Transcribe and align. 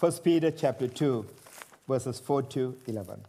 1 0.00 0.12
Peter 0.24 0.50
chapter 0.50 0.88
2, 0.88 1.26
verses 1.86 2.18
4 2.18 2.44
to 2.44 2.74
11. 2.86 3.22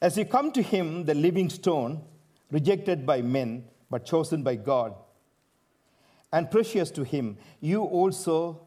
As 0.00 0.16
you 0.16 0.24
come 0.24 0.50
to 0.52 0.62
him, 0.62 1.04
the 1.04 1.12
living 1.14 1.50
stone, 1.50 2.00
rejected 2.50 3.04
by 3.04 3.20
men, 3.20 3.64
but 3.90 4.06
chosen 4.06 4.42
by 4.42 4.54
God, 4.54 4.94
and 6.32 6.50
precious 6.50 6.90
to 6.92 7.04
him, 7.04 7.36
you 7.60 7.82
also, 7.82 8.62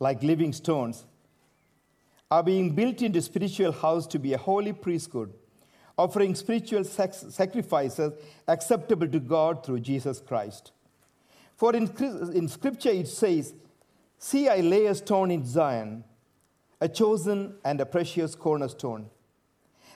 like 0.00 0.22
living 0.22 0.52
stones, 0.52 1.06
are 2.30 2.42
being 2.42 2.74
built 2.74 3.00
into 3.00 3.22
spiritual 3.22 3.72
house 3.72 4.06
to 4.08 4.18
be 4.18 4.34
a 4.34 4.38
holy 4.38 4.74
priesthood, 4.74 5.32
offering 5.96 6.34
spiritual 6.34 6.84
sacrifices 6.84 8.12
acceptable 8.46 9.08
to 9.08 9.18
God 9.18 9.64
through 9.64 9.80
Jesus 9.80 10.20
Christ. 10.20 10.72
For 11.56 11.74
in, 11.74 11.90
in 12.34 12.48
Scripture 12.48 12.90
it 12.90 13.08
says, 13.08 13.54
See, 14.22 14.50
I 14.50 14.60
lay 14.60 14.84
a 14.84 14.94
stone 14.94 15.30
in 15.30 15.46
Zion, 15.46 16.04
a 16.78 16.88
chosen 16.88 17.54
and 17.64 17.80
a 17.80 17.86
precious 17.86 18.34
cornerstone. 18.34 19.08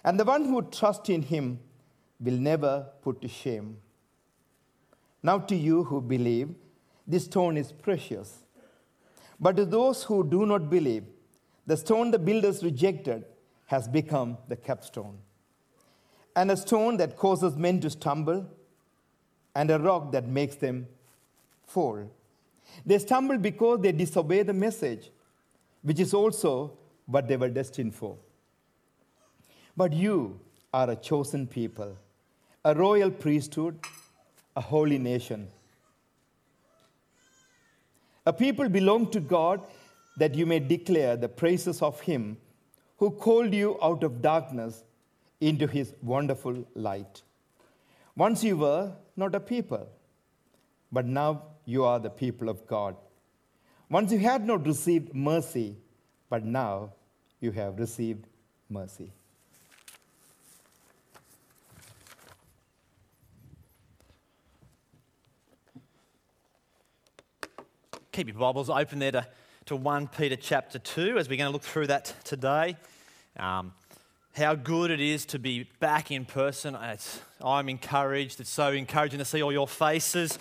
And 0.02 0.19
the 0.19 0.24
one 0.24 0.46
who 0.46 0.62
trusts 0.62 1.10
in 1.10 1.20
him 1.20 1.60
will 2.19 2.38
never 2.38 2.87
put 3.02 3.20
to 3.20 3.29
shame. 3.29 3.77
Now, 5.23 5.38
to 5.41 5.55
you 5.55 5.84
who 5.84 6.01
believe, 6.01 6.55
this 7.06 7.27
stone 7.27 7.59
is 7.59 7.70
precious. 7.70 8.45
But 9.38 9.56
to 9.56 9.66
those 9.66 10.05
who 10.05 10.27
do 10.27 10.46
not 10.46 10.70
believe, 10.70 11.04
the 11.66 11.77
stone 11.77 12.10
the 12.10 12.18
builders 12.18 12.65
rejected 12.65 13.27
has 13.66 13.88
become 13.88 14.38
the 14.48 14.56
capstone, 14.56 15.18
and 16.34 16.51
a 16.51 16.56
stone 16.56 16.96
that 16.96 17.16
causes 17.16 17.56
men 17.56 17.79
to 17.80 17.91
stumble, 17.91 18.46
and 19.54 19.70
a 19.70 19.79
rock 19.79 20.12
that 20.12 20.27
makes 20.27 20.56
them 20.56 20.87
fall. 21.62 22.10
They 22.84 22.98
stumble 22.98 23.38
because 23.38 23.80
they 23.80 23.92
disobey 23.92 24.42
the 24.42 24.52
message, 24.52 25.10
which 25.82 26.01
is 26.01 26.15
also 26.15 26.73
what 27.06 27.29
they 27.29 27.37
were 27.37 27.48
destined 27.48 27.95
for. 27.95 28.16
But 29.76 29.93
you 29.93 30.40
are 30.73 30.90
a 30.90 30.96
chosen 30.96 31.46
people, 31.46 31.96
a 32.65 32.74
royal 32.74 33.10
priesthood, 33.10 33.79
a 34.57 34.60
holy 34.60 34.98
nation. 34.98 35.48
A 38.26 38.32
people 38.32 38.68
belong 38.68 39.10
to 39.10 39.20
God 39.20 39.60
that 40.16 40.35
you 40.35 40.46
may 40.46 40.60
declare 40.60 41.16
the 41.16 41.29
praises 41.29 41.82
of 41.82 42.01
Him 42.01 42.38
who 42.98 43.10
called 43.10 43.52
you 43.52 43.76
out 43.82 44.02
of 44.02 44.23
darkness 44.23 44.85
into 45.41 45.66
His 45.66 45.93
wonderful 46.02 46.65
light. 46.74 47.23
Once 48.16 48.45
you 48.45 48.57
were 48.57 48.93
not 49.16 49.35
a 49.35 49.41
people, 49.41 49.87
but 50.93 51.04
now 51.04 51.43
you 51.65 51.84
are 51.84 51.98
the 51.98 52.10
people 52.10 52.48
of 52.48 52.66
God. 52.66 52.96
Once 53.90 54.12
you 54.12 54.18
had 54.18 54.45
not 54.46 54.66
received 54.66 55.15
mercy, 55.15 55.76
but 56.29 56.45
now 56.45 56.93
you 57.40 57.52
have 57.52 57.79
received 57.79 58.26
mercy. 58.68 59.12
Keep 68.12 68.28
your 68.28 68.37
Bibles 68.37 68.70
open 68.70 69.00
there 69.00 69.10
to, 69.10 69.26
to 69.66 69.75
1 69.75 70.09
Peter 70.09 70.37
chapter 70.37 70.78
2 70.78 71.19
as 71.19 71.28
we're 71.28 71.37
going 71.37 71.48
to 71.48 71.53
look 71.53 71.62
through 71.62 71.88
that 71.88 72.15
today. 72.22 72.76
Um, 73.37 73.72
how 74.34 74.54
good 74.54 74.91
it 74.91 75.00
is 75.00 75.26
to 75.26 75.38
be 75.38 75.69
back 75.81 76.10
in 76.10 76.25
person. 76.25 76.76
It's, 76.81 77.20
I'm 77.44 77.69
encouraged. 77.69 78.41
It's 78.41 78.50
so 78.50 78.72
encouraging 78.72 79.19
to 79.19 79.25
see 79.25 79.42
all 79.42 79.53
your 79.53 79.69
faces. 79.69 80.38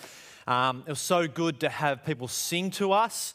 Um, 0.47 0.83
it 0.85 0.89
was 0.89 0.99
so 0.99 1.27
good 1.27 1.59
to 1.61 1.69
have 1.69 2.05
people 2.05 2.27
sing 2.27 2.71
to 2.71 2.91
us, 2.91 3.33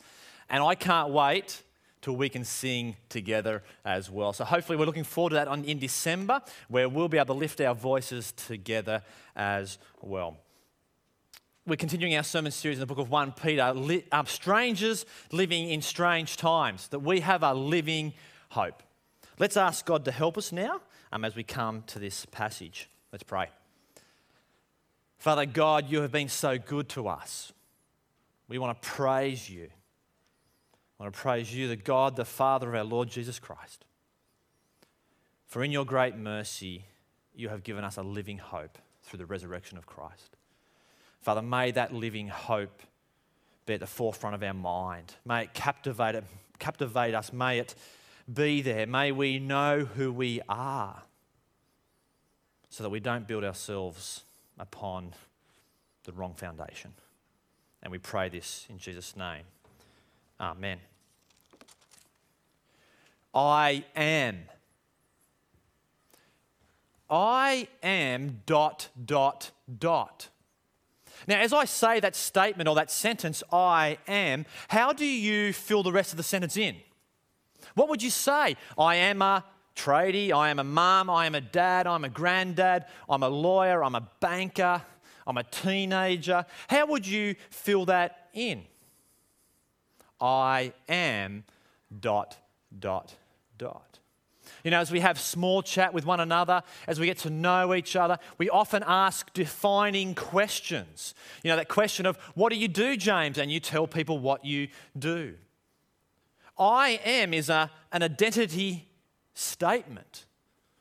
and 0.49 0.63
I 0.63 0.75
can't 0.75 1.11
wait 1.11 1.63
till 2.01 2.17
we 2.17 2.29
can 2.29 2.45
sing 2.45 2.97
together 3.09 3.63
as 3.85 4.11
well. 4.11 4.33
So 4.33 4.45
hopefully 4.45 4.79
we're 4.79 4.87
looking 4.87 5.05
forward 5.05 5.31
to 5.31 5.37
that 5.37 5.49
on, 5.49 5.65
in 5.65 5.79
December, 5.79 6.41
where 6.69 6.89
we'll 6.89 7.09
be 7.09 7.19
able 7.19 7.35
to 7.35 7.41
lift 7.41 7.61
our 7.61 7.75
voices 7.75 8.33
together 8.33 9.03
as 9.35 9.79
well 10.01 10.39
we're 11.69 11.77
continuing 11.77 12.17
our 12.17 12.23
sermon 12.23 12.51
series 12.51 12.79
in 12.79 12.81
the 12.81 12.87
book 12.87 12.99
of 12.99 13.11
1 13.11 13.33
Peter, 13.33 13.73
li- 13.75 14.05
um, 14.11 14.25
strangers 14.25 15.05
living 15.33 15.69
in 15.69 15.83
strange 15.83 16.39
times, 16.39 16.89
that 16.89 17.01
we 17.01 17.21
have 17.21 17.43
a 17.43 17.53
living 17.53 18.15
hope. 18.49 18.83
Let's 19.39 19.57
ask 19.57 19.85
God 19.85 20.05
to 20.07 20.11
help 20.11 20.39
us 20.39 20.51
now 20.51 20.81
um, 21.13 21.25
as 21.25 21.37
we 21.37 21.45
come 21.45 21.83
to 21.89 21.99
this 21.99 22.25
passage. 22.27 22.89
Let's 23.13 23.23
pray. 23.23 23.49
Father 25.19 25.47
God, 25.47 25.91
you 25.91 26.01
have 26.03 26.13
been 26.13 26.29
so 26.29 26.59
good 26.59 26.89
to 26.91 27.09
us. 27.09 27.53
We 28.49 28.59
want 28.59 28.81
to 28.81 28.89
praise 28.89 29.51
you. 29.51 29.69
I 30.99 31.03
want 31.03 31.15
to 31.15 31.21
praise 31.21 31.55
you, 31.55 31.69
the 31.69 31.77
God, 31.77 32.17
the 32.17 32.25
Father 32.25 32.69
of 32.69 32.75
our 32.75 32.85
Lord 32.85 33.09
Jesus 33.09 33.39
Christ. 33.39 33.85
For 35.47 35.63
in 35.65 35.73
your 35.73 35.85
great 35.85 36.17
mercy, 36.17 36.85
you 37.35 37.49
have 37.49 37.63
given 37.63 37.85
us 37.85 37.97
a 37.97 38.03
living 38.03 38.39
hope 38.39 38.79
through 39.03 39.19
the 39.19 39.27
resurrection 39.27 39.77
of 39.77 39.87
Christ. 39.87 40.37
Father, 41.21 41.43
may 41.43 41.73
that 41.73 41.93
living 41.93 42.29
hope 42.29 42.83
be 43.67 43.75
at 43.75 43.81
the 43.81 43.87
forefront 43.87 44.35
of 44.35 44.43
our 44.43 44.55
mind. 44.55 45.15
May 45.25 45.43
it 45.43 45.55
captivate, 45.55 46.15
it, 46.15 46.25
captivate 46.59 47.15
us. 47.15 47.33
May 47.33 47.59
it 47.59 47.75
be 48.33 48.63
there. 48.63 48.87
May 48.87 49.13
we 49.13 49.39
know 49.39 49.85
who 49.85 50.13
we 50.13 50.41
are 50.49 51.03
so 52.71 52.83
that 52.83 52.91
we 52.91 53.01
don't 53.01 53.27
build 53.27 53.45
ourselves 53.45 54.23
upon 54.59 55.13
the 56.05 56.13
wrong 56.13 56.35
foundation. 56.35 56.93
And 57.83 57.93
we 57.93 57.99
pray 57.99 58.29
this 58.29 58.67
in 58.69 58.79
Jesus' 58.79 59.17
name. 59.17 59.45
Amen. 60.41 60.79
I 63.35 63.85
am. 63.95 64.39
I 67.11 67.69
am 67.83 68.43
dot, 68.47 68.89
dot, 69.05 69.51
dot. 69.79 70.29
Now, 71.27 71.41
as 71.41 71.53
I 71.53 71.65
say 71.65 72.01
that 72.01 72.15
statement 72.15 72.69
or 72.69 72.75
that 72.77 72.91
sentence, 72.91 73.43
I 73.53 73.99
am, 74.07 74.47
how 74.69 74.93
do 74.93 75.05
you 75.05 75.53
fill 75.53 75.83
the 75.83 75.93
rest 75.93 76.13
of 76.13 76.17
the 76.17 76.23
sentence 76.23 76.57
in? 76.57 76.77
What 77.75 77.89
would 77.89 78.03
you 78.03 78.11
say? 78.11 78.57
I 78.79 78.97
am 78.97 79.23
a 79.23 79.45
tradie, 79.79 80.33
I 80.33 80.51
am 80.51 80.59
a 80.59 80.65
mom, 80.65 81.09
I 81.09 81.27
am 81.27 81.35
a 81.35 81.41
dad, 81.41 81.87
I'm 81.87 82.05
a 82.05 82.09
granddad, 82.09 82.85
I'm 83.09 83.23
a 83.23 83.29
lawyer, 83.29 83.85
I'm 83.85 83.95
a 83.95 84.09
banker, 84.21 84.83
I'm 85.27 85.39
a 85.39 85.45
teenager. 85.45 86.45
How 86.69 86.87
would 86.87 87.07
you 87.07 87.37
fill 87.51 87.85
that 87.87 88.29
in? 88.33 88.65
I 90.21 90.73
am 90.89 91.45
dot, 92.01 92.37
dot, 92.77 93.15
dot. 93.57 93.99
You 94.65 94.71
know, 94.71 94.81
as 94.81 94.91
we 94.91 95.01
have 95.01 95.21
small 95.21 95.63
chat 95.63 95.95
with 95.95 96.05
one 96.05 96.21
another, 96.21 96.63
as 96.87 96.99
we 96.99 97.07
get 97.07 97.19
to 97.19 97.31
know 97.31 97.75
each 97.75 97.95
other, 97.95 98.19
we 98.39 98.51
often 98.51 98.83
ask 98.87 99.33
defining 99.33 100.15
questions. 100.15 101.15
You 101.45 101.51
know, 101.51 101.57
that 101.57 101.69
question 101.69 102.07
of, 102.07 102.17
What 102.35 102.53
do 102.53 102.59
you 102.59 102.69
do, 102.69 102.97
James? 102.97 103.39
And 103.39 103.53
you 103.53 103.61
tell 103.61 103.87
people 103.87 104.19
what 104.19 104.45
you 104.45 104.69
do. 104.99 105.35
I 106.59 107.01
am 107.05 107.33
is 107.33 107.49
a, 107.51 107.71
an 107.93 108.03
identity 108.03 108.88
statement 109.39 110.27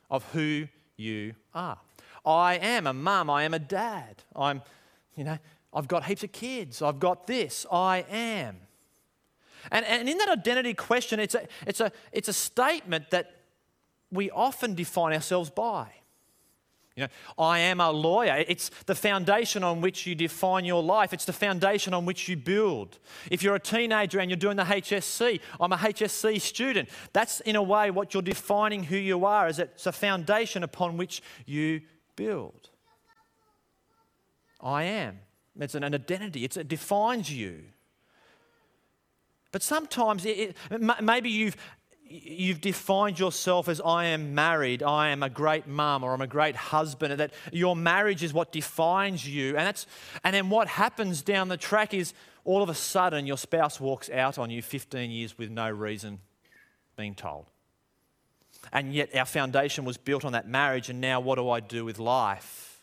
of 0.10 0.24
who 0.32 0.68
you 0.96 1.36
are. 1.54 1.78
I 2.26 2.56
am 2.56 2.88
a 2.88 2.94
mum, 2.94 3.30
I 3.30 3.44
am 3.44 3.54
a 3.54 3.60
dad. 3.60 4.24
I'm, 4.36 4.62
you 5.16 5.24
know, 5.24 5.38
I've 5.74 5.88
got 5.88 6.06
heaps 6.06 6.24
of 6.24 6.32
kids, 6.32 6.82
I've 6.82 7.00
got 7.00 7.28
this, 7.28 7.66
I 7.72 8.06
am. 8.10 8.58
And, 9.72 9.86
and 9.86 10.10
in 10.10 10.18
that 10.18 10.30
identity 10.30 10.74
question, 10.74 11.20
it's 11.20 11.36
a, 11.36 11.48
it's, 11.66 11.80
a, 11.80 11.92
it's 12.12 12.30
a 12.30 12.34
statement 12.34 13.12
that 13.12 13.36
we 14.12 14.32
often 14.32 14.74
define 14.76 15.14
ourselves 15.14 15.50
by. 15.50 15.88
You 16.98 17.04
know, 17.04 17.10
I 17.38 17.60
am 17.60 17.80
a 17.80 17.92
lawyer. 17.92 18.44
It's 18.48 18.72
the 18.88 18.96
foundation 18.96 19.64
on 19.64 19.82
which 19.82 20.08
you 20.08 20.16
define 20.16 20.66
your 20.66 20.82
life. 20.82 21.14
It's 21.14 21.26
the 21.26 21.34
foundation 21.34 21.94
on 21.94 22.06
which 22.06 22.28
you 22.28 22.36
build. 22.36 22.98
If 23.30 23.44
you're 23.44 23.54
a 23.54 23.60
teenager 23.60 24.20
and 24.20 24.32
you're 24.32 24.36
doing 24.36 24.58
the 24.58 24.64
HSC, 24.64 25.40
I'm 25.62 25.72
a 25.72 25.78
HSC 25.78 26.42
student. 26.42 26.90
That's 27.14 27.40
in 27.42 27.56
a 27.56 27.62
way 27.62 27.92
what 27.92 28.16
you're 28.16 28.24
defining 28.24 28.84
who 28.84 28.98
you 28.98 29.26
are, 29.26 29.48
is 29.48 29.60
it's 29.60 29.86
a 29.86 29.92
foundation 29.92 30.64
upon 30.64 30.98
which 30.98 31.22
you 31.46 31.82
build. 32.16 32.72
I 34.60 34.86
am. 34.86 35.20
It's 35.60 35.76
an 35.76 35.84
identity. 35.84 36.46
It's, 36.46 36.58
it 36.58 36.68
defines 36.68 37.32
you. 37.32 37.62
But 39.52 39.62
sometimes 39.62 40.26
it, 40.26 40.56
it, 40.72 41.02
maybe 41.02 41.30
you've 41.30 41.58
you've 42.10 42.62
defined 42.62 43.20
yourself 43.20 43.68
as 43.70 43.82
I 43.82 44.06
am 44.06 44.36
married, 44.36 44.84
I 44.84 45.10
am 45.10 45.24
a 45.24 45.30
great 45.30 45.68
mum, 45.68 46.04
or 46.04 46.14
I'm 46.14 46.22
a 46.22 46.28
great 46.28 46.56
husband, 46.56 47.12
and 47.14 47.20
that 47.20 47.34
your 47.52 47.76
marriage 47.76 48.24
is 48.24 48.34
what 48.34 48.52
defines 48.52 49.28
you. 49.28 49.50
And, 49.58 49.68
that's, 49.68 49.88
and 50.24 50.36
then 50.36 50.50
what 50.50 50.68
happens 50.68 51.22
down 51.22 51.48
the 51.48 51.58
track 51.58 51.94
is 51.94 52.14
all 52.44 52.62
of 52.62 52.70
a 52.70 52.74
sudden 52.74 53.26
your 53.26 53.38
spouse 53.38 53.80
walks 53.80 54.10
out 54.10 54.38
on 54.38 54.50
you 54.50 54.62
15 54.62 55.10
years 55.12 55.38
with 55.38 55.50
no 55.50 55.70
reason 55.70 56.20
being 56.96 57.16
told. 57.16 57.46
And 58.74 58.94
yet 58.94 59.16
our 59.16 59.26
foundation 59.26 59.86
was 59.86 59.98
built 59.98 60.26
on 60.26 60.34
that 60.34 60.48
marriage, 60.48 60.90
and 60.90 61.00
now 61.00 61.20
what 61.20 61.36
do 61.36 61.50
I 61.50 61.60
do 61.60 61.86
with 61.86 62.00
life? 62.00 62.82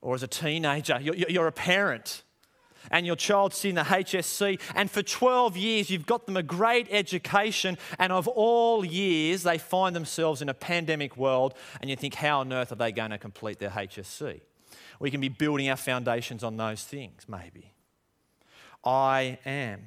Or 0.00 0.14
as 0.14 0.22
a 0.22 0.28
teenager, 0.28 0.98
you're 1.00 1.46
a 1.46 1.52
parent 1.52 2.23
and 2.90 3.06
your 3.06 3.16
child's 3.16 3.64
in 3.64 3.76
the 3.76 3.82
HSC, 3.82 4.60
and 4.74 4.90
for 4.90 5.02
12 5.02 5.56
years 5.56 5.90
you've 5.90 6.06
got 6.06 6.26
them 6.26 6.36
a 6.36 6.42
great 6.42 6.86
education, 6.90 7.78
and 7.98 8.12
of 8.12 8.28
all 8.28 8.84
years 8.84 9.42
they 9.42 9.58
find 9.58 9.94
themselves 9.96 10.42
in 10.42 10.48
a 10.48 10.54
pandemic 10.54 11.16
world, 11.16 11.54
and 11.80 11.90
you 11.90 11.96
think, 11.96 12.14
how 12.14 12.40
on 12.40 12.52
earth 12.52 12.72
are 12.72 12.76
they 12.76 12.92
going 12.92 13.10
to 13.10 13.18
complete 13.18 13.58
their 13.58 13.70
HSC? 13.70 14.40
We 15.00 15.10
can 15.10 15.20
be 15.20 15.28
building 15.28 15.68
our 15.68 15.76
foundations 15.76 16.44
on 16.44 16.56
those 16.56 16.84
things, 16.84 17.26
maybe. 17.28 17.72
I 18.84 19.38
am. 19.46 19.86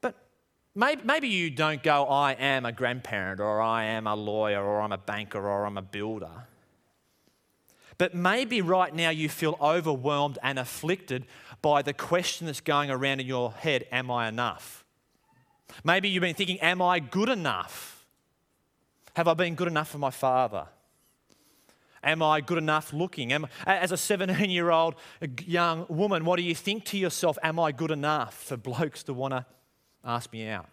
But 0.00 0.16
maybe, 0.74 1.02
maybe 1.04 1.28
you 1.28 1.50
don't 1.50 1.82
go, 1.82 2.04
I 2.06 2.32
am 2.32 2.66
a 2.66 2.72
grandparent, 2.72 3.40
or 3.40 3.60
I 3.60 3.84
am 3.84 4.06
a 4.06 4.16
lawyer, 4.16 4.64
or 4.64 4.80
I'm 4.80 4.92
a 4.92 4.98
banker, 4.98 5.48
or 5.48 5.66
I'm 5.66 5.78
a 5.78 5.82
builder. 5.82 6.47
But 7.98 8.14
maybe 8.14 8.62
right 8.62 8.94
now 8.94 9.10
you 9.10 9.28
feel 9.28 9.56
overwhelmed 9.60 10.38
and 10.42 10.58
afflicted 10.58 11.26
by 11.60 11.82
the 11.82 11.92
question 11.92 12.46
that's 12.46 12.60
going 12.60 12.90
around 12.90 13.20
in 13.20 13.26
your 13.26 13.52
head 13.52 13.86
Am 13.90 14.10
I 14.10 14.28
enough? 14.28 14.84
Maybe 15.84 16.08
you've 16.08 16.22
been 16.22 16.34
thinking, 16.34 16.60
Am 16.60 16.80
I 16.80 17.00
good 17.00 17.28
enough? 17.28 18.06
Have 19.16 19.26
I 19.26 19.34
been 19.34 19.56
good 19.56 19.68
enough 19.68 19.90
for 19.90 19.98
my 19.98 20.10
father? 20.10 20.68
Am 22.04 22.22
I 22.22 22.40
good 22.40 22.58
enough 22.58 22.92
looking? 22.92 23.32
Am, 23.32 23.48
as 23.66 23.90
a 23.90 23.96
17 23.96 24.48
year 24.48 24.70
old 24.70 24.94
young 25.44 25.84
woman, 25.88 26.24
what 26.24 26.36
do 26.36 26.42
you 26.42 26.54
think 26.54 26.84
to 26.86 26.98
yourself? 26.98 27.36
Am 27.42 27.58
I 27.58 27.72
good 27.72 27.90
enough 27.90 28.34
for 28.34 28.56
blokes 28.56 29.02
to 29.04 29.12
want 29.12 29.32
to 29.32 29.44
ask 30.04 30.32
me 30.32 30.48
out? 30.48 30.68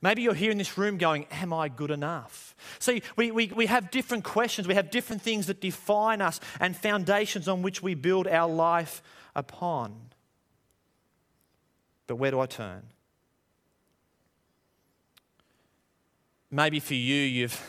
Maybe 0.00 0.22
you're 0.22 0.34
here 0.34 0.50
in 0.50 0.58
this 0.58 0.78
room 0.78 0.96
going, 0.96 1.26
Am 1.30 1.52
I 1.52 1.68
good 1.68 1.90
enough? 1.90 2.54
See, 2.78 3.02
we, 3.16 3.30
we, 3.30 3.46
we 3.54 3.66
have 3.66 3.90
different 3.90 4.24
questions, 4.24 4.66
we 4.66 4.74
have 4.74 4.90
different 4.90 5.22
things 5.22 5.46
that 5.46 5.60
define 5.60 6.20
us 6.20 6.40
and 6.60 6.76
foundations 6.76 7.48
on 7.48 7.62
which 7.62 7.82
we 7.82 7.94
build 7.94 8.26
our 8.26 8.50
life 8.50 9.02
upon. 9.34 9.94
But 12.06 12.16
where 12.16 12.30
do 12.30 12.40
I 12.40 12.46
turn? 12.46 12.82
Maybe 16.50 16.80
for 16.80 16.94
you, 16.94 17.16
you've 17.16 17.60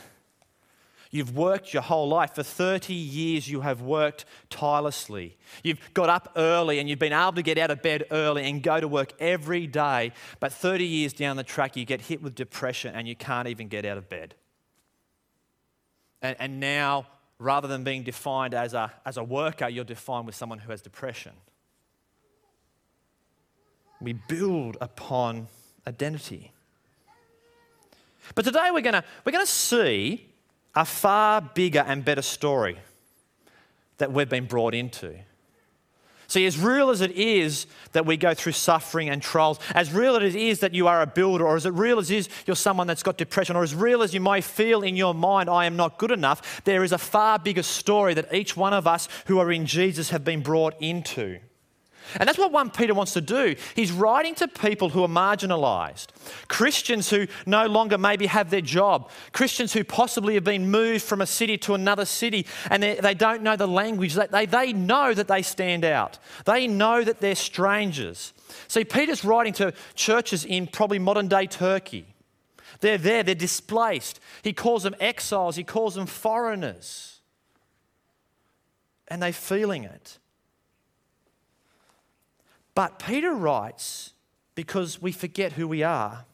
You've 1.14 1.38
worked 1.38 1.76
your 1.76 1.84
whole 1.84 2.10
life. 2.10 2.34
For 2.34 2.42
30 2.42 2.92
years, 2.92 3.48
you 3.48 3.62
have 3.62 3.82
worked 3.82 4.26
tirelessly. 4.50 5.38
You've 5.64 5.78
got 5.94 6.10
up 6.10 6.32
early 6.36 6.80
and 6.80 6.90
you've 6.90 6.98
been 6.98 7.14
able 7.14 7.34
to 7.34 7.44
get 7.44 7.60
out 7.60 7.70
of 7.70 7.84
bed 7.84 8.06
early 8.10 8.50
and 8.50 8.64
go 8.64 8.80
to 8.80 8.88
work 8.88 9.14
every 9.20 9.68
day. 9.68 10.12
But 10.40 10.52
30 10.52 10.86
years 10.86 11.14
down 11.14 11.38
the 11.38 11.44
track, 11.44 11.78
you 11.78 11.86
get 11.86 12.02
hit 12.02 12.24
with 12.24 12.34
depression 12.34 12.96
and 12.96 13.08
you 13.08 13.16
can't 13.16 13.48
even 13.48 13.68
get 13.68 13.86
out 13.86 14.00
of 14.00 14.10
bed. 14.10 14.34
And, 16.24 16.36
and 16.40 16.60
now, 16.60 17.06
rather 17.38 17.68
than 17.68 17.84
being 17.84 18.02
defined 18.02 18.56
as 18.56 18.74
a, 18.74 18.92
as 19.06 19.18
a 19.18 19.24
worker, 19.24 19.70
you're 19.70 19.84
defined 19.84 20.26
with 20.26 20.34
someone 20.34 20.58
who 20.58 20.72
has 20.72 20.82
depression. 20.82 21.34
We 24.02 24.14
build 24.14 24.78
upon 24.82 25.46
identity. 25.88 26.54
But 28.34 28.46
today 28.46 28.70
we're 28.72 28.82
going 28.82 28.94
to 28.94 29.04
we're 29.24 29.32
going 29.32 29.46
to 29.46 29.52
see 29.52 30.33
a 30.76 30.86
far 30.86 31.42
bigger 31.42 31.84
and 31.86 32.04
better 32.04 32.22
story 32.22 32.78
that 33.98 34.12
we've 34.12 34.30
been 34.30 34.46
brought 34.46 34.74
into. 34.74 35.16
See, 36.28 36.46
as 36.48 36.58
real 36.58 36.90
as 36.90 37.02
it 37.02 37.12
is 37.12 37.68
that 37.92 38.06
we 38.08 38.18
go 38.18 38.34
through 38.34 38.54
suffering 38.54 39.10
and 39.10 39.22
trials, 39.22 39.60
as 39.76 39.94
real 39.94 40.16
as 40.16 40.34
it 40.34 40.42
is 40.42 40.62
that 40.62 40.74
you 40.74 40.88
are 40.88 41.02
a 41.02 41.06
builder, 41.06 41.46
or 41.46 41.56
as 41.56 41.70
real 41.70 42.00
as 42.00 42.10
it 42.10 42.16
is 42.16 42.30
you're 42.48 42.56
someone 42.56 42.88
that's 42.88 43.04
got 43.04 43.18
depression, 43.18 43.56
or 43.56 43.62
as 43.62 43.76
real 43.76 44.02
as 44.02 44.14
you 44.16 44.20
might 44.20 44.44
feel 44.44 44.82
in 44.82 44.96
your 44.96 45.14
mind, 45.14 45.50
I 45.50 45.66
am 45.66 45.76
not 45.76 46.00
good 46.00 46.12
enough, 46.12 46.64
there 46.64 46.84
is 46.84 46.92
a 46.92 46.98
far 46.98 47.38
bigger 47.38 47.62
story 47.62 48.16
that 48.16 48.34
each 48.34 48.58
one 48.58 48.74
of 48.74 48.88
us 48.88 49.08
who 49.28 49.38
are 49.38 49.52
in 49.52 49.68
Jesus 49.68 50.10
have 50.10 50.24
been 50.24 50.42
brought 50.42 50.74
into. 50.82 51.40
And 52.20 52.28
that's 52.28 52.38
what 52.38 52.52
1 52.52 52.72
Peter 52.72 52.94
wants 52.94 53.14
to 53.14 53.22
do. 53.22 53.56
He's 53.76 53.92
writing 53.92 54.36
to 54.36 54.48
people 54.48 54.90
who 54.90 55.04
are 55.04 55.08
marginalized, 55.08 56.08
Christians 56.48 57.10
who 57.10 57.28
no 57.46 57.66
longer 57.68 57.98
maybe 57.98 58.28
have 58.28 58.50
their 58.50 58.62
job, 58.62 59.10
Christians 59.32 59.74
who 59.74 59.84
possibly 59.84 60.36
have 60.36 60.44
been 60.44 60.70
moved 60.70 61.04
from 61.04 61.22
a 61.22 61.26
city 61.26 61.58
to 61.60 61.74
another 61.74 62.06
city 62.06 62.46
and 62.70 62.84
they, 62.84 62.96
they 62.96 63.14
don't 63.14 63.42
know 63.42 63.56
the 63.56 63.68
language. 63.68 64.16
They, 64.16 64.46
they 64.46 64.74
know 64.74 65.14
that 65.14 65.28
they 65.28 65.42
stand 65.42 65.86
out, 65.86 66.20
they 66.46 66.68
know 66.68 67.04
that 67.04 67.20
they're 67.20 67.36
strangers. 67.36 68.34
See, 68.68 68.86
Peter's 68.86 69.26
writing 69.26 69.54
to 69.54 69.74
churches 69.96 70.46
in 70.46 70.68
probably 70.68 71.00
modern 71.00 71.28
day 71.28 71.48
Turkey. 71.48 72.08
They're 72.80 72.98
there, 72.98 73.24
they're 73.24 73.36
displaced. 73.36 74.20
He 74.42 74.54
calls 74.54 74.84
them 74.84 74.96
exiles, 75.00 75.56
he 75.56 75.64
calls 75.64 75.96
them 75.96 76.06
foreigners. 76.06 77.22
And 79.08 79.22
they're 79.22 79.34
feeling 79.34 79.84
it. 79.84 80.20
But 82.76 83.00
Peter 83.00 83.34
writes 83.34 84.14
because 84.56 85.02
we 85.02 85.12
forget 85.12 85.54
who 85.54 85.68
we 85.68 85.84
are. 85.84 86.26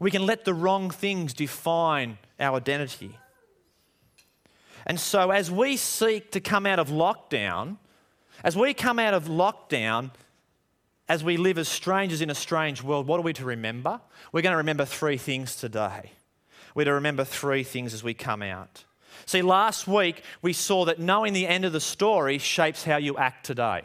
We 0.00 0.10
can 0.10 0.24
let 0.24 0.44
the 0.44 0.54
wrong 0.54 0.90
things 0.90 1.34
define 1.34 2.18
our 2.38 2.56
identity. 2.56 3.18
And 4.86 4.98
so, 4.98 5.30
as 5.30 5.50
we 5.50 5.76
seek 5.76 6.32
to 6.32 6.40
come 6.40 6.64
out 6.64 6.78
of 6.78 6.88
lockdown, 6.88 7.76
as 8.42 8.56
we 8.56 8.72
come 8.74 8.98
out 8.98 9.12
of 9.12 9.24
lockdown, 9.24 10.10
as 11.08 11.24
we 11.24 11.36
live 11.36 11.58
as 11.58 11.68
strangers 11.68 12.20
in 12.20 12.30
a 12.30 12.34
strange 12.34 12.82
world, 12.82 13.06
what 13.06 13.18
are 13.18 13.22
we 13.22 13.32
to 13.34 13.44
remember? 13.44 14.00
We're 14.30 14.42
going 14.42 14.52
to 14.52 14.58
remember 14.58 14.84
three 14.84 15.16
things 15.16 15.56
today. 15.56 16.12
We're 16.74 16.84
to 16.84 16.94
remember 16.94 17.24
three 17.24 17.64
things 17.64 17.92
as 17.92 18.04
we 18.04 18.14
come 18.14 18.42
out. 18.42 18.84
See, 19.26 19.42
last 19.42 19.88
week 19.88 20.22
we 20.42 20.52
saw 20.52 20.84
that 20.84 20.98
knowing 20.98 21.32
the 21.32 21.46
end 21.46 21.64
of 21.64 21.72
the 21.72 21.80
story 21.80 22.38
shapes 22.38 22.84
how 22.84 22.98
you 22.98 23.16
act 23.16 23.44
today. 23.44 23.82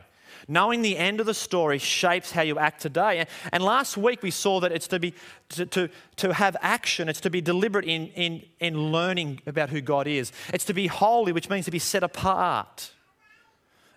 Knowing 0.48 0.82
the 0.82 0.98
end 0.98 1.20
of 1.20 1.26
the 1.26 1.34
story 1.34 1.78
shapes 1.78 2.32
how 2.32 2.42
you 2.42 2.58
act 2.58 2.82
today. 2.82 3.26
And 3.52 3.64
last 3.64 3.98
week 3.98 4.22
we 4.22 4.32
saw 4.32 4.60
that 4.60 4.72
it's 4.72 4.88
to 4.88 5.00
be 5.00 5.14
to, 5.50 5.66
to, 5.68 5.90
to 6.18 6.34
have 6.34 6.58
action, 6.62 7.10
it's 7.10 7.22
to 7.22 7.30
be 7.30 7.42
deliberate 7.42 7.86
in, 7.86 8.08
in, 8.10 8.44
in 8.60 8.92
learning 8.92 9.42
about 9.46 9.70
who 9.70 9.82
God 9.82 10.08
is. 10.08 10.32
It's 10.54 10.66
to 10.66 10.74
be 10.74 10.88
holy, 10.88 11.32
which 11.32 11.50
means 11.50 11.66
to 11.66 11.72
be 11.72 11.80
set 11.80 12.04
apart. 12.04 12.92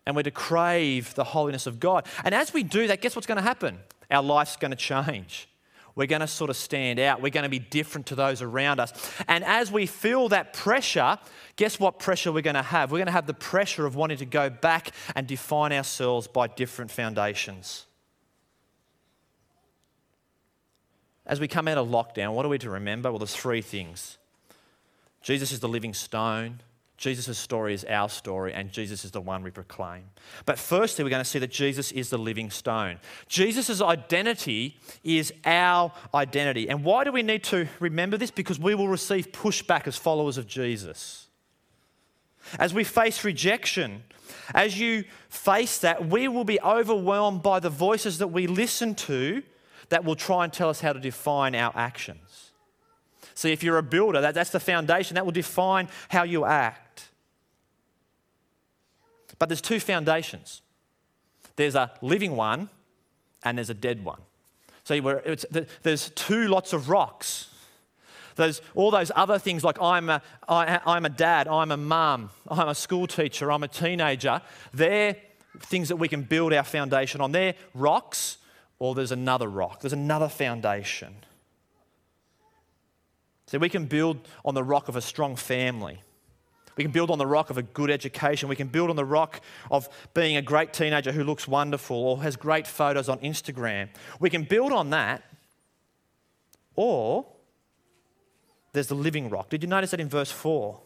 And 0.07 0.15
we're 0.15 0.23
to 0.23 0.31
crave 0.31 1.15
the 1.15 1.25
holiness 1.25 1.67
of 1.67 1.81
God. 1.81 2.07
And 2.25 2.35
as 2.35 2.55
we 2.55 2.63
do 2.63 2.87
that, 2.87 3.01
guess 3.01 3.17
what's 3.17 3.27
going 3.27 3.37
to 3.37 3.43
happen? 3.43 3.79
Our 4.11 4.23
life's 4.23 4.57
going 4.57 4.71
to 4.71 4.77
change. 4.77 5.49
We're 5.97 6.07
going 6.07 6.21
to 6.21 6.27
sort 6.29 6.51
of 6.51 6.57
stand 6.57 7.01
out. 7.01 7.23
We're 7.23 7.31
going 7.31 7.45
to 7.45 7.49
be 7.49 7.59
different 7.59 8.09
to 8.09 8.15
those 8.15 8.43
around 8.43 8.81
us. 8.81 8.93
And 9.27 9.43
as 9.43 9.73
we 9.73 9.87
feel 9.87 10.29
that 10.29 10.53
pressure, 10.53 11.19
guess 11.57 11.81
what 11.81 11.99
pressure 11.99 12.31
we're 12.31 12.43
going 12.43 12.55
to 12.55 12.63
have? 12.63 12.93
We're 12.93 12.99
going 12.99 13.07
to 13.07 13.13
have 13.13 13.27
the 13.27 13.35
pressure 13.35 13.87
of 13.87 13.97
wanting 13.97 14.19
to 14.19 14.27
go 14.27 14.51
back 14.51 14.91
and 15.17 15.27
define 15.27 15.73
ourselves 15.73 16.29
by 16.29 16.49
different 16.49 16.91
foundations. 16.91 17.87
As 21.25 21.41
we 21.41 21.49
come 21.49 21.67
out 21.67 21.79
of 21.79 21.89
lockdown, 21.89 22.35
what 22.35 22.45
are 22.45 22.51
we 22.51 22.59
to 22.59 22.71
remember? 22.71 23.11
Well, 23.11 23.19
there's 23.19 23.35
three 23.35 23.63
things 23.63 24.19
Jesus 25.23 25.51
is 25.51 25.61
the 25.61 25.69
living 25.69 25.95
stone. 25.95 26.61
Jesus' 26.97 27.37
story 27.37 27.75
is 27.75 27.85
our 27.85 28.09
story, 28.09 28.55
and 28.55 28.73
Jesus 28.73 29.05
is 29.05 29.11
the 29.11 29.21
one 29.21 29.43
we 29.43 29.51
proclaim. 29.51 30.05
But 30.47 30.59
firstly, 30.59 31.05
we're 31.05 31.11
going 31.11 31.23
to 31.23 31.29
see 31.29 31.39
that 31.39 31.51
Jesus 31.51 31.93
is 31.93 32.09
the 32.09 32.17
living 32.17 32.51
stone. 32.51 33.01
Jesus' 33.29 33.83
identity 33.83 34.79
is 35.05 35.33
our 35.45 35.93
identity. 36.15 36.71
And 36.71 36.85
why 36.85 37.05
do 37.05 37.13
we 37.13 37.23
need 37.23 37.45
to 37.45 37.69
remember 37.81 38.17
this? 38.17 38.31
Because 38.31 38.59
we 38.59 38.75
will 38.75 38.89
receive 38.89 39.31
pushback 39.31 39.87
as 39.87 39.97
followers 39.97 40.39
of 40.39 40.47
Jesus. 40.47 41.27
As 42.59 42.73
we 42.73 42.83
face 42.83 43.25
rejection, 43.25 44.05
as 44.55 44.81
you 44.81 45.05
face 45.29 45.79
that, 45.81 46.09
we 46.09 46.29
will 46.29 46.45
be 46.45 46.61
overwhelmed 46.63 47.43
by 47.43 47.61
the 47.61 47.71
voices 47.71 48.19
that 48.19 48.29
we 48.29 48.47
listen 48.47 48.95
to 48.95 49.43
that 49.91 50.05
will 50.05 50.17
try 50.17 50.45
and 50.45 50.53
tell 50.53 50.71
us 50.71 50.81
how 50.81 50.95
to 50.95 51.01
define 51.01 51.55
our 51.55 51.73
actions. 51.77 52.53
See, 53.35 53.53
if 53.53 53.63
you're 53.63 53.77
a 53.77 53.83
builder, 53.83 54.23
that, 54.23 54.35
that's 54.35 54.51
the 54.51 54.61
foundation. 54.61 55.15
That 55.15 55.27
will 55.27 55.33
define 55.33 55.89
how 56.09 56.23
you 56.23 56.47
act. 56.47 56.86
But 59.39 59.49
there's 59.49 59.61
two 59.61 59.81
foundations 59.81 60.63
there's 61.57 61.75
a 61.75 61.91
living 62.03 62.37
one 62.37 62.69
and 63.43 63.59
there's 63.59 63.71
a 63.71 63.75
dead 63.75 64.05
one. 64.05 64.21
So 64.85 65.23
there's 65.83 66.11
two 66.11 66.49
lots 66.49 66.73
of 66.73 66.89
rocks. 66.89 67.49
There's 68.37 68.61
all 68.75 68.91
those 68.91 69.11
other 69.17 69.39
things 69.39 69.65
like 69.65 69.81
I'm 69.81 70.11
a, 70.11 70.23
I, 70.47 70.81
I'm 70.87 71.07
a 71.07 71.09
dad, 71.09 71.49
I'm 71.49 71.73
a 71.73 71.77
mum, 71.77 72.31
I'm 72.49 72.69
a 72.69 72.75
school 72.75 73.07
teacher, 73.07 73.51
I'm 73.51 73.63
a 73.63 73.69
teenager. 73.69 74.43
They're 74.75 75.17
things 75.61 75.89
that 75.89 75.97
we 75.97 76.07
can 76.07 76.23
build 76.23 76.53
our 76.53 76.63
foundation 76.63 77.23
on. 77.23 77.33
They're 77.33 77.55
rocks, 77.75 78.37
or 78.79 78.95
there's 78.95 79.13
another 79.13 79.49
rock, 79.49 79.81
there's 79.81 79.95
another 79.95 80.29
foundation. 80.29 81.17
So 83.47 83.59
we 83.59 83.69
can 83.69 83.87
build 83.87 84.19
on 84.45 84.55
the 84.55 84.65
rock 84.65 84.89
of 84.89 84.97
a 84.97 85.01
strong 85.01 85.35
family. 85.37 86.01
We 86.77 86.85
can 86.85 86.93
build 86.93 87.11
on 87.11 87.19
the 87.19 87.27
rock 87.27 87.51
of 87.51 87.59
a 87.59 87.63
good 87.63 87.91
education. 87.91 88.49
We 88.49 88.57
can 88.57 88.69
build 88.69 88.91
on 88.91 88.97
the 88.97 89.05
rock 89.05 89.41
of 89.71 89.89
being 90.13 90.37
a 90.37 90.43
great 90.43 90.73
teenager 90.73 91.11
who 91.11 91.25
looks 91.25 91.49
wonderful 91.49 91.97
or 91.97 92.23
has 92.23 92.37
great 92.37 92.67
photos 92.67 93.09
on 93.09 93.19
Instagram. 93.21 93.89
We 94.21 94.29
can 94.29 94.45
build 94.45 94.73
on 94.73 94.91
that. 94.91 95.23
Or 96.75 97.27
there's 98.73 98.89
the 98.89 98.95
living 98.95 99.31
rock. 99.31 99.49
Did 99.49 99.63
you 99.63 99.69
notice 99.69 99.93
that 99.93 100.01
in 100.01 100.11
verse 100.11 100.31
4? 100.31 100.79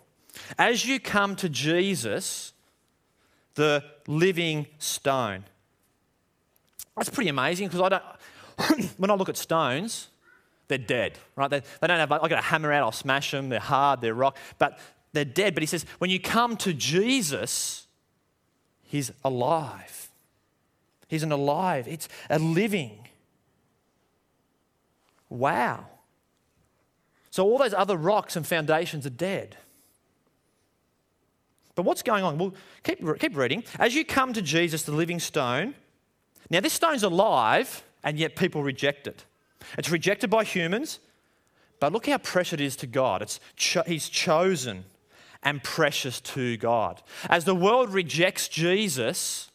As 0.56 0.86
you 0.86 1.00
come 1.00 1.34
to 1.36 1.48
Jesus, 1.48 2.52
the 3.54 3.82
living 4.06 4.66
stone. 4.78 5.44
That's 6.96 7.10
pretty 7.10 7.30
amazing 7.30 7.68
because 7.68 7.80
I 7.80 7.88
don't, 7.88 8.90
when 8.96 9.10
I 9.10 9.14
look 9.14 9.28
at 9.28 9.36
stones, 9.36 10.08
they're 10.68 10.78
dead, 10.78 11.18
right? 11.34 11.50
They, 11.50 11.62
they 11.80 11.86
don't 11.88 11.98
have, 11.98 12.12
I 12.12 12.28
got 12.28 12.38
a 12.38 12.42
hammer 12.42 12.72
out, 12.72 12.84
I'll 12.84 12.92
smash 12.92 13.32
them, 13.32 13.48
they're 13.48 13.58
hard, 13.58 14.00
they're 14.00 14.14
rock, 14.14 14.36
but 14.58 14.78
they're 15.12 15.24
dead. 15.24 15.54
But 15.54 15.62
he 15.62 15.66
says, 15.66 15.84
when 15.98 16.10
you 16.10 16.20
come 16.20 16.56
to 16.58 16.72
Jesus, 16.72 17.86
he's 18.82 19.10
alive. 19.24 20.10
He's 21.08 21.22
an 21.24 21.32
alive, 21.32 21.88
it's 21.88 22.08
a 22.28 22.38
living. 22.38 23.08
Wow. 25.28 25.86
So 27.30 27.44
all 27.44 27.58
those 27.58 27.74
other 27.74 27.96
rocks 27.96 28.36
and 28.36 28.46
foundations 28.46 29.06
are 29.06 29.10
dead. 29.10 29.56
But 31.74 31.84
what's 31.84 32.02
going 32.02 32.22
on? 32.22 32.38
Well, 32.38 32.54
keep, 32.82 33.00
keep 33.18 33.36
reading. 33.36 33.64
As 33.78 33.94
you 33.94 34.04
come 34.04 34.32
to 34.34 34.42
Jesus, 34.42 34.82
the 34.82 34.92
living 34.92 35.18
stone, 35.18 35.74
now 36.50 36.60
this 36.60 36.72
stone's 36.72 37.02
alive, 37.02 37.82
and 38.04 38.18
yet 38.18 38.36
people 38.36 38.62
reject 38.62 39.06
it. 39.06 39.24
It's 39.78 39.90
rejected 39.90 40.30
by 40.30 40.44
humans, 40.44 40.98
but 41.78 41.92
look 41.92 42.06
how 42.06 42.18
precious 42.18 42.54
it 42.54 42.60
is 42.60 42.76
to 42.76 42.86
God. 42.86 43.22
It's 43.22 43.40
cho- 43.56 43.84
he's 43.86 44.08
chosen 44.08 44.84
and 45.42 45.62
precious 45.62 46.20
to 46.20 46.56
God. 46.56 47.02
As 47.28 47.44
the 47.44 47.54
world 47.54 47.92
rejects 47.92 48.48
Jesus, 48.48 49.50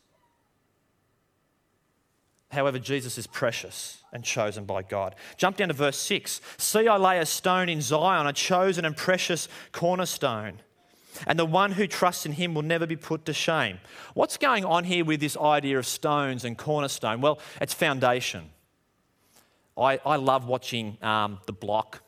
however, 2.52 2.80
Jesus 2.80 3.18
is 3.18 3.28
precious 3.28 4.04
and 4.12 4.24
chosen 4.24 4.66
by 4.66 4.82
God. 4.82 5.16
Jump 5.38 5.58
down 5.58 5.68
to 5.68 5.74
verse 5.74 5.98
6. 5.98 6.42
See, 6.58 6.88
I 6.88 6.98
lay 6.98 7.20
a 7.20 7.26
stone 7.26 7.70
in 7.70 7.82
Zion, 7.82 8.28
a 8.28 8.34
chosen 8.34 8.86
and 8.86 8.96
precious 8.96 9.48
cornerstone. 9.72 10.60
And 11.28 11.40
the 11.40 11.46
one 11.46 11.74
who 11.74 11.88
trusts 11.88 12.26
in 12.26 12.34
him 12.34 12.54
will 12.54 12.62
never 12.62 12.86
be 12.86 12.96
put 12.96 13.26
to 13.26 13.34
shame. 13.34 13.80
What's 14.14 14.38
going 14.38 14.66
on 14.66 14.84
here 14.84 15.06
with 15.06 15.20
this 15.20 15.38
idea 15.38 15.80
of 15.80 15.86
stones 15.86 16.44
and 16.44 16.58
cornerstone? 16.58 17.22
Well, 17.22 17.40
it's 17.62 17.74
foundation. 17.74 18.50
I, 19.78 20.00
I 20.06 20.16
love 20.16 20.48
watching 20.48 20.98
um, 21.02 21.40
The 21.46 21.54
Block. 21.54 22.02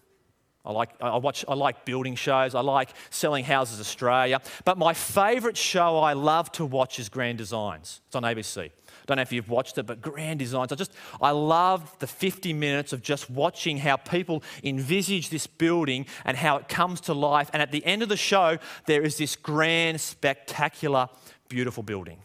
I 0.67 0.71
like, 0.71 0.89
I, 0.99 1.15
watch, 1.15 1.45
I 1.47 1.53
like 1.53 1.85
building 1.85 2.15
shows. 2.15 2.53
I 2.53 2.59
like 2.59 2.89
Selling 3.09 3.45
Houses 3.45 3.79
Australia. 3.79 4.41
But 4.65 4.77
my 4.77 4.93
favourite 4.93 5.55
show 5.55 5.99
I 5.99 6.11
love 6.11 6.51
to 6.53 6.65
watch 6.65 6.99
is 6.99 7.07
Grand 7.07 7.37
Designs. 7.37 8.01
It's 8.07 8.15
on 8.17 8.23
ABC. 8.23 8.71
Don't 9.05 9.15
know 9.15 9.21
if 9.21 9.31
you've 9.31 9.49
watched 9.49 9.77
it, 9.77 9.85
but 9.85 10.01
Grand 10.01 10.39
Designs. 10.39 10.73
I 10.73 10.75
just, 10.75 10.91
I 11.21 11.31
love 11.31 11.97
the 11.99 12.07
50 12.07 12.51
minutes 12.51 12.91
of 12.91 13.01
just 13.01 13.29
watching 13.29 13.77
how 13.77 13.95
people 13.95 14.43
envisage 14.61 15.29
this 15.29 15.47
building 15.47 16.05
and 16.25 16.35
how 16.35 16.57
it 16.57 16.67
comes 16.67 16.99
to 17.01 17.13
life. 17.13 17.49
And 17.53 17.61
at 17.61 17.71
the 17.71 17.85
end 17.85 18.03
of 18.03 18.09
the 18.09 18.17
show, 18.17 18.57
there 18.87 19.03
is 19.03 19.17
this 19.17 19.37
grand, 19.37 20.01
spectacular, 20.01 21.07
beautiful 21.47 21.81
building. 21.81 22.19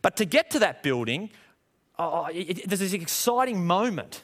But 0.00 0.16
to 0.16 0.24
get 0.24 0.50
to 0.52 0.60
that 0.60 0.82
building, 0.82 1.28
oh, 1.98 2.28
it, 2.32 2.60
it, 2.60 2.68
there's 2.68 2.80
this 2.80 2.94
exciting 2.94 3.66
moment 3.66 4.22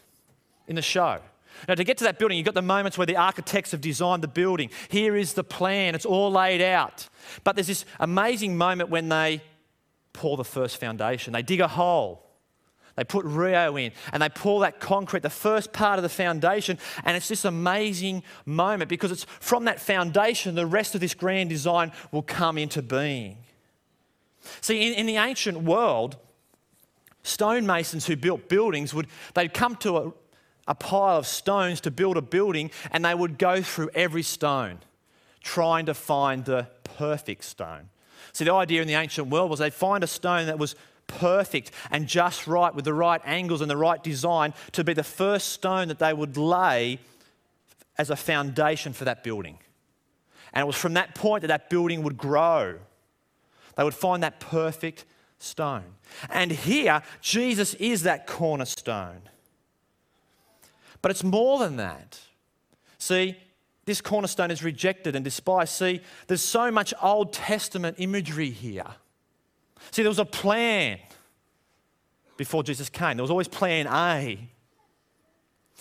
in 0.67 0.75
the 0.75 0.83
show. 0.83 1.21
Now, 1.67 1.75
to 1.75 1.85
get 1.85 1.99
to 1.99 2.05
that 2.05 2.19
building, 2.19 2.39
you've 2.39 2.45
got 2.45 2.55
the 2.55 2.63
moments 2.63 2.97
where 2.99 3.07
the 3.07 3.17
architects 3.17 3.73
have 3.73 3.81
designed 3.81 4.23
the 4.23 4.29
building. 4.29 4.71
Here 4.89 5.17
is 5.17 5.33
the 5.33 5.45
plan, 5.45 5.95
it's 5.95 6.07
all 6.07 6.31
laid 6.31 6.63
out. 6.63 7.09
But 7.45 7.57
there's 7.57 7.67
this 7.67 7.85
amazing 7.99 8.57
moment 8.57 8.91
when 8.91 9.09
they 9.09 9.43
pour 10.13 10.37
the 10.37 10.45
first 10.45 10.79
foundation. 10.79 11.33
They 11.33 11.43
dig 11.43 11.61
a 11.61 11.69
hole. 11.69 12.25
They 12.99 13.05
put 13.05 13.25
reo 13.25 13.77
in 13.77 13.93
and 14.13 14.21
they 14.21 14.29
pour 14.29 14.61
that 14.63 14.81
concrete, 14.81 15.23
the 15.23 15.31
first 15.31 15.73
part 15.73 16.01
of 16.01 16.03
the 16.03 16.09
foundation, 16.09 16.79
and 17.05 17.17
it's 17.17 17.29
this 17.29 17.45
amazing 17.45 18.25
moment 18.45 18.89
because 18.89 19.13
it's 19.13 19.25
from 19.39 19.67
that 19.67 19.81
foundation 19.81 20.57
the 20.57 20.67
rest 20.67 20.97
of 20.97 21.01
this 21.01 21.15
grand 21.15 21.49
design 21.49 21.93
will 22.11 22.23
come 22.23 22.59
into 22.59 22.83
being. 22.83 23.39
See, 24.61 24.89
in, 24.89 24.95
in 24.95 25.07
the 25.07 25.17
ancient 25.17 25.63
world, 25.63 26.17
stonemasons 27.23 28.07
who 28.07 28.17
built 28.17 28.49
buildings 28.49 28.93
would 28.93 29.07
they'd 29.35 29.55
come 29.55 29.77
to 29.77 29.97
a, 29.97 30.13
a 30.69 30.75
pile 30.75 31.19
of 31.19 31.27
stones 31.27 31.81
to 31.81 31.91
build 31.91 32.17
a 32.17 32.23
building 32.23 32.71
and 32.93 33.05
they 33.05 33.15
would 33.15 33.39
go 33.39 33.63
through 33.63 33.91
every 33.95 34.23
stone 34.23 34.79
trying 35.43 35.87
to 35.87 35.95
find 35.95 36.45
the 36.45 36.69
perfect 36.85 37.43
stone. 37.43 37.89
See, 38.33 38.45
the 38.45 38.53
idea 38.53 38.83
in 38.83 38.87
the 38.87 38.95
ancient 38.95 39.29
world 39.29 39.51
was 39.51 39.59
they'd 39.59 39.73
find 39.73 40.05
a 40.05 40.07
stone 40.07 40.47
that 40.47 40.59
was 40.59 40.77
perfect 41.07 41.73
and 41.91 42.07
just 42.07 42.47
right 42.47 42.75
with 42.75 42.85
the 42.85 42.93
right 42.93 43.21
angles 43.25 43.63
and 43.63 43.71
the 43.71 43.77
right 43.77 44.03
design 44.05 44.53
to 44.73 44.85
be 44.85 44.93
the 44.93 45.03
first 45.03 45.49
stone 45.49 45.89
that 45.89 45.99
they 45.99 46.13
would 46.13 46.37
lay 46.37 46.99
as 47.97 48.11
a 48.11 48.17
foundation 48.17 48.93
for 48.93 49.07
that 49.07 49.25
building. 49.25 49.59
And 50.53 50.63
it 50.63 50.67
was 50.67 50.77
from 50.77 50.95
that 50.95 51.15
point 51.15 51.43
that 51.43 51.49
that 51.49 51.71
building 51.71 52.03
would 52.03 52.19
grow. 52.19 52.77
They 53.77 53.85
would 53.85 53.95
find 53.95 54.23
that 54.23 54.39
perfect 54.39 55.05
stone. 55.39 55.85
And 56.31 56.51
here, 56.51 57.03
Jesus 57.21 57.75
is 57.75 58.03
that 58.03 58.27
cornerstone. 58.27 59.23
But 61.09 61.13
it's 61.13 61.25
more 61.25 61.59
than 61.59 61.77
that. 61.77 62.21
See, 62.99 63.35
this 63.87 64.03
cornerstone 64.03 64.51
is 64.51 64.63
rejected 64.63 65.17
and 65.17 65.25
despised. 65.25 65.73
See, 65.73 66.03
there's 66.27 66.43
so 66.43 66.71
much 66.71 66.93
Old 67.01 67.33
Testament 67.33 67.97
imagery 67.99 68.51
here. 68.51 68.85
See, 69.91 70.03
there 70.03 70.11
was 70.11 70.19
a 70.19 70.27
plan 70.27 70.99
before 72.37 72.63
Jesus 72.63 72.91
came, 72.91 73.17
there 73.17 73.25
was 73.25 73.31
always 73.31 73.49
plan 73.49 73.87
A. 73.87 74.51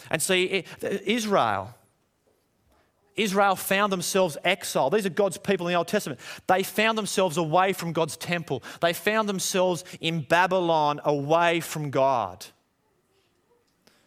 And 0.10 0.22
see, 0.22 0.64
Israel, 0.82 1.76
Israel 3.18 3.58
found 3.58 3.92
themselves 3.92 4.38
exiled. 4.46 4.94
These 4.94 5.08
are 5.08 5.10
God's 5.10 5.38
people 5.38 5.68
in 5.68 5.74
the 5.74 5.78
Old 5.78 5.90
Testament. 5.90 6.22
They 6.48 6.64
found 6.64 6.98
themselves 6.98 7.36
away 7.36 7.74
from 7.74 7.92
God's 7.92 8.16
temple. 8.16 8.64
They 8.80 8.94
found 8.94 9.28
themselves 9.28 9.84
in 10.00 10.22
Babylon 10.22 11.02
away 11.04 11.60
from 11.60 11.90
God. 11.90 12.46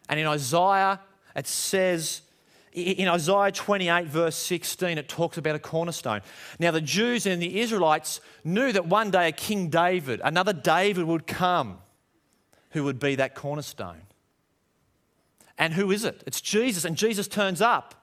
And 0.09 0.19
in 0.19 0.27
Isaiah, 0.27 0.99
it 1.35 1.47
says 1.47 2.23
in 2.73 3.09
Isaiah 3.09 3.51
28, 3.51 4.07
verse 4.07 4.37
16, 4.37 4.97
it 4.97 5.09
talks 5.09 5.37
about 5.37 5.57
a 5.57 5.59
cornerstone. 5.59 6.21
Now, 6.61 6.71
the 6.71 6.81
Jews 6.81 7.27
and 7.27 7.43
the 7.43 7.61
Israelites 7.61 8.21
knew 8.45 8.71
that 8.73 8.87
one 8.87 9.11
day 9.11 9.29
a 9.29 9.33
King 9.33 9.71
David, 9.71 10.21
another 10.23 10.53
David, 10.53 11.05
would 11.05 11.27
come 11.27 11.79
who 12.71 12.85
would 12.85 13.01
be 13.01 13.17
that 13.17 13.35
cornerstone. 13.35 14.03
And 15.59 15.75
who 15.75 15.91
is 15.91 16.05
it? 16.05 16.23
It's 16.27 16.41
Jesus. 16.41 16.85
And 16.85 16.97
Jesus 16.97 17.27
turns 17.27 17.61
up. 17.61 17.95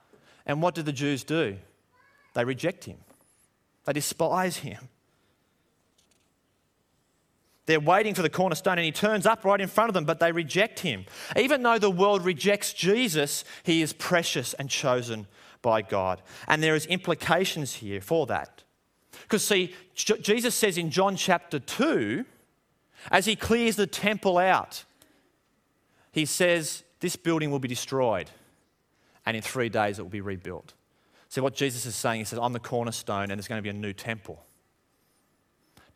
And 0.46 0.62
what 0.62 0.74
do 0.74 0.82
the 0.82 0.92
Jews 0.92 1.24
do? 1.24 1.56
They 2.34 2.44
reject 2.44 2.84
him, 2.84 2.98
they 3.84 3.92
despise 3.94 4.58
him. 4.58 4.88
They're 7.68 7.78
waiting 7.78 8.14
for 8.14 8.22
the 8.22 8.30
cornerstone 8.30 8.78
and 8.78 8.86
he 8.86 8.92
turns 8.92 9.26
up 9.26 9.44
right 9.44 9.60
in 9.60 9.68
front 9.68 9.90
of 9.90 9.94
them, 9.94 10.06
but 10.06 10.20
they 10.20 10.32
reject 10.32 10.80
him. 10.80 11.04
Even 11.36 11.62
though 11.62 11.78
the 11.78 11.90
world 11.90 12.24
rejects 12.24 12.72
Jesus, 12.72 13.44
he 13.62 13.82
is 13.82 13.92
precious 13.92 14.54
and 14.54 14.70
chosen 14.70 15.26
by 15.60 15.82
God. 15.82 16.22
And 16.46 16.62
there 16.62 16.74
is 16.74 16.86
implications 16.86 17.74
here 17.74 18.00
for 18.00 18.24
that. 18.24 18.62
Because 19.20 19.44
see, 19.44 19.74
Jesus 19.94 20.54
says 20.54 20.78
in 20.78 20.90
John 20.90 21.14
chapter 21.14 21.58
2, 21.58 22.24
as 23.10 23.26
he 23.26 23.36
clears 23.36 23.76
the 23.76 23.86
temple 23.86 24.38
out, 24.38 24.86
he 26.10 26.24
says, 26.24 26.84
This 27.00 27.16
building 27.16 27.50
will 27.50 27.58
be 27.58 27.68
destroyed, 27.68 28.30
and 29.26 29.36
in 29.36 29.42
three 29.42 29.68
days 29.68 29.98
it 29.98 30.02
will 30.02 30.08
be 30.08 30.22
rebuilt. 30.22 30.72
See, 31.28 31.42
what 31.42 31.54
Jesus 31.54 31.84
is 31.84 31.94
saying, 31.94 32.20
he 32.20 32.24
says, 32.24 32.38
I'm 32.40 32.54
the 32.54 32.60
cornerstone, 32.60 33.30
and 33.30 33.32
there's 33.32 33.46
going 33.46 33.58
to 33.58 33.62
be 33.62 33.68
a 33.68 33.74
new 33.74 33.92
temple. 33.92 34.42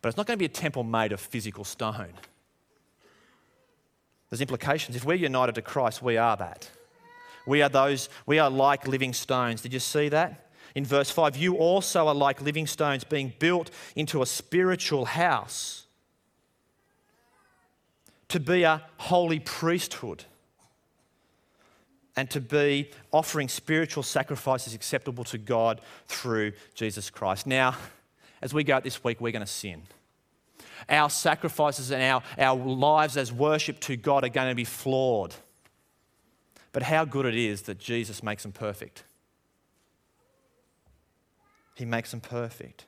But 0.03 0.09
it's 0.09 0.17
not 0.17 0.27
going 0.27 0.37
to 0.37 0.39
be 0.39 0.45
a 0.45 0.49
temple 0.49 0.83
made 0.83 1.13
of 1.13 1.21
physical 1.21 1.63
stone. 1.63 2.11
There's 4.29 4.41
implications. 4.41 4.97
If 4.97 5.05
we're 5.05 5.13
united 5.13 5.55
to 5.55 5.61
Christ, 5.61 6.03
we 6.03 6.17
are 6.17 6.35
that. 6.35 6.69
We 7.47 7.61
are 7.61 7.69
those, 7.69 8.09
we 8.25 8.37
are 8.37 8.49
like 8.49 8.85
living 8.85 9.13
stones. 9.13 9.61
Did 9.61 9.71
you 9.71 9.79
see 9.79 10.09
that? 10.09 10.51
In 10.75 10.83
verse 10.83 11.09
5, 11.09 11.37
you 11.37 11.55
also 11.55 12.07
are 12.07 12.13
like 12.13 12.41
living 12.41 12.67
stones 12.67 13.05
being 13.05 13.31
built 13.39 13.71
into 13.95 14.21
a 14.21 14.25
spiritual 14.25 15.05
house 15.05 15.85
to 18.27 18.41
be 18.41 18.63
a 18.63 18.83
holy 18.97 19.39
priesthood 19.39 20.25
and 22.17 22.29
to 22.29 22.41
be 22.41 22.91
offering 23.13 23.47
spiritual 23.47 24.03
sacrifices 24.03 24.73
acceptable 24.73 25.23
to 25.23 25.37
God 25.37 25.79
through 26.07 26.51
Jesus 26.75 27.09
Christ. 27.09 27.47
Now, 27.47 27.77
as 28.43 28.53
we 28.53 28.65
go 28.65 28.75
out 28.75 28.83
this 28.83 29.01
week, 29.05 29.21
we're 29.21 29.31
going 29.31 29.45
to 29.45 29.51
sin. 29.51 29.83
Our 30.89 31.09
sacrifices 31.09 31.91
and 31.91 32.03
our, 32.03 32.21
our 32.37 32.57
lives 32.57 33.15
as 33.15 33.31
worship 33.31 33.79
to 33.81 33.95
God 33.95 34.25
are 34.25 34.29
going 34.29 34.49
to 34.49 34.55
be 34.55 34.65
flawed. 34.65 35.33
But 36.73 36.83
how 36.83 37.05
good 37.05 37.25
it 37.25 37.35
is 37.35 37.61
that 37.63 37.79
Jesus 37.79 38.21
makes 38.21 38.43
them 38.43 38.51
perfect. 38.51 39.05
He 41.75 41.85
makes 41.85 42.11
them 42.11 42.19
perfect. 42.19 42.83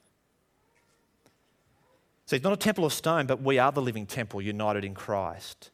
So 2.26 2.36
it's 2.36 2.44
not 2.44 2.52
a 2.52 2.58
temple 2.58 2.84
of 2.84 2.92
stone, 2.92 3.26
but 3.26 3.42
we 3.42 3.58
are 3.58 3.72
the 3.72 3.82
living 3.82 4.06
temple 4.06 4.42
united 4.42 4.84
in 4.84 4.94
Christ. 4.94 5.72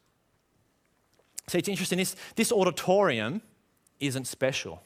See, 1.48 1.58
it's 1.58 1.68
interesting. 1.68 1.98
This, 1.98 2.14
this 2.36 2.52
auditorium 2.52 3.42
isn't 3.98 4.28
special. 4.28 4.80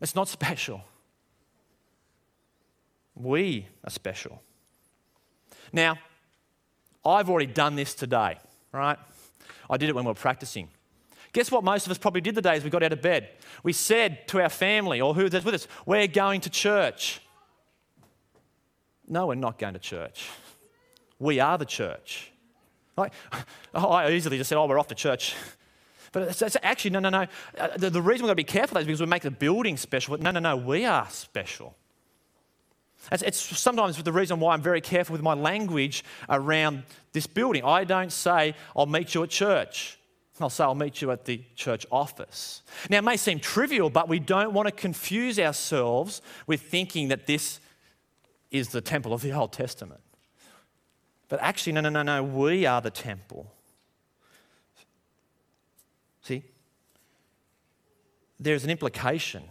It's 0.00 0.16
not 0.16 0.26
special. 0.28 0.82
We 3.18 3.66
are 3.84 3.90
special. 3.90 4.42
Now, 5.72 5.98
I've 7.04 7.28
already 7.28 7.46
done 7.46 7.76
this 7.76 7.94
today, 7.94 8.38
right? 8.72 8.98
I 9.68 9.76
did 9.76 9.88
it 9.88 9.94
when 9.94 10.04
we 10.04 10.10
were 10.10 10.14
practicing. 10.14 10.68
Guess 11.32 11.50
what 11.50 11.62
most 11.64 11.86
of 11.86 11.90
us 11.90 11.98
probably 11.98 12.20
did 12.20 12.34
the 12.34 12.42
day 12.42 12.54
as 12.54 12.64
we 12.64 12.70
got 12.70 12.82
out 12.82 12.92
of 12.92 13.02
bed? 13.02 13.30
We 13.62 13.72
said 13.72 14.26
to 14.28 14.40
our 14.40 14.48
family 14.48 15.00
or 15.00 15.14
who 15.14 15.24
was 15.24 15.32
with 15.32 15.54
us, 15.54 15.68
We're 15.84 16.06
going 16.06 16.40
to 16.42 16.50
church. 16.50 17.20
No, 19.06 19.26
we're 19.26 19.34
not 19.34 19.58
going 19.58 19.74
to 19.74 19.80
church. 19.80 20.28
We 21.18 21.40
are 21.40 21.58
the 21.58 21.64
church. 21.64 22.30
I 23.74 24.10
easily 24.10 24.38
just 24.38 24.48
said, 24.48 24.58
Oh, 24.58 24.66
we're 24.66 24.78
off 24.78 24.88
to 24.88 24.94
church. 24.94 25.34
But 26.12 26.22
it's, 26.22 26.40
it's 26.40 26.56
actually, 26.62 26.90
no, 26.90 27.00
no, 27.00 27.10
no. 27.10 27.26
Uh, 27.58 27.76
the, 27.76 27.90
the, 27.90 28.02
reason 28.02 28.24
we've 28.24 28.28
got 28.28 28.32
to 28.32 28.36
be 28.36 28.44
careful 28.44 28.78
is 28.78 28.86
because 28.86 29.00
we 29.00 29.06
make 29.06 29.22
the 29.22 29.30
building 29.30 29.76
special. 29.76 30.16
No, 30.16 30.30
no, 30.30 30.40
no, 30.40 30.56
we 30.56 30.86
are 30.86 31.06
special. 31.10 31.76
It's, 33.10 33.58
sometimes 33.58 34.02
the 34.02 34.12
reason 34.12 34.40
why 34.40 34.54
I'm 34.54 34.62
very 34.62 34.80
careful 34.80 35.14
with 35.14 35.22
my 35.22 35.34
language 35.34 36.04
around 36.28 36.82
this 37.12 37.26
building. 37.26 37.64
I 37.64 37.84
don't 37.84 38.12
say, 38.12 38.54
I'll 38.76 38.86
meet 38.86 39.14
you 39.14 39.22
at 39.22 39.30
church. 39.30 39.98
I'll 40.40 40.50
say, 40.50 40.64
I'll 40.64 40.74
meet 40.74 41.02
you 41.02 41.10
at 41.10 41.24
the 41.24 41.42
church 41.56 41.86
office. 41.90 42.62
Now, 42.90 42.98
it 42.98 43.04
may 43.04 43.16
seem 43.16 43.40
trivial, 43.40 43.90
but 43.90 44.08
we 44.08 44.20
don't 44.20 44.52
want 44.52 44.66
to 44.66 44.72
confuse 44.72 45.38
ourselves 45.38 46.22
with 46.46 46.62
thinking 46.62 47.08
that 47.08 47.26
this 47.26 47.60
is 48.50 48.68
the 48.68 48.80
temple 48.80 49.12
of 49.12 49.22
the 49.22 49.32
Old 49.32 49.52
Testament. 49.52 50.00
But 51.28 51.40
actually, 51.42 51.72
no, 51.72 51.80
no, 51.80 51.90
no, 51.90 52.02
no, 52.02 52.22
we 52.22 52.66
are 52.66 52.80
the 52.80 52.90
temple. 52.90 53.52
See? 56.22 56.42
There's 58.38 58.64
an 58.64 58.70
implication. 58.70 59.42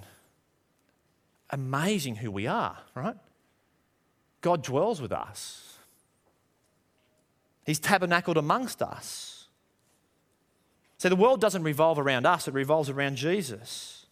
Amazing 1.50 2.16
who 2.18 2.32
we 2.32 2.48
are, 2.48 2.78
right? 2.96 3.16
God 4.42 4.64
dwells 4.64 5.02
with 5.02 5.12
us, 5.12 5.78
He's 7.66 7.80
tabernacled 7.80 8.38
amongst 8.38 8.82
us. 8.82 9.34
So 11.00 11.10
the 11.10 11.16
world 11.16 11.40
doesn't 11.40 11.64
revolve 11.64 12.00
around 12.00 12.26
us, 12.26 12.48
it 12.48 12.54
revolves 12.54 12.90
around 12.90 13.18
Jesus. 13.18 14.06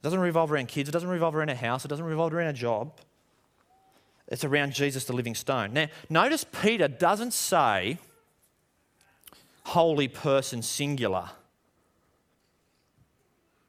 It 0.00 0.04
doesn't 0.04 0.20
revolve 0.20 0.52
around 0.52 0.68
kids, 0.68 0.88
it 0.88 0.92
doesn't 0.92 1.08
revolve 1.08 1.34
around 1.34 1.48
a 1.48 1.54
house, 1.54 1.84
it 1.84 1.88
doesn't 1.88 2.04
revolve 2.04 2.34
around 2.34 2.48
a 2.48 2.52
job. 2.52 2.92
It's 4.28 4.44
around 4.44 4.72
Jesus, 4.72 5.04
the 5.04 5.12
living 5.12 5.34
stone. 5.34 5.72
Now, 5.72 5.88
notice 6.08 6.44
Peter 6.44 6.88
doesn't 6.88 7.32
say 7.32 7.98
holy 9.64 10.08
person 10.08 10.62
singular. 10.62 11.30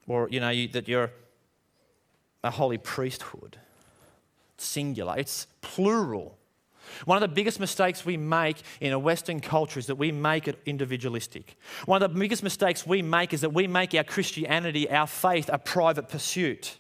Or, 0.08 0.30
you 0.30 0.40
know, 0.40 0.50
you, 0.50 0.68
that 0.70 0.88
you're 0.88 1.12
a 2.44 2.52
holy 2.52 2.78
priesthood. 2.78 3.58
Singular. 4.58 5.18
It's 5.18 5.48
plural. 5.62 6.38
One 7.06 7.22
of 7.22 7.22
the 7.22 7.34
biggest 7.34 7.60
mistakes 7.60 8.06
we 8.06 8.16
make 8.16 8.58
in 8.80 8.94
a 8.94 9.00
Western 9.00 9.40
culture 9.40 9.80
is 9.80 9.88
that 9.88 9.96
we 9.96 10.12
make 10.12 10.48
it 10.48 10.60
individualistic. 10.66 11.58
One 11.86 12.02
of 12.02 12.14
the 12.14 12.20
biggest 12.20 12.44
mistakes 12.44 12.86
we 12.86 13.02
make 13.02 13.34
is 13.34 13.42
that 13.42 13.54
we 13.54 13.68
make 13.68 13.94
our 13.94 14.04
Christianity, 14.04 14.90
our 14.90 15.08
faith, 15.08 15.50
a 15.52 15.58
private 15.58 16.08
pursuit. 16.08 16.78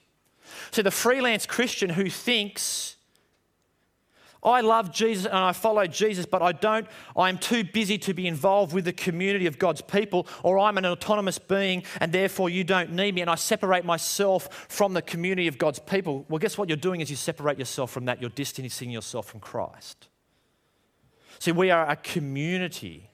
So 0.72 0.82
the 0.82 0.92
freelance 0.92 1.46
Christian 1.46 1.90
who 1.90 2.10
thinks 2.10 2.96
I 4.46 4.62
love 4.62 4.92
Jesus 4.92 5.26
and 5.26 5.36
I 5.36 5.52
follow 5.52 5.88
Jesus, 5.88 6.26
but 6.26 6.42
I 6.42 6.52
don't, 6.52 6.88
I'm 7.18 7.38
too 7.38 7.64
busy 7.64 7.98
to 8.00 8.14
be 8.14 8.28
involved 8.28 8.74
with 8.74 8.86
the 8.86 8.94
community 8.94 9.48
of 9.48 9.58
God's 9.58 9.82
people, 9.82 10.28
or 10.44 10.60
I'm 10.60 10.78
an 10.78 10.86
autonomous 10.86 11.40
being 11.40 11.84
and 12.00 12.12
therefore 12.12 12.50
you 12.50 12.64
don't 12.64 12.92
need 12.92 13.16
me, 13.16 13.22
and 13.22 13.30
I 13.30 13.36
separate 13.36 13.84
myself 13.84 14.68
from 14.70 14.94
the 14.94 15.02
community 15.02 15.48
of 15.48 15.58
God's 15.58 15.80
people. 15.80 16.26
Well, 16.30 16.40
guess 16.40 16.58
what 16.58 16.70
you're 16.70 16.78
doing 16.78 17.02
is 17.02 17.10
you 17.10 17.16
separate 17.16 17.58
yourself 17.58 17.92
from 17.92 18.06
that, 18.06 18.22
you're 18.22 18.30
distancing 18.30 18.92
yourself 18.92 19.28
from 19.28 19.40
Christ. 19.40 20.08
See, 21.40 21.52
we 21.52 21.72
are 21.72 21.90
a 21.90 21.96
community. 21.96 23.10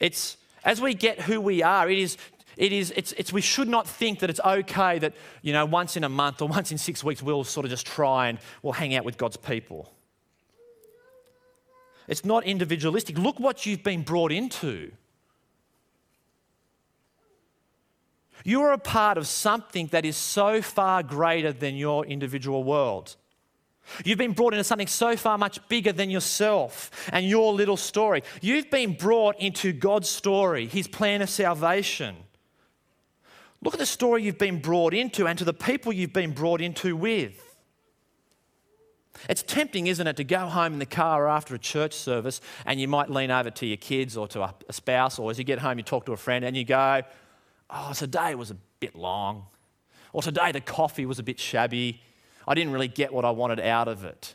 It's 0.00 0.36
as 0.64 0.80
we 0.80 0.94
get 0.94 1.20
who 1.22 1.40
we 1.40 1.62
are, 1.62 1.90
it 1.90 1.98
is 1.98 2.16
it 2.56 2.72
is, 2.72 2.92
it's, 2.96 3.12
it's, 3.12 3.32
we 3.32 3.40
should 3.40 3.68
not 3.68 3.86
think 3.86 4.20
that 4.20 4.30
it's 4.30 4.40
okay 4.40 4.98
that, 4.98 5.14
you 5.42 5.52
know, 5.52 5.64
once 5.64 5.96
in 5.96 6.04
a 6.04 6.08
month 6.08 6.42
or 6.42 6.48
once 6.58 6.70
in 6.70 6.78
six 6.78 7.02
weeks 7.02 7.22
we'll 7.22 7.44
sort 7.44 7.64
of 7.64 7.70
just 7.70 7.86
try 7.86 8.28
and 8.28 8.38
we'll 8.62 8.72
hang 8.72 8.94
out 8.94 9.04
with 9.04 9.16
God's 9.16 9.36
people. 9.36 9.92
It's 12.08 12.24
not 12.24 12.44
individualistic. 12.44 13.16
Look 13.16 13.38
what 13.38 13.64
you've 13.64 13.82
been 13.82 14.02
brought 14.02 14.32
into. 14.32 14.92
You 18.44 18.62
are 18.62 18.72
a 18.72 18.78
part 18.78 19.18
of 19.18 19.26
something 19.26 19.86
that 19.88 20.04
is 20.04 20.16
so 20.16 20.62
far 20.62 21.02
greater 21.02 21.52
than 21.52 21.76
your 21.76 22.04
individual 22.04 22.64
world. 22.64 23.16
You've 24.04 24.18
been 24.18 24.32
brought 24.32 24.54
into 24.54 24.64
something 24.64 24.86
so 24.86 25.16
far 25.16 25.38
much 25.38 25.66
bigger 25.68 25.92
than 25.92 26.10
yourself 26.10 26.90
and 27.12 27.26
your 27.26 27.52
little 27.52 27.76
story. 27.76 28.22
You've 28.40 28.70
been 28.70 28.94
brought 28.94 29.38
into 29.38 29.72
God's 29.72 30.08
story, 30.08 30.66
His 30.66 30.88
plan 30.88 31.22
of 31.22 31.30
salvation. 31.30 32.16
Look 33.62 33.74
at 33.74 33.80
the 33.80 33.86
story 33.86 34.24
you've 34.24 34.38
been 34.38 34.60
brought 34.60 34.92
into 34.92 35.26
and 35.26 35.38
to 35.38 35.44
the 35.44 35.54
people 35.54 35.92
you've 35.92 36.12
been 36.12 36.32
brought 36.32 36.60
into 36.60 36.96
with. 36.96 37.40
It's 39.28 39.42
tempting, 39.42 39.86
isn't 39.86 40.06
it, 40.06 40.16
to 40.16 40.24
go 40.24 40.46
home 40.46 40.72
in 40.72 40.78
the 40.80 40.86
car 40.86 41.28
after 41.28 41.54
a 41.54 41.58
church 41.58 41.94
service 41.94 42.40
and 42.66 42.80
you 42.80 42.88
might 42.88 43.08
lean 43.08 43.30
over 43.30 43.50
to 43.50 43.66
your 43.66 43.76
kids 43.76 44.16
or 44.16 44.26
to 44.28 44.42
a 44.42 44.72
spouse, 44.72 45.18
or 45.18 45.30
as 45.30 45.38
you 45.38 45.44
get 45.44 45.60
home, 45.60 45.78
you 45.78 45.84
talk 45.84 46.06
to 46.06 46.12
a 46.12 46.16
friend 46.16 46.44
and 46.44 46.56
you 46.56 46.64
go, 46.64 47.02
Oh, 47.70 47.92
today 47.94 48.34
was 48.34 48.50
a 48.50 48.56
bit 48.80 48.96
long. 48.96 49.46
Or 50.12 50.22
today 50.22 50.52
the 50.52 50.60
coffee 50.60 51.06
was 51.06 51.18
a 51.18 51.22
bit 51.22 51.38
shabby. 51.38 52.02
I 52.46 52.54
didn't 52.54 52.72
really 52.72 52.88
get 52.88 53.12
what 53.12 53.24
I 53.24 53.30
wanted 53.30 53.60
out 53.60 53.88
of 53.88 54.04
it. 54.04 54.34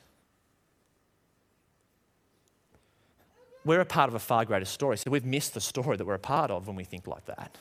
We're 3.66 3.82
a 3.82 3.86
part 3.86 4.08
of 4.08 4.16
a 4.16 4.20
far 4.20 4.46
greater 4.46 4.66
story, 4.66 4.98
so 4.98 5.12
we've 5.12 5.26
missed 5.26 5.54
the 5.54 5.60
story 5.60 5.98
that 5.98 6.06
we're 6.06 6.14
a 6.14 6.20
part 6.20 6.50
of 6.50 6.68
when 6.68 6.78
we 6.78 6.86
think 6.86 7.06
like 7.06 7.26
that. 7.26 7.58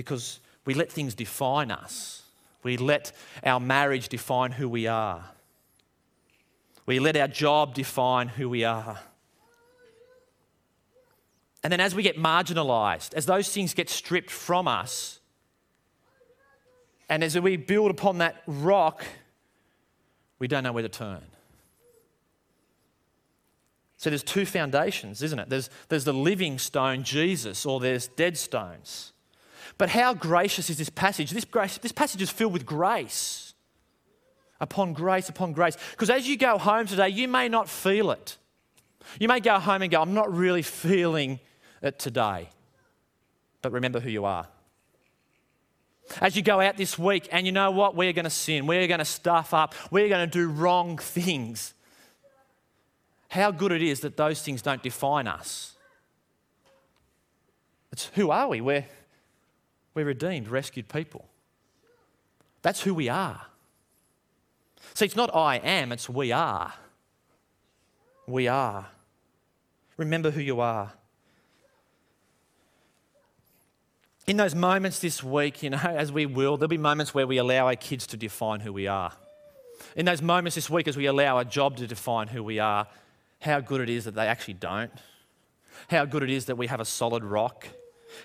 Because 0.00 0.40
we 0.64 0.74
let 0.74 0.90
things 0.90 1.14
define 1.14 1.70
us 1.70 2.20
we 2.62 2.76
let 2.76 3.12
our 3.44 3.60
marriage 3.60 4.08
define 4.08 4.52
who 4.52 4.68
we 4.68 4.86
are. 4.86 5.24
We 6.86 6.98
let 6.98 7.16
our 7.16 7.28
job 7.28 7.74
define 7.74 8.28
who 8.28 8.48
we 8.48 8.64
are. 8.64 8.98
And 11.62 11.72
then 11.72 11.80
as 11.80 11.94
we 11.94 12.02
get 12.02 12.16
marginalized, 12.16 13.14
as 13.14 13.26
those 13.26 13.52
things 13.52 13.74
get 13.74 13.90
stripped 13.90 14.30
from 14.30 14.66
us, 14.66 15.20
and 17.08 17.24
as 17.24 17.38
we 17.38 17.56
build 17.56 17.90
upon 17.90 18.18
that 18.18 18.42
rock, 18.46 19.04
we 20.38 20.48
don't 20.48 20.62
know 20.62 20.72
where 20.72 20.82
to 20.82 20.88
turn. 20.88 21.22
So 23.96 24.08
there's 24.08 24.22
two 24.22 24.46
foundations, 24.46 25.22
isn't 25.22 25.38
it? 25.38 25.50
There's, 25.50 25.68
there's 25.88 26.04
the 26.04 26.14
living 26.14 26.58
stone, 26.58 27.02
Jesus, 27.02 27.66
or 27.66 27.80
there's 27.80 28.08
dead 28.08 28.38
stones. 28.38 29.12
But 29.78 29.90
how 29.90 30.14
gracious 30.14 30.70
is 30.70 30.78
this 30.78 30.90
passage? 30.90 31.30
This, 31.30 31.44
grace, 31.44 31.78
this 31.78 31.92
passage 31.92 32.22
is 32.22 32.30
filled 32.30 32.52
with 32.52 32.66
grace 32.66 33.54
upon 34.60 34.92
grace 34.92 35.28
upon 35.28 35.52
grace. 35.52 35.76
Because 35.92 36.10
as 36.10 36.28
you 36.28 36.36
go 36.36 36.58
home 36.58 36.86
today, 36.86 37.08
you 37.08 37.28
may 37.28 37.48
not 37.48 37.68
feel 37.68 38.10
it. 38.10 38.36
You 39.18 39.28
may 39.28 39.40
go 39.40 39.58
home 39.58 39.82
and 39.82 39.90
go, 39.90 40.00
I'm 40.00 40.14
not 40.14 40.32
really 40.32 40.62
feeling 40.62 41.40
it 41.82 41.98
today. 41.98 42.48
But 43.62 43.72
remember 43.72 44.00
who 44.00 44.10
you 44.10 44.24
are. 44.24 44.46
As 46.20 46.36
you 46.36 46.42
go 46.42 46.60
out 46.60 46.76
this 46.76 46.98
week, 46.98 47.28
and 47.30 47.46
you 47.46 47.52
know 47.52 47.70
what? 47.70 47.94
We're 47.94 48.12
going 48.12 48.24
to 48.24 48.30
sin. 48.30 48.66
We're 48.66 48.86
going 48.88 48.98
to 48.98 49.04
stuff 49.04 49.54
up. 49.54 49.74
We're 49.90 50.08
going 50.08 50.28
to 50.28 50.38
do 50.38 50.48
wrong 50.48 50.98
things. 50.98 51.72
How 53.28 53.52
good 53.52 53.70
it 53.70 53.82
is 53.82 54.00
that 54.00 54.16
those 54.16 54.42
things 54.42 54.60
don't 54.60 54.82
define 54.82 55.28
us. 55.28 55.74
It's 57.92 58.06
who 58.14 58.30
are 58.30 58.48
we? 58.48 58.60
We're 58.60 58.86
we're 59.94 60.06
redeemed, 60.06 60.48
rescued 60.48 60.88
people. 60.88 61.26
That's 62.62 62.82
who 62.82 62.94
we 62.94 63.08
are. 63.08 63.42
See, 64.94 65.04
it's 65.04 65.16
not 65.16 65.34
I 65.34 65.56
am, 65.56 65.92
it's 65.92 66.08
we 66.08 66.32
are. 66.32 66.72
We 68.26 68.48
are. 68.48 68.86
Remember 69.96 70.30
who 70.30 70.40
you 70.40 70.60
are. 70.60 70.92
In 74.26 74.36
those 74.36 74.54
moments 74.54 75.00
this 75.00 75.24
week, 75.24 75.62
you 75.62 75.70
know, 75.70 75.78
as 75.82 76.12
we 76.12 76.26
will, 76.26 76.56
there'll 76.56 76.68
be 76.68 76.78
moments 76.78 77.14
where 77.14 77.26
we 77.26 77.38
allow 77.38 77.66
our 77.66 77.76
kids 77.76 78.06
to 78.08 78.16
define 78.16 78.60
who 78.60 78.72
we 78.72 78.86
are. 78.86 79.12
In 79.96 80.06
those 80.06 80.22
moments 80.22 80.54
this 80.54 80.70
week, 80.70 80.86
as 80.86 80.96
we 80.96 81.06
allow 81.06 81.36
our 81.36 81.44
job 81.44 81.76
to 81.78 81.86
define 81.86 82.28
who 82.28 82.44
we 82.44 82.58
are, 82.58 82.86
how 83.40 83.60
good 83.60 83.80
it 83.80 83.88
is 83.88 84.04
that 84.04 84.14
they 84.14 84.26
actually 84.26 84.54
don't. 84.54 84.92
How 85.88 86.04
good 86.04 86.22
it 86.22 86.30
is 86.30 86.44
that 86.46 86.56
we 86.56 86.66
have 86.66 86.80
a 86.80 86.84
solid 86.84 87.24
rock 87.24 87.66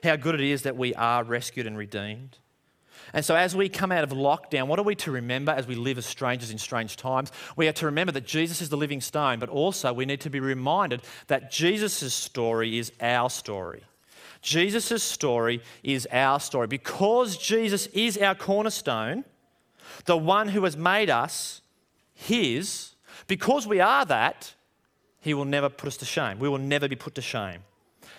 how 0.04 0.16
good 0.16 0.36
it 0.36 0.42
is 0.42 0.64
that 0.64 0.78
we 0.78 0.94
are 0.96 1.24
rescued 1.24 1.68
and 1.68 1.78
redeemed. 1.78 2.38
And 3.14 3.24
so, 3.24 3.36
as 3.36 3.56
we 3.56 3.70
come 3.70 3.92
out 3.92 4.04
of 4.04 4.10
lockdown, 4.10 4.68
what 4.68 4.80
are 4.80 4.84
we 4.84 4.96
to 4.96 5.12
remember 5.12 5.52
as 5.52 5.68
we 5.68 5.76
live 5.76 5.98
as 5.98 6.06
strangers 6.06 6.52
in 6.52 6.58
strange 6.58 6.98
times? 6.98 7.32
We 7.56 7.68
are 7.68 7.74
to 7.74 7.86
remember 7.86 8.12
that 8.14 8.26
Jesus 8.26 8.62
is 8.62 8.70
the 8.70 8.78
living 8.78 9.02
stone, 9.02 9.40
but 9.40 9.50
also 9.50 9.94
we 9.94 10.06
need 10.06 10.22
to 10.22 10.30
be 10.30 10.40
reminded 10.40 11.02
that 11.28 11.52
Jesus' 11.52 12.14
story 12.14 12.78
is 12.78 12.92
our 13.00 13.30
story. 13.30 13.84
Jesus' 14.42 15.04
story 15.04 15.62
is 15.84 16.08
our 16.12 16.40
story. 16.40 16.68
Because 16.68 17.38
Jesus 17.38 17.88
is 17.88 18.18
our 18.18 18.36
cornerstone, 18.36 19.24
the 20.06 20.18
one 20.18 20.50
who 20.50 20.64
has 20.64 20.78
made 20.78 21.10
us 21.10 21.62
his, 22.14 22.92
because 23.28 23.68
we 23.68 23.80
are 23.80 24.06
that, 24.06 24.54
he 25.22 25.34
will 25.34 25.46
never 25.46 25.70
put 25.70 25.88
us 25.88 25.98
to 25.98 26.06
shame. 26.06 26.38
We 26.38 26.48
will 26.48 26.60
never 26.60 26.88
be 26.88 26.96
put 26.96 27.16
to 27.16 27.22
shame. 27.22 27.64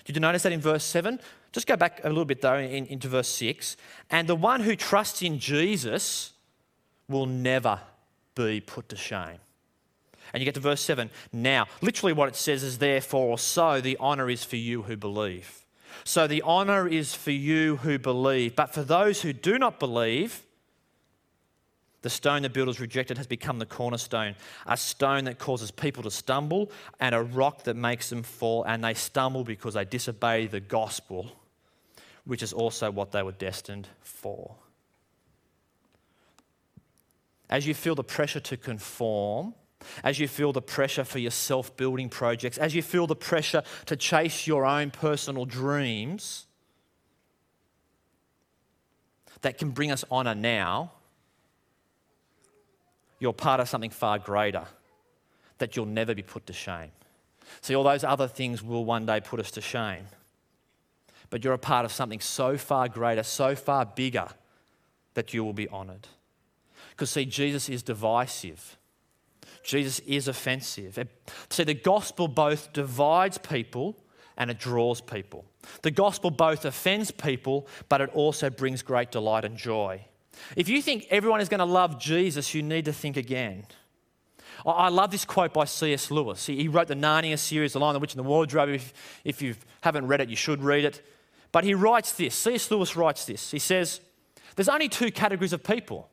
Did 0.04 0.16
you 0.16 0.20
notice 0.20 0.42
that 0.42 0.52
in 0.52 0.60
verse 0.60 0.84
7? 0.84 1.20
Just 1.52 1.66
go 1.66 1.76
back 1.76 2.00
a 2.04 2.08
little 2.08 2.24
bit 2.24 2.40
though 2.42 2.58
in, 2.58 2.86
into 2.86 3.08
verse 3.08 3.28
6. 3.28 3.76
And 4.10 4.28
the 4.28 4.36
one 4.36 4.60
who 4.60 4.76
trusts 4.76 5.22
in 5.22 5.38
Jesus 5.38 6.32
will 7.08 7.26
never 7.26 7.80
be 8.34 8.60
put 8.60 8.88
to 8.90 8.96
shame. 8.96 9.38
And 10.32 10.40
you 10.40 10.44
get 10.44 10.54
to 10.54 10.60
verse 10.60 10.80
7. 10.80 11.10
Now, 11.32 11.66
literally 11.80 12.12
what 12.12 12.28
it 12.28 12.36
says 12.36 12.62
is, 12.62 12.78
therefore, 12.78 13.38
so 13.38 13.80
the 13.80 13.96
honour 13.98 14.28
is 14.28 14.44
for 14.44 14.56
you 14.56 14.82
who 14.82 14.96
believe. 14.96 15.64
So 16.04 16.26
the 16.26 16.42
honour 16.42 16.88
is 16.88 17.14
for 17.14 17.30
you 17.30 17.76
who 17.76 17.98
believe. 17.98 18.56
But 18.56 18.74
for 18.74 18.82
those 18.82 19.22
who 19.22 19.32
do 19.32 19.58
not 19.58 19.78
believe, 19.78 20.45
the 22.06 22.10
stone 22.10 22.42
the 22.42 22.48
builders 22.48 22.78
rejected 22.78 23.16
has 23.18 23.26
become 23.26 23.58
the 23.58 23.66
cornerstone, 23.66 24.36
a 24.64 24.76
stone 24.76 25.24
that 25.24 25.40
causes 25.40 25.72
people 25.72 26.04
to 26.04 26.10
stumble, 26.12 26.70
and 27.00 27.16
a 27.16 27.20
rock 27.20 27.64
that 27.64 27.74
makes 27.74 28.10
them 28.10 28.22
fall. 28.22 28.62
And 28.62 28.84
they 28.84 28.94
stumble 28.94 29.42
because 29.42 29.74
they 29.74 29.84
disobey 29.84 30.46
the 30.46 30.60
gospel, 30.60 31.32
which 32.24 32.44
is 32.44 32.52
also 32.52 32.92
what 32.92 33.10
they 33.10 33.24
were 33.24 33.32
destined 33.32 33.88
for. 34.02 34.54
As 37.50 37.66
you 37.66 37.74
feel 37.74 37.96
the 37.96 38.04
pressure 38.04 38.38
to 38.38 38.56
conform, 38.56 39.54
as 40.04 40.20
you 40.20 40.28
feel 40.28 40.52
the 40.52 40.62
pressure 40.62 41.02
for 41.02 41.18
your 41.18 41.32
self 41.32 41.76
building 41.76 42.08
projects, 42.08 42.56
as 42.56 42.72
you 42.72 42.82
feel 42.82 43.08
the 43.08 43.16
pressure 43.16 43.64
to 43.86 43.96
chase 43.96 44.46
your 44.46 44.64
own 44.64 44.92
personal 44.92 45.44
dreams 45.44 46.46
that 49.40 49.58
can 49.58 49.70
bring 49.70 49.90
us 49.90 50.04
honour 50.08 50.36
now, 50.36 50.92
you're 53.18 53.32
part 53.32 53.60
of 53.60 53.68
something 53.68 53.90
far 53.90 54.18
greater 54.18 54.64
that 55.58 55.76
you'll 55.76 55.86
never 55.86 56.14
be 56.14 56.22
put 56.22 56.46
to 56.46 56.52
shame. 56.52 56.90
See, 57.60 57.74
all 57.74 57.84
those 57.84 58.04
other 58.04 58.28
things 58.28 58.62
will 58.62 58.84
one 58.84 59.06
day 59.06 59.20
put 59.20 59.40
us 59.40 59.50
to 59.52 59.60
shame. 59.60 60.06
But 61.30 61.42
you're 61.42 61.54
a 61.54 61.58
part 61.58 61.84
of 61.84 61.92
something 61.92 62.20
so 62.20 62.56
far 62.56 62.88
greater, 62.88 63.22
so 63.22 63.54
far 63.54 63.86
bigger, 63.86 64.28
that 65.14 65.32
you 65.32 65.42
will 65.44 65.52
be 65.52 65.68
honoured. 65.68 66.06
Because, 66.90 67.10
see, 67.10 67.24
Jesus 67.24 67.68
is 67.68 67.82
divisive. 67.82 68.76
Jesus 69.62 69.98
is 70.00 70.28
offensive. 70.28 70.98
See, 71.50 71.64
the 71.64 71.74
gospel 71.74 72.28
both 72.28 72.72
divides 72.72 73.38
people 73.38 73.96
and 74.36 74.50
it 74.50 74.58
draws 74.58 75.00
people. 75.00 75.44
The 75.82 75.90
gospel 75.90 76.30
both 76.30 76.64
offends 76.64 77.10
people, 77.10 77.66
but 77.88 78.00
it 78.00 78.10
also 78.14 78.50
brings 78.50 78.82
great 78.82 79.10
delight 79.10 79.44
and 79.44 79.56
joy. 79.56 80.04
If 80.56 80.68
you 80.68 80.82
think 80.82 81.06
everyone 81.10 81.40
is 81.40 81.48
going 81.48 81.58
to 81.58 81.64
love 81.64 81.98
Jesus, 81.98 82.54
you 82.54 82.62
need 82.62 82.84
to 82.84 82.92
think 82.92 83.16
again. 83.16 83.66
I 84.64 84.88
love 84.88 85.10
this 85.10 85.24
quote 85.24 85.52
by 85.52 85.64
C.S. 85.64 86.10
Lewis. 86.10 86.46
He 86.46 86.68
wrote 86.68 86.88
the 86.88 86.94
Narnia 86.94 87.38
series, 87.38 87.74
The 87.74 87.80
Lion, 87.80 87.94
the 87.94 88.00
Witch, 88.00 88.14
and 88.14 88.24
the 88.24 88.28
Wardrobe. 88.28 88.70
If, 88.70 88.92
if 89.24 89.42
you 89.42 89.54
haven't 89.82 90.06
read 90.06 90.20
it, 90.20 90.28
you 90.28 90.36
should 90.36 90.62
read 90.62 90.84
it. 90.84 91.06
But 91.52 91.64
he 91.64 91.74
writes 91.74 92.12
this 92.12 92.34
C.S. 92.34 92.70
Lewis 92.70 92.96
writes 92.96 93.24
this. 93.26 93.50
He 93.50 93.58
says, 93.58 94.00
There's 94.56 94.68
only 94.68 94.88
two 94.88 95.10
categories 95.10 95.52
of 95.52 95.62
people 95.62 96.08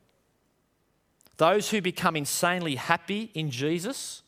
those 1.36 1.70
who 1.70 1.80
become 1.80 2.14
insanely 2.14 2.76
happy 2.76 3.30
in 3.34 3.50
Jesus, 3.50 4.22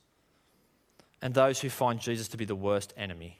and 1.22 1.34
those 1.34 1.60
who 1.60 1.70
find 1.70 2.00
Jesus 2.00 2.28
to 2.28 2.36
be 2.36 2.44
the 2.44 2.56
worst 2.56 2.92
enemy. 2.96 3.38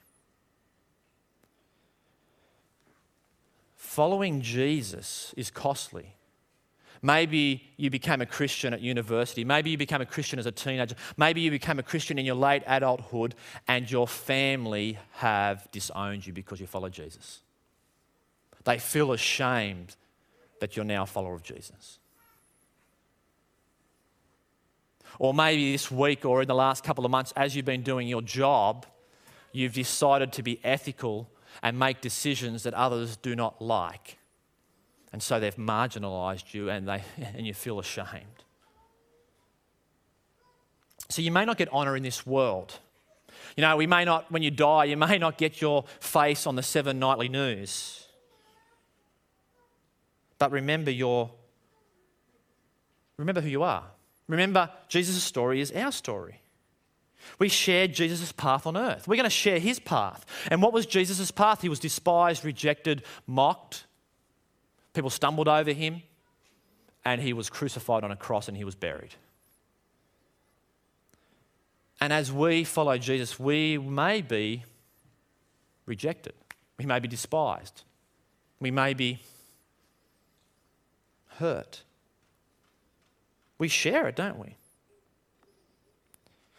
Following 3.75 4.41
Jesus 4.41 5.35
is 5.37 5.51
costly. 5.51 6.15
Maybe 7.07 7.63
you 7.77 7.89
became 7.89 8.21
a 8.21 8.27
Christian 8.27 8.75
at 8.75 8.81
university. 8.81 9.45
Maybe 9.45 9.71
you 9.71 9.79
became 9.79 10.01
a 10.01 10.07
Christian 10.07 10.41
as 10.41 10.47
a 10.47 10.51
teenager. 10.51 10.97
Maybe 11.17 11.41
you 11.41 11.53
became 11.53 11.79
a 11.79 11.83
Christian 11.85 12.19
in 12.19 12.27
your 12.27 12.35
late 12.35 12.65
adulthood 12.67 13.37
and 13.69 13.89
your 13.89 14.09
family 14.09 14.99
have 15.13 15.71
disowned 15.71 16.27
you 16.27 16.33
because 16.33 16.61
you 16.61 16.67
follow 16.67 16.89
Jesus. 16.89 17.43
They 18.65 18.81
feel 18.81 19.13
ashamed 19.13 19.95
that 20.59 20.75
you're 20.75 20.85
now 20.85 21.05
a 21.05 21.07
follower 21.07 21.35
of 21.35 21.45
Jesus. 21.45 22.01
Or 25.21 25.33
maybe 25.33 25.71
this 25.71 25.93
week 25.93 26.25
or 26.25 26.43
in 26.43 26.49
the 26.49 26.57
last 26.57 26.83
couple 26.83 27.05
of 27.05 27.13
months, 27.13 27.33
as 27.37 27.55
you've 27.55 27.65
been 27.65 27.85
doing 27.85 28.09
your 28.09 28.23
job, 28.23 28.85
you've 29.53 29.75
decided 29.75 30.33
to 30.33 30.43
be 30.43 30.59
ethical 30.65 31.31
and 31.63 31.79
make 31.79 32.01
decisions 32.01 32.65
that 32.65 32.75
others 32.75 33.17
do 33.17 33.37
not 33.37 33.63
like. 33.63 34.19
And 35.17 35.23
so 35.23 35.41
they've 35.41 35.57
marginalized 35.57 36.53
you 36.53 36.69
and, 36.69 36.87
they, 36.87 37.03
and 37.35 37.47
you 37.47 37.55
feel 37.55 37.79
ashamed. 37.79 38.45
So 41.09 41.23
you 41.23 41.33
may 41.33 41.47
not 41.47 41.57
get 41.57 41.73
honor 41.73 41.97
in 41.97 42.03
this 42.03 42.27
world. 42.27 42.79
You 43.57 43.63
know, 43.63 43.79
we 43.79 43.87
may 43.87 44.05
not, 44.05 44.31
when 44.31 44.43
you 44.43 44.51
die, 44.51 44.85
you 44.85 44.97
may 44.99 45.17
not 45.17 45.39
get 45.39 45.59
your 45.63 45.87
face 46.01 46.47
on 46.47 46.55
the 46.55 46.63
seven 46.63 46.99
nightly 46.99 47.31
news. 47.31 48.07
But 50.39 50.53
remember 50.53 50.91
your 50.91 51.31
remember 53.17 53.41
who 53.41 53.49
you 53.49 53.63
are. 53.63 53.85
Remember, 54.29 54.69
Jesus' 54.87 55.23
story 55.23 55.63
is 55.63 55.73
our 55.73 55.93
story. 55.93 56.43
We 57.39 57.49
shared 57.49 57.95
Jesus' 57.95 58.33
path 58.33 58.67
on 58.67 58.77
earth. 58.77 59.09
We're 59.09 59.17
going 59.17 59.25
to 59.25 59.31
share 59.31 59.61
his 59.61 59.81
path. 59.81 60.27
And 60.51 60.61
what 60.61 60.75
was 60.75 60.85
Jesus' 60.85 61.31
path? 61.31 61.63
He 61.63 61.71
was 61.71 61.81
despised, 61.81 62.45
rejected, 62.45 63.03
mocked, 63.27 63.87
People 64.97 65.11
stumbled 65.11 65.47
over 65.47 65.73
him, 65.73 66.01
and 67.05 67.21
he 67.21 67.35
was 67.35 67.51
crucified 67.51 68.03
on 68.03 68.11
a 68.11 68.17
cross 68.17 68.49
and 68.49 68.57
he 68.57 68.65
was 68.65 68.75
buried. 68.75 69.15
And 72.01 72.15
as 72.15 72.33
we 72.33 72.65
follow 72.65 72.97
Jesus, 72.97 73.39
we 73.39 73.77
may 73.77 74.23
be 74.23 74.65
rejected, 75.85 76.33
we 76.79 76.87
may 76.87 76.99
be 76.99 77.09
despised, 77.09 77.83
we 78.59 78.71
may 78.71 78.95
be 78.95 79.21
hurt. 81.37 81.83
We 83.59 83.69
share 83.69 84.09
it, 84.09 84.17
don't 84.17 84.39
we? 84.39 84.57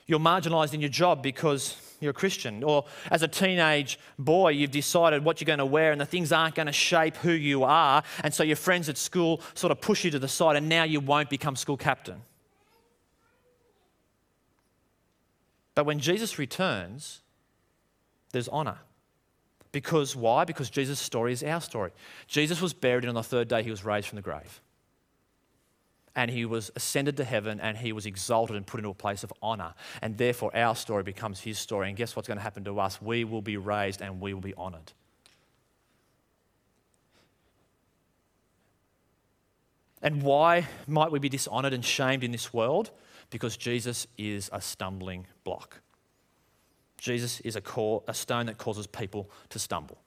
You're 0.05 0.19
marginalized 0.19 0.75
in 0.75 0.81
your 0.81 0.91
job 0.91 1.23
because 1.23 1.75
you're 1.99 2.11
a 2.11 2.13
Christian. 2.13 2.63
Or 2.63 2.85
as 3.09 3.23
a 3.23 3.27
teenage 3.27 3.99
boy, 4.19 4.49
you've 4.49 4.71
decided 4.71 5.23
what 5.23 5.41
you're 5.41 5.45
going 5.45 5.59
to 5.59 5.65
wear 5.65 5.91
and 5.91 5.99
the 5.99 6.05
things 6.05 6.31
aren't 6.31 6.55
going 6.55 6.67
to 6.67 6.71
shape 6.71 7.17
who 7.17 7.31
you 7.31 7.63
are. 7.63 8.03
And 8.23 8.33
so 8.33 8.43
your 8.43 8.55
friends 8.55 8.89
at 8.89 8.97
school 8.97 9.41
sort 9.53 9.71
of 9.71 9.81
push 9.81 10.03
you 10.03 10.11
to 10.11 10.19
the 10.19 10.27
side 10.27 10.55
and 10.55 10.69
now 10.69 10.83
you 10.83 10.99
won't 10.99 11.29
become 11.29 11.55
school 11.55 11.77
captain. 11.77 12.21
But 15.75 15.85
when 15.85 15.99
Jesus 15.99 16.39
returns, 16.39 17.21
there's 18.31 18.47
honor. 18.47 18.79
Because 19.71 20.15
why? 20.15 20.45
Because 20.45 20.69
Jesus' 20.69 20.99
story 20.99 21.33
is 21.33 21.43
our 21.43 21.61
story. 21.61 21.91
Jesus 22.27 22.61
was 22.61 22.73
buried 22.73 23.03
and 23.03 23.09
on 23.09 23.15
the 23.15 23.23
third 23.23 23.47
day 23.47 23.63
he 23.63 23.69
was 23.69 23.85
raised 23.85 24.07
from 24.07 24.15
the 24.15 24.21
grave 24.21 24.61
and 26.17 26.31
he 26.31 26.45
was 26.45 26.71
ascended 26.75 27.15
to 27.15 27.23
heaven 27.23 27.61
and 27.61 27.77
he 27.77 27.93
was 27.93 28.07
exalted 28.07 28.55
and 28.55 28.65
put 28.65 28.79
into 28.79 28.89
a 28.89 28.95
place 28.95 29.23
of 29.23 29.31
honor. 29.39 29.75
And 30.01 30.17
therefore, 30.17 30.53
our 30.57 30.75
story 30.75 31.03
becomes 31.03 31.39
his 31.39 31.59
story. 31.59 31.87
And 31.87 31.95
guess 31.95 32.15
what's 32.15 32.27
going 32.27 32.39
to 32.39 32.43
happen 32.43 32.63
to 32.63 32.79
us? 32.79 32.99
We 32.99 33.23
will 33.23 33.43
be 33.43 33.55
raised 33.55 34.01
and 34.01 34.19
we 34.19 34.33
will 34.33 34.41
be 34.41 34.55
honored. 34.55 34.91
And 40.01 40.23
why 40.23 40.67
might 40.87 41.11
we 41.11 41.19
be 41.19 41.29
dishonored 41.29 41.73
and 41.73 41.85
shamed 41.85 42.23
in 42.23 42.31
this 42.31 42.51
world? 42.51 42.89
Because 43.29 43.55
Jesus 43.55 44.07
is 44.17 44.49
a 44.51 44.59
stumbling 44.59 45.27
block. 45.43 45.81
Jesus 46.97 47.41
is 47.41 47.55
a, 47.55 47.61
core, 47.61 48.01
a 48.07 48.13
stone 48.15 48.47
that 48.47 48.57
causes 48.57 48.87
people 48.87 49.29
to 49.49 49.59
stumble. 49.59 49.99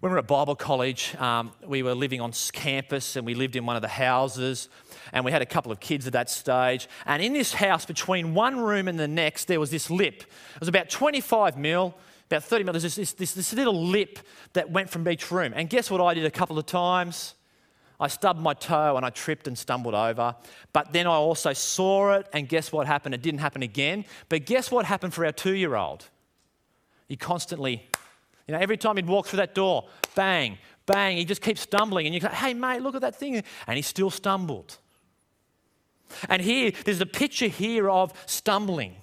When 0.00 0.12
we 0.12 0.14
were 0.14 0.20
at 0.20 0.28
Bible 0.28 0.54
college, 0.54 1.16
um, 1.16 1.50
we 1.66 1.82
were 1.82 1.92
living 1.92 2.20
on 2.20 2.30
campus 2.52 3.16
and 3.16 3.26
we 3.26 3.34
lived 3.34 3.56
in 3.56 3.66
one 3.66 3.74
of 3.74 3.82
the 3.82 3.88
houses 3.88 4.68
and 5.12 5.24
we 5.24 5.32
had 5.32 5.42
a 5.42 5.46
couple 5.46 5.72
of 5.72 5.80
kids 5.80 6.06
at 6.06 6.12
that 6.12 6.30
stage. 6.30 6.88
And 7.04 7.20
in 7.20 7.32
this 7.32 7.52
house, 7.52 7.84
between 7.84 8.32
one 8.32 8.60
room 8.60 8.86
and 8.86 8.96
the 8.96 9.08
next, 9.08 9.46
there 9.46 9.58
was 9.58 9.72
this 9.72 9.90
lip. 9.90 10.22
It 10.54 10.60
was 10.60 10.68
about 10.68 10.88
25 10.88 11.58
mil, 11.58 11.96
about 12.26 12.44
30 12.44 12.62
mil. 12.62 12.72
There's 12.74 12.84
this, 12.84 12.94
this, 12.94 13.12
this, 13.14 13.34
this 13.34 13.52
little 13.52 13.86
lip 13.86 14.20
that 14.52 14.70
went 14.70 14.88
from 14.88 15.08
each 15.08 15.32
room. 15.32 15.52
And 15.56 15.68
guess 15.68 15.90
what 15.90 16.00
I 16.00 16.14
did 16.14 16.24
a 16.24 16.30
couple 16.30 16.60
of 16.60 16.66
times? 16.66 17.34
I 17.98 18.06
stubbed 18.06 18.40
my 18.40 18.54
toe 18.54 18.96
and 18.96 19.04
I 19.04 19.10
tripped 19.10 19.48
and 19.48 19.58
stumbled 19.58 19.96
over. 19.96 20.36
But 20.72 20.92
then 20.92 21.08
I 21.08 21.14
also 21.14 21.52
saw 21.54 22.12
it, 22.12 22.28
and 22.32 22.48
guess 22.48 22.70
what 22.70 22.86
happened? 22.86 23.16
It 23.16 23.22
didn't 23.22 23.40
happen 23.40 23.64
again. 23.64 24.04
But 24.28 24.46
guess 24.46 24.70
what 24.70 24.84
happened 24.84 25.12
for 25.12 25.26
our 25.26 25.32
two 25.32 25.56
year 25.56 25.74
old? 25.74 26.08
He 27.08 27.16
constantly, 27.16 27.87
you 28.48 28.54
know, 28.54 28.60
every 28.60 28.76
time 28.76 28.96
he'd 28.96 29.06
walk 29.06 29.28
through 29.28 29.36
that 29.36 29.54
door, 29.54 29.86
bang, 30.14 30.58
bang, 30.86 31.16
he 31.16 31.24
just 31.24 31.42
keeps 31.42 31.60
stumbling. 31.60 32.06
And 32.06 32.14
you 32.14 32.20
go, 32.20 32.28
hey, 32.28 32.54
mate, 32.54 32.80
look 32.82 32.94
at 32.94 33.02
that 33.02 33.14
thing. 33.14 33.42
And 33.66 33.76
he 33.76 33.82
still 33.82 34.10
stumbled. 34.10 34.78
And 36.28 36.42
here, 36.42 36.72
there's 36.84 37.00
a 37.00 37.06
picture 37.06 37.48
here 37.48 37.90
of 37.90 38.12
stumbling. 38.26 38.96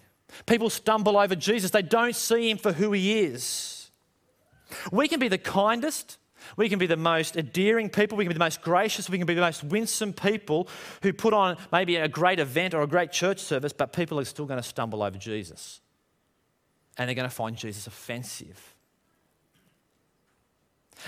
People 0.47 0.69
stumble 0.69 1.17
over 1.17 1.35
Jesus, 1.35 1.71
they 1.71 1.83
don't 1.83 2.15
see 2.15 2.49
him 2.49 2.57
for 2.57 2.73
who 2.73 2.91
he 2.91 3.19
is. 3.19 3.91
We 4.91 5.07
can 5.07 5.19
be 5.19 5.27
the 5.27 5.37
kindest, 5.37 6.17
We 6.57 6.69
can 6.69 6.79
be 6.79 6.87
the 6.87 6.97
most 6.97 7.35
endearing 7.35 7.89
people, 7.89 8.17
we 8.17 8.23
can 8.23 8.29
be 8.29 8.35
the 8.35 8.39
most 8.39 8.61
gracious, 8.61 9.09
we 9.09 9.17
can 9.17 9.27
be 9.27 9.33
the 9.33 9.41
most 9.41 9.63
winsome 9.63 10.13
people 10.13 10.67
who 11.01 11.13
put 11.13 11.33
on 11.33 11.57
maybe 11.71 11.95
a 11.95 12.07
great 12.07 12.39
event 12.39 12.73
or 12.73 12.81
a 12.81 12.87
great 12.87 13.11
church 13.11 13.39
service, 13.39 13.73
but 13.73 13.93
people 13.93 14.19
are 14.19 14.25
still 14.25 14.45
going 14.45 14.61
to 14.61 14.67
stumble 14.67 15.03
over 15.03 15.17
Jesus. 15.17 15.81
And 16.97 17.07
they're 17.07 17.15
going 17.15 17.29
to 17.29 17.35
find 17.35 17.57
Jesus 17.57 17.87
offensive. 17.87 18.74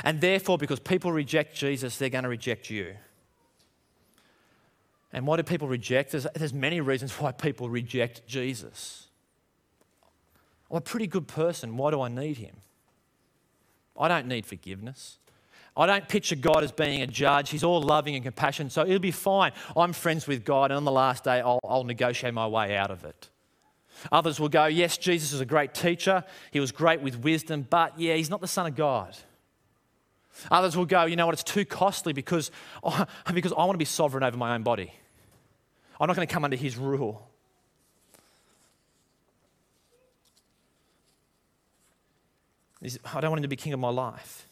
And 0.03 0.21
therefore, 0.21 0.57
because 0.57 0.79
people 0.79 1.11
reject 1.11 1.55
Jesus, 1.55 1.97
they're 1.97 2.09
going 2.09 2.23
to 2.23 2.29
reject 2.29 2.69
you. 2.69 2.95
And 5.13 5.25
why 5.25 5.37
do 5.37 5.43
people 5.43 5.67
reject? 5.67 6.11
There's, 6.11 6.27
there's 6.35 6.53
many 6.53 6.81
reasons 6.81 7.13
why 7.13 7.31
people 7.31 7.69
reject 7.69 8.27
Jesus. 8.27 9.07
I'm 10.69 10.77
a 10.77 10.81
pretty 10.81 11.07
good 11.07 11.27
person. 11.27 11.77
Why 11.77 11.91
do 11.91 12.01
I 12.01 12.09
need 12.09 12.37
him? 12.37 12.57
I 13.97 14.07
don't 14.07 14.27
need 14.27 14.45
forgiveness. 14.45 15.17
I 15.75 15.85
don't 15.85 16.07
picture 16.07 16.35
God 16.35 16.63
as 16.63 16.71
being 16.71 17.01
a 17.01 17.07
judge. 17.07 17.51
He's 17.51 17.63
all 17.63 17.81
loving 17.81 18.15
and 18.15 18.23
compassion, 18.23 18.69
so 18.69 18.81
it'll 18.81 18.99
be 18.99 19.11
fine. 19.11 19.51
I'm 19.75 19.93
friends 19.93 20.27
with 20.27 20.43
God, 20.43 20.71
and 20.71 20.77
on 20.77 20.85
the 20.85 20.91
last 20.91 21.23
day, 21.23 21.39
I'll, 21.39 21.59
I'll 21.63 21.83
negotiate 21.83 22.33
my 22.33 22.47
way 22.47 22.75
out 22.75 22.89
of 22.89 23.05
it. 23.05 23.29
Others 24.11 24.39
will 24.39 24.49
go, 24.49 24.65
Yes, 24.65 24.97
Jesus 24.97 25.33
is 25.33 25.41
a 25.41 25.45
great 25.45 25.73
teacher. 25.73 26.23
He 26.51 26.59
was 26.59 26.71
great 26.71 27.01
with 27.01 27.19
wisdom, 27.19 27.65
but 27.69 27.99
yeah, 27.99 28.15
he's 28.15 28.29
not 28.29 28.41
the 28.41 28.47
Son 28.47 28.65
of 28.65 28.75
God. 28.75 29.15
Others 30.51 30.77
will 30.77 30.85
go, 30.85 31.05
You 31.05 31.15
know 31.15 31.25
what? 31.25 31.33
It's 31.33 31.43
too 31.43 31.65
costly 31.65 32.13
because, 32.13 32.51
because 33.33 33.53
I 33.53 33.57
want 33.57 33.73
to 33.73 33.77
be 33.77 33.85
sovereign 33.85 34.23
over 34.23 34.37
my 34.37 34.55
own 34.55 34.63
body. 34.63 34.93
I'm 35.99 36.07
not 36.07 36.15
going 36.15 36.27
to 36.27 36.33
come 36.33 36.43
under 36.43 36.57
his 36.57 36.77
rule. 36.77 37.27
I 42.83 43.21
don't 43.21 43.31
want 43.31 43.39
him 43.39 43.43
to 43.43 43.47
be 43.47 43.55
king 43.55 43.73
of 43.73 43.79
my 43.79 43.89
life. 43.89 44.47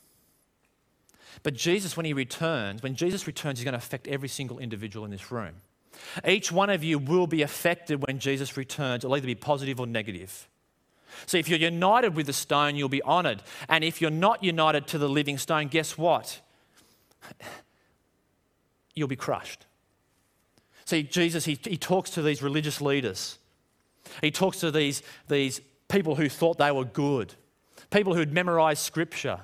But 1.43 1.53
Jesus, 1.53 1.95
when 1.95 2.05
he 2.05 2.13
returns, 2.13 2.81
when 2.81 2.95
Jesus 2.95 3.27
returns, 3.27 3.59
he's 3.59 3.63
going 3.63 3.73
to 3.73 3.77
affect 3.77 4.07
every 4.07 4.29
single 4.29 4.57
individual 4.57 5.05
in 5.05 5.11
this 5.11 5.31
room. 5.31 5.53
Each 6.27 6.51
one 6.51 6.69
of 6.69 6.83
you 6.83 6.97
will 6.97 7.27
be 7.27 7.41
affected 7.41 8.05
when 8.05 8.19
Jesus 8.19 8.57
returns. 8.57 9.03
It'll 9.03 9.15
either 9.15 9.27
be 9.27 9.35
positive 9.35 9.79
or 9.79 9.87
negative. 9.87 10.47
So 11.25 11.37
if 11.37 11.49
you're 11.49 11.59
united 11.59 12.15
with 12.15 12.25
the 12.25 12.33
stone, 12.33 12.75
you'll 12.75 12.89
be 12.89 13.01
honored. 13.01 13.41
And 13.69 13.83
if 13.83 14.01
you're 14.01 14.11
not 14.11 14.43
united 14.43 14.87
to 14.87 14.97
the 14.97 15.09
living 15.09 15.37
stone, 15.37 15.67
guess 15.67 15.97
what? 15.97 16.41
You'll 18.95 19.07
be 19.09 19.15
crushed. 19.15 19.65
See, 20.85 21.03
Jesus, 21.03 21.45
he, 21.45 21.59
he 21.63 21.77
talks 21.77 22.11
to 22.11 22.21
these 22.21 22.41
religious 22.41 22.79
leaders. 22.79 23.39
He 24.21 24.31
talks 24.31 24.59
to 24.59 24.71
these, 24.71 25.01
these 25.27 25.59
people 25.87 26.15
who 26.15 26.29
thought 26.29 26.57
they 26.57 26.71
were 26.71 26.85
good, 26.85 27.33
people 27.89 28.13
who 28.13 28.19
had 28.19 28.31
memorized 28.31 28.81
scripture. 28.81 29.41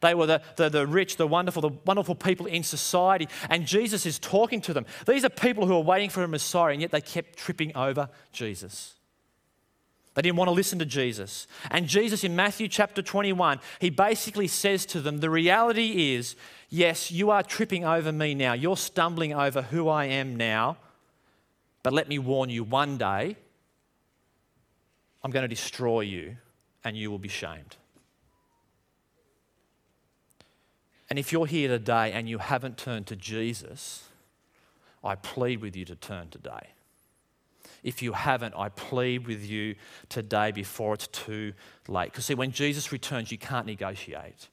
They 0.00 0.14
were 0.14 0.26
the, 0.26 0.42
the, 0.56 0.68
the, 0.68 0.86
rich, 0.86 1.16
the 1.16 1.26
wonderful, 1.26 1.62
the 1.62 1.76
wonderful 1.84 2.14
people 2.14 2.46
in 2.46 2.62
society. 2.62 3.28
And 3.50 3.66
Jesus 3.66 4.06
is 4.06 4.18
talking 4.18 4.60
to 4.62 4.72
them. 4.72 4.86
These 5.06 5.24
are 5.24 5.28
people 5.28 5.66
who 5.66 5.74
are 5.74 5.82
waiting 5.82 6.10
for 6.10 6.22
a 6.22 6.28
Messiah, 6.28 6.72
and 6.72 6.80
yet 6.80 6.90
they 6.90 7.00
kept 7.00 7.36
tripping 7.36 7.76
over 7.76 8.08
Jesus. 8.32 8.94
They 10.14 10.22
didn't 10.22 10.36
want 10.36 10.48
to 10.48 10.52
listen 10.52 10.78
to 10.78 10.86
Jesus. 10.86 11.48
And 11.70 11.88
Jesus 11.88 12.22
in 12.22 12.36
Matthew 12.36 12.68
chapter 12.68 13.02
21, 13.02 13.58
he 13.80 13.90
basically 13.90 14.46
says 14.46 14.86
to 14.86 15.00
them, 15.00 15.18
The 15.18 15.30
reality 15.30 16.14
is, 16.14 16.36
yes, 16.70 17.10
you 17.10 17.30
are 17.30 17.42
tripping 17.42 17.84
over 17.84 18.12
me 18.12 18.34
now. 18.34 18.52
You're 18.52 18.76
stumbling 18.76 19.34
over 19.34 19.62
who 19.62 19.88
I 19.88 20.06
am 20.06 20.36
now. 20.36 20.76
But 21.82 21.92
let 21.92 22.08
me 22.08 22.18
warn 22.18 22.48
you 22.48 22.62
one 22.62 22.96
day, 22.96 23.36
I'm 25.22 25.30
going 25.30 25.42
to 25.42 25.48
destroy 25.48 26.00
you 26.00 26.36
and 26.84 26.96
you 26.96 27.10
will 27.10 27.18
be 27.18 27.28
shamed. 27.28 27.76
And 31.10 31.18
if 31.18 31.32
you're 31.32 31.46
here 31.46 31.68
today 31.68 32.12
and 32.12 32.28
you 32.28 32.38
haven't 32.38 32.78
turned 32.78 33.06
to 33.08 33.16
Jesus, 33.16 34.08
I 35.02 35.16
plead 35.16 35.60
with 35.60 35.76
you 35.76 35.84
to 35.86 35.96
turn 35.96 36.28
today. 36.30 36.73
If 37.84 38.00
you 38.02 38.12
haven't, 38.12 38.54
I 38.56 38.70
plead 38.70 39.26
with 39.26 39.44
you 39.44 39.76
today 40.08 40.50
before 40.50 40.94
it's 40.94 41.06
too 41.08 41.52
late. 41.86 42.06
Because, 42.10 42.24
see, 42.24 42.34
when 42.34 42.50
Jesus 42.50 42.90
returns, 42.90 43.30
you 43.30 43.36
can't 43.36 43.66
negotiate. 43.66 44.48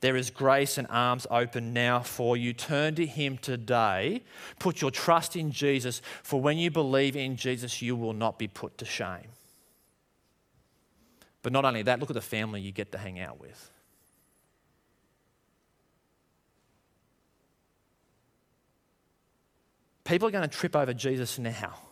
There 0.00 0.16
is 0.16 0.30
grace 0.30 0.76
and 0.76 0.88
arms 0.90 1.28
open 1.30 1.72
now 1.72 2.00
for 2.00 2.36
you. 2.36 2.52
Turn 2.52 2.96
to 2.96 3.06
Him 3.06 3.38
today. 3.38 4.24
Put 4.58 4.82
your 4.82 4.90
trust 4.90 5.36
in 5.36 5.52
Jesus, 5.52 6.02
for 6.24 6.40
when 6.40 6.58
you 6.58 6.72
believe 6.72 7.14
in 7.14 7.36
Jesus, 7.36 7.80
you 7.80 7.94
will 7.94 8.12
not 8.12 8.36
be 8.36 8.48
put 8.48 8.76
to 8.78 8.84
shame. 8.84 9.28
But 11.42 11.52
not 11.52 11.64
only 11.64 11.82
that, 11.82 12.00
look 12.00 12.10
at 12.10 12.14
the 12.14 12.20
family 12.20 12.60
you 12.60 12.72
get 12.72 12.90
to 12.90 12.98
hang 12.98 13.20
out 13.20 13.40
with. 13.40 13.70
People 20.02 20.26
are 20.26 20.32
going 20.32 20.48
to 20.48 20.56
trip 20.56 20.74
over 20.74 20.92
Jesus 20.92 21.38
now 21.38 21.85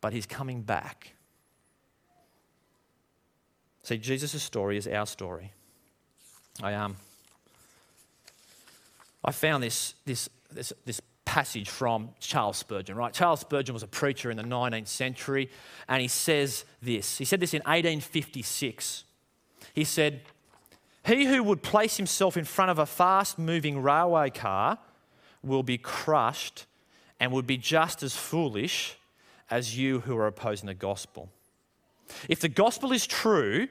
but 0.00 0.12
he's 0.12 0.26
coming 0.26 0.62
back. 0.62 1.12
See, 3.82 3.98
Jesus' 3.98 4.42
story 4.42 4.76
is 4.76 4.86
our 4.86 5.06
story. 5.06 5.52
I, 6.62 6.74
um, 6.74 6.96
I 9.24 9.32
found 9.32 9.62
this, 9.62 9.94
this, 10.04 10.28
this, 10.52 10.72
this 10.84 11.00
passage 11.24 11.68
from 11.68 12.10
Charles 12.20 12.56
Spurgeon, 12.56 12.96
right? 12.96 13.12
Charles 13.12 13.40
Spurgeon 13.40 13.72
was 13.72 13.82
a 13.82 13.88
preacher 13.88 14.30
in 14.30 14.36
the 14.36 14.42
19th 14.42 14.88
century, 14.88 15.50
and 15.88 16.02
he 16.02 16.08
says 16.08 16.64
this. 16.82 17.18
He 17.18 17.24
said 17.24 17.40
this 17.40 17.54
in 17.54 17.60
1856. 17.60 19.04
He 19.74 19.84
said, 19.84 20.22
He 21.04 21.26
who 21.26 21.42
would 21.42 21.62
place 21.62 21.96
himself 21.96 22.36
in 22.36 22.44
front 22.44 22.70
of 22.70 22.78
a 22.78 22.86
fast 22.86 23.38
moving 23.38 23.82
railway 23.82 24.30
car 24.30 24.78
will 25.42 25.62
be 25.62 25.78
crushed 25.78 26.66
and 27.18 27.32
would 27.32 27.46
be 27.46 27.56
just 27.56 28.02
as 28.02 28.16
foolish 28.16 28.96
as 29.50 29.76
you 29.76 30.00
who 30.00 30.16
are 30.16 30.26
opposing 30.26 30.66
the 30.66 30.74
gospel. 30.74 31.28
If 32.28 32.40
the 32.40 32.48
gospel 32.48 32.92
is 32.92 33.06
true, 33.06 33.68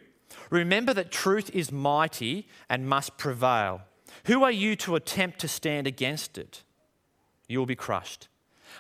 remember 0.50 0.94
that 0.94 1.12
truth 1.12 1.50
is 1.54 1.72
mighty 1.72 2.48
and 2.70 2.88
must 2.88 3.18
prevail. 3.18 3.82
Who 4.26 4.44
are 4.44 4.52
you 4.52 4.76
to 4.78 4.96
attempt 4.96 5.39
to 5.39 5.48
stand 5.48 5.88
against 5.88 6.38
it? 6.38 6.63
You 7.48 7.60
will 7.60 7.65
be 7.65 7.76
crushed. 7.76 8.28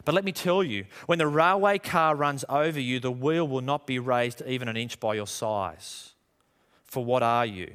But 0.05 0.13
let 0.15 0.23
me 0.23 0.31
tell 0.31 0.63
you, 0.63 0.85
when 1.07 1.17
the 1.17 1.27
railway 1.27 1.79
car 1.79 2.15
runs 2.15 2.45
over 2.47 2.79
you, 2.79 2.99
the 2.99 3.11
wheel 3.11 3.47
will 3.47 3.61
not 3.61 3.87
be 3.87 3.99
raised 3.99 4.41
even 4.45 4.67
an 4.67 4.77
inch 4.77 4.99
by 4.99 5.15
your 5.15 5.27
size. 5.27 6.13
For 6.83 7.03
what 7.03 7.23
are 7.23 7.45
you? 7.45 7.73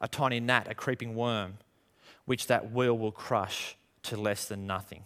A 0.00 0.08
tiny 0.08 0.40
gnat, 0.40 0.70
a 0.70 0.74
creeping 0.74 1.14
worm, 1.14 1.54
which 2.26 2.46
that 2.48 2.72
wheel 2.72 2.96
will 2.96 3.12
crush 3.12 3.76
to 4.02 4.16
less 4.16 4.46
than 4.46 4.66
nothing 4.66 5.04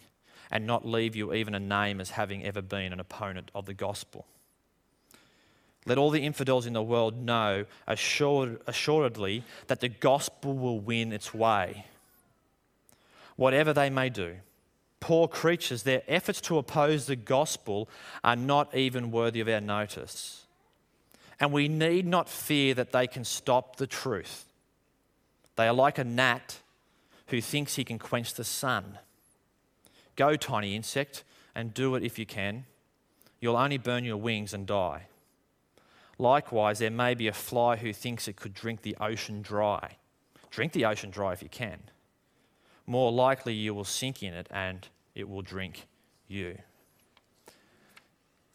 and 0.50 0.66
not 0.66 0.86
leave 0.86 1.14
you 1.14 1.32
even 1.32 1.54
a 1.54 1.60
name 1.60 2.00
as 2.00 2.10
having 2.10 2.44
ever 2.44 2.62
been 2.62 2.92
an 2.92 3.00
opponent 3.00 3.50
of 3.54 3.66
the 3.66 3.74
gospel. 3.74 4.26
Let 5.86 5.98
all 5.98 6.10
the 6.10 6.24
infidels 6.24 6.66
in 6.66 6.72
the 6.72 6.82
world 6.82 7.16
know 7.16 7.64
assured, 7.86 8.60
assuredly 8.66 9.44
that 9.68 9.80
the 9.80 9.88
gospel 9.88 10.54
will 10.54 10.78
win 10.78 11.12
its 11.12 11.32
way. 11.32 11.86
Whatever 13.36 13.72
they 13.72 13.88
may 13.88 14.10
do, 14.10 14.36
poor 15.00 15.26
creatures, 15.26 15.82
their 15.82 16.02
efforts 16.06 16.40
to 16.42 16.58
oppose 16.58 17.06
the 17.06 17.16
gospel 17.16 17.88
are 18.22 18.36
not 18.36 18.74
even 18.74 19.10
worthy 19.10 19.40
of 19.40 19.48
our 19.48 19.60
notice. 19.60 20.44
And 21.38 21.52
we 21.52 21.68
need 21.68 22.06
not 22.06 22.28
fear 22.28 22.74
that 22.74 22.92
they 22.92 23.06
can 23.06 23.24
stop 23.24 23.76
the 23.76 23.86
truth. 23.86 24.44
They 25.56 25.66
are 25.66 25.74
like 25.74 25.98
a 25.98 26.04
gnat 26.04 26.58
who 27.28 27.40
thinks 27.40 27.76
he 27.76 27.84
can 27.84 27.98
quench 27.98 28.34
the 28.34 28.44
sun. 28.44 28.98
Go, 30.20 30.36
tiny 30.36 30.76
insect, 30.76 31.24
and 31.54 31.72
do 31.72 31.94
it 31.94 32.02
if 32.02 32.18
you 32.18 32.26
can. 32.26 32.66
You'll 33.40 33.56
only 33.56 33.78
burn 33.78 34.04
your 34.04 34.18
wings 34.18 34.52
and 34.52 34.66
die. 34.66 35.06
Likewise, 36.18 36.78
there 36.78 36.90
may 36.90 37.14
be 37.14 37.26
a 37.26 37.32
fly 37.32 37.76
who 37.76 37.94
thinks 37.94 38.28
it 38.28 38.36
could 38.36 38.52
drink 38.52 38.82
the 38.82 38.94
ocean 39.00 39.40
dry. 39.40 39.96
Drink 40.50 40.72
the 40.72 40.84
ocean 40.84 41.08
dry 41.08 41.32
if 41.32 41.42
you 41.42 41.48
can. 41.48 41.78
More 42.86 43.10
likely, 43.10 43.54
you 43.54 43.72
will 43.72 43.84
sink 43.84 44.22
in 44.22 44.34
it 44.34 44.46
and 44.50 44.86
it 45.14 45.26
will 45.26 45.40
drink 45.40 45.86
you. 46.28 46.58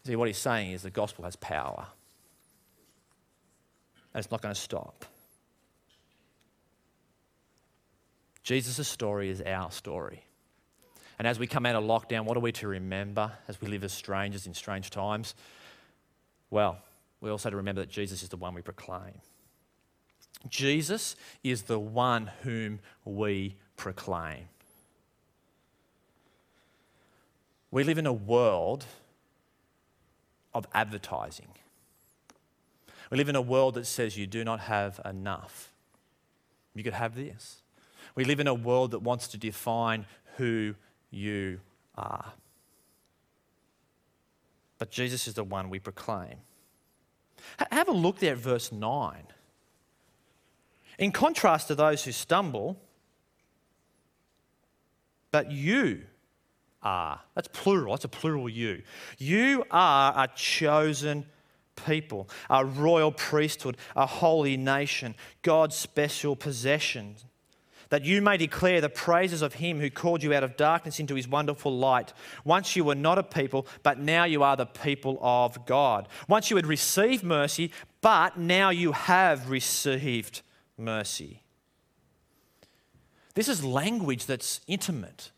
See, 0.04 0.14
what 0.14 0.28
he's 0.28 0.38
saying 0.38 0.70
is 0.70 0.82
the 0.82 0.90
gospel 0.90 1.24
has 1.24 1.34
power, 1.34 1.88
and 4.14 4.22
it's 4.22 4.30
not 4.30 4.40
going 4.40 4.54
to 4.54 4.60
stop. 4.60 5.04
Jesus' 8.44 8.86
story 8.86 9.30
is 9.30 9.42
our 9.42 9.72
story. 9.72 10.25
And 11.18 11.26
as 11.26 11.38
we 11.38 11.46
come 11.46 11.64
out 11.64 11.76
of 11.76 11.84
lockdown, 11.84 12.24
what 12.24 12.36
are 12.36 12.40
we 12.40 12.52
to 12.52 12.68
remember 12.68 13.32
as 13.48 13.60
we 13.60 13.68
live 13.68 13.84
as 13.84 13.92
strangers 13.92 14.46
in 14.46 14.54
strange 14.54 14.90
times? 14.90 15.34
Well, 16.50 16.78
we 17.20 17.30
also 17.30 17.50
to 17.50 17.56
remember 17.56 17.80
that 17.80 17.90
Jesus 17.90 18.22
is 18.22 18.28
the 18.28 18.36
one 18.36 18.54
we 18.54 18.62
proclaim. 18.62 19.20
Jesus 20.48 21.16
is 21.42 21.62
the 21.62 21.78
one 21.78 22.30
whom 22.42 22.80
we 23.04 23.56
proclaim. 23.76 24.48
We 27.70 27.84
live 27.84 27.98
in 27.98 28.06
a 28.06 28.12
world 28.12 28.84
of 30.54 30.66
advertising. 30.72 31.48
We 33.10 33.18
live 33.18 33.28
in 33.28 33.36
a 33.36 33.42
world 33.42 33.74
that 33.74 33.86
says 33.86 34.16
you 34.16 34.26
do 34.26 34.44
not 34.44 34.60
have 34.60 35.00
enough. 35.04 35.72
You 36.74 36.82
could 36.82 36.94
have 36.94 37.14
this. 37.14 37.62
We 38.14 38.24
live 38.24 38.40
in 38.40 38.46
a 38.46 38.54
world 38.54 38.90
that 38.92 39.00
wants 39.00 39.28
to 39.28 39.38
define 39.38 40.06
who 40.36 40.74
you 41.10 41.60
are. 41.96 42.32
But 44.78 44.90
Jesus 44.90 45.26
is 45.26 45.34
the 45.34 45.44
one 45.44 45.70
we 45.70 45.78
proclaim. 45.78 46.36
Have 47.70 47.88
a 47.88 47.92
look 47.92 48.18
there 48.18 48.32
at 48.32 48.38
verse 48.38 48.72
9. 48.72 49.26
In 50.98 51.12
contrast 51.12 51.68
to 51.68 51.74
those 51.74 52.04
who 52.04 52.12
stumble, 52.12 52.78
but 55.30 55.50
you 55.50 56.02
are, 56.82 57.20
that's 57.34 57.48
plural, 57.48 57.92
that's 57.92 58.04
a 58.04 58.08
plural 58.08 58.48
you. 58.48 58.82
You 59.18 59.64
are 59.70 60.14
a 60.16 60.28
chosen 60.34 61.26
people, 61.84 62.28
a 62.48 62.64
royal 62.64 63.12
priesthood, 63.12 63.76
a 63.94 64.06
holy 64.06 64.56
nation, 64.56 65.14
God's 65.42 65.76
special 65.76 66.34
possession, 66.36 67.16
that 67.90 68.04
you 68.04 68.20
may 68.22 68.36
declare 68.36 68.80
the 68.80 68.88
praises 68.88 69.42
of 69.42 69.54
him 69.54 69.80
who 69.80 69.90
called 69.90 70.22
you 70.22 70.34
out 70.34 70.44
of 70.44 70.56
darkness 70.56 71.00
into 71.00 71.14
his 71.14 71.28
wonderful 71.28 71.76
light. 71.76 72.12
Once 72.44 72.76
you 72.76 72.84
were 72.84 72.94
not 72.94 73.18
a 73.18 73.22
people, 73.22 73.66
but 73.82 73.98
now 73.98 74.24
you 74.24 74.42
are 74.42 74.56
the 74.56 74.66
people 74.66 75.18
of 75.20 75.66
God. 75.66 76.08
Once 76.28 76.50
you 76.50 76.56
had 76.56 76.66
received 76.66 77.22
mercy, 77.22 77.70
but 78.00 78.38
now 78.38 78.70
you 78.70 78.92
have 78.92 79.50
received 79.50 80.42
mercy. 80.76 81.42
This 83.34 83.48
is 83.48 83.64
language 83.64 84.26
that's 84.26 84.60
intimate. 84.66 85.30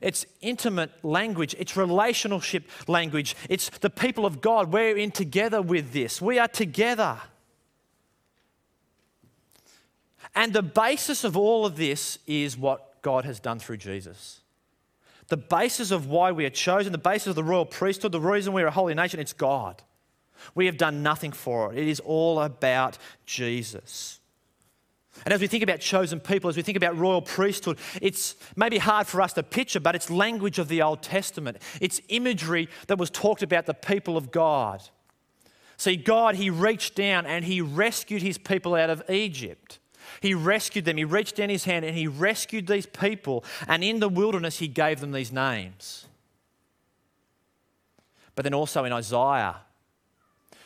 It's 0.00 0.26
intimate 0.40 0.90
language. 1.04 1.54
It's 1.58 1.76
relationship 1.76 2.64
language. 2.86 3.36
It's 3.48 3.70
the 3.70 3.90
people 3.90 4.26
of 4.26 4.40
God. 4.40 4.72
We're 4.72 4.96
in 4.96 5.10
together 5.10 5.62
with 5.62 5.92
this. 5.92 6.20
We 6.20 6.38
are 6.38 6.48
together. 6.48 7.18
And 10.34 10.52
the 10.52 10.62
basis 10.62 11.24
of 11.24 11.36
all 11.36 11.66
of 11.66 11.76
this 11.76 12.18
is 12.26 12.56
what 12.56 13.02
God 13.02 13.24
has 13.24 13.40
done 13.40 13.58
through 13.58 13.78
Jesus. 13.78 14.40
The 15.28 15.36
basis 15.36 15.90
of 15.90 16.06
why 16.06 16.32
we 16.32 16.44
are 16.44 16.50
chosen, 16.50 16.92
the 16.92 16.98
basis 16.98 17.28
of 17.28 17.34
the 17.36 17.44
royal 17.44 17.64
priesthood, 17.64 18.12
the 18.12 18.20
reason 18.20 18.52
we're 18.52 18.66
a 18.66 18.70
holy 18.70 18.94
nation, 18.94 19.20
it's 19.20 19.32
God. 19.32 19.82
We 20.54 20.66
have 20.66 20.76
done 20.76 21.02
nothing 21.02 21.32
for 21.32 21.72
it. 21.72 21.78
It 21.78 21.88
is 21.88 22.00
all 22.00 22.40
about 22.40 22.98
Jesus. 23.26 24.20
And 25.24 25.34
as 25.34 25.40
we 25.40 25.48
think 25.48 25.62
about 25.62 25.80
chosen 25.80 26.18
people, 26.18 26.48
as 26.48 26.56
we 26.56 26.62
think 26.62 26.76
about 26.76 26.96
royal 26.96 27.20
priesthood, 27.20 27.78
it's 28.00 28.36
maybe 28.56 28.78
hard 28.78 29.06
for 29.06 29.20
us 29.20 29.32
to 29.34 29.42
picture, 29.42 29.80
but 29.80 29.94
it's 29.94 30.08
language 30.08 30.58
of 30.58 30.68
the 30.68 30.82
Old 30.82 31.02
Testament. 31.02 31.58
It's 31.80 32.00
imagery 32.08 32.68
that 32.86 32.98
was 32.98 33.10
talked 33.10 33.42
about 33.42 33.66
the 33.66 33.74
people 33.74 34.16
of 34.16 34.30
God. 34.30 34.82
See, 35.76 35.96
God, 35.96 36.36
He 36.36 36.48
reached 36.48 36.94
down 36.94 37.26
and 37.26 37.44
He 37.44 37.60
rescued 37.60 38.22
His 38.22 38.38
people 38.38 38.74
out 38.74 38.88
of 38.88 39.02
Egypt. 39.10 39.79
He 40.20 40.34
rescued 40.34 40.84
them. 40.84 40.96
He 40.96 41.04
reached 41.04 41.36
down 41.36 41.48
his 41.48 41.64
hand 41.64 41.84
and 41.84 41.96
he 41.96 42.06
rescued 42.06 42.66
these 42.66 42.86
people. 42.86 43.44
And 43.68 43.84
in 43.84 44.00
the 44.00 44.08
wilderness, 44.08 44.58
he 44.58 44.68
gave 44.68 45.00
them 45.00 45.12
these 45.12 45.32
names. 45.32 46.06
But 48.34 48.44
then 48.44 48.54
also 48.54 48.84
in 48.84 48.92
Isaiah, 48.92 49.56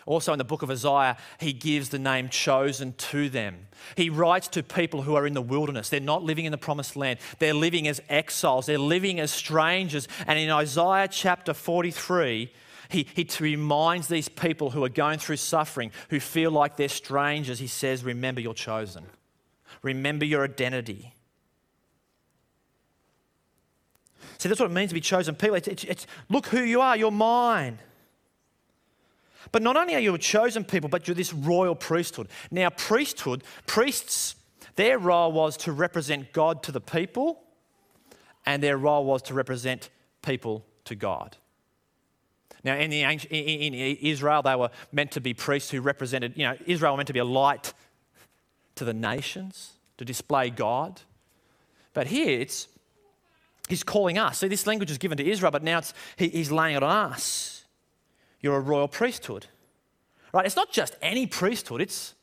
also 0.06 0.32
in 0.32 0.38
the 0.38 0.44
book 0.44 0.62
of 0.62 0.70
Isaiah, 0.70 1.16
he 1.40 1.52
gives 1.52 1.88
the 1.88 1.98
name 1.98 2.28
chosen 2.28 2.92
to 2.92 3.28
them. 3.28 3.68
He 3.96 4.10
writes 4.10 4.48
to 4.48 4.62
people 4.62 5.02
who 5.02 5.14
are 5.14 5.26
in 5.26 5.32
the 5.32 5.42
wilderness. 5.42 5.88
They're 5.88 6.00
not 6.00 6.22
living 6.22 6.44
in 6.44 6.52
the 6.52 6.58
promised 6.58 6.96
land, 6.96 7.18
they're 7.38 7.54
living 7.54 7.88
as 7.88 8.00
exiles, 8.08 8.66
they're 8.66 8.78
living 8.78 9.18
as 9.18 9.30
strangers. 9.30 10.06
And 10.26 10.38
in 10.38 10.50
Isaiah 10.50 11.08
chapter 11.08 11.54
43, 11.54 12.52
he, 12.90 13.06
he 13.14 13.28
reminds 13.40 14.08
these 14.08 14.28
people 14.28 14.70
who 14.70 14.84
are 14.84 14.90
going 14.90 15.18
through 15.18 15.36
suffering, 15.36 15.90
who 16.10 16.20
feel 16.20 16.50
like 16.50 16.76
they're 16.76 16.88
strangers, 16.88 17.58
he 17.58 17.66
says, 17.66 18.04
Remember, 18.04 18.40
you're 18.40 18.54
chosen. 18.54 19.06
Remember 19.84 20.24
your 20.24 20.44
identity. 20.44 21.12
See, 24.38 24.48
that's 24.48 24.58
what 24.58 24.70
it 24.70 24.74
means 24.74 24.90
to 24.90 24.94
be 24.94 25.00
chosen 25.00 25.34
people. 25.34 25.56
It's, 25.56 25.68
it's, 25.68 25.84
it's, 25.84 26.06
look 26.30 26.46
who 26.46 26.62
you 26.62 26.80
are, 26.80 26.96
you're 26.96 27.10
mine. 27.10 27.78
But 29.52 29.62
not 29.62 29.76
only 29.76 29.94
are 29.94 30.00
you 30.00 30.14
a 30.14 30.18
chosen 30.18 30.64
people, 30.64 30.88
but 30.88 31.06
you're 31.06 31.14
this 31.14 31.34
royal 31.34 31.74
priesthood. 31.74 32.28
Now, 32.50 32.70
priesthood, 32.70 33.44
priests, 33.66 34.36
their 34.76 34.98
role 34.98 35.30
was 35.30 35.56
to 35.58 35.72
represent 35.72 36.32
God 36.32 36.62
to 36.62 36.72
the 36.72 36.80
people, 36.80 37.42
and 38.46 38.62
their 38.62 38.78
role 38.78 39.04
was 39.04 39.20
to 39.22 39.34
represent 39.34 39.90
people 40.22 40.64
to 40.86 40.94
God. 40.94 41.36
Now, 42.64 42.76
in, 42.76 42.88
the, 42.88 43.02
in, 43.02 43.74
Israel, 43.74 44.40
they 44.40 44.56
were 44.56 44.70
meant 44.92 45.10
to 45.12 45.20
be 45.20 45.34
priests 45.34 45.70
who 45.70 45.82
represented, 45.82 46.32
you 46.36 46.44
know, 46.44 46.56
Israel 46.64 46.96
meant 46.96 47.08
to 47.08 47.12
be 47.12 47.18
a 47.18 47.24
light 47.24 47.74
to 48.76 48.84
the 48.84 48.94
nations 48.94 49.72
to 49.98 50.04
display 50.04 50.50
God. 50.50 51.00
But 51.92 52.08
here 52.08 52.40
it's, 52.40 52.68
he's 53.68 53.82
calling 53.82 54.18
us. 54.18 54.38
See, 54.38 54.48
this 54.48 54.66
language 54.66 54.90
is 54.90 54.98
given 54.98 55.18
to 55.18 55.28
Israel, 55.28 55.52
but 55.52 55.62
now 55.62 55.78
it's, 55.78 55.94
he, 56.16 56.28
he's 56.28 56.50
laying 56.50 56.76
it 56.76 56.82
on 56.82 57.12
us. 57.12 57.64
You're 58.40 58.56
a 58.56 58.60
royal 58.60 58.88
priesthood. 58.88 59.46
Right? 60.32 60.44
It's 60.44 60.56
not 60.56 60.72
just 60.72 60.96
any 61.00 61.26
priesthood, 61.26 61.80
it's 61.80 62.14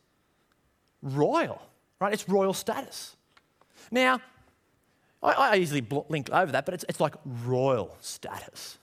royal. 1.01 1.61
Right? 1.99 2.13
It's 2.13 2.27
royal 2.27 2.53
status. 2.53 3.15
Now, 3.89 4.19
I, 5.23 5.31
I 5.31 5.55
easily 5.57 5.85
link 6.09 6.29
over 6.29 6.51
that, 6.51 6.65
but 6.65 6.73
it's, 6.73 6.85
it's 6.89 6.99
like 6.99 7.15
royal 7.45 7.95
status. 8.01 8.77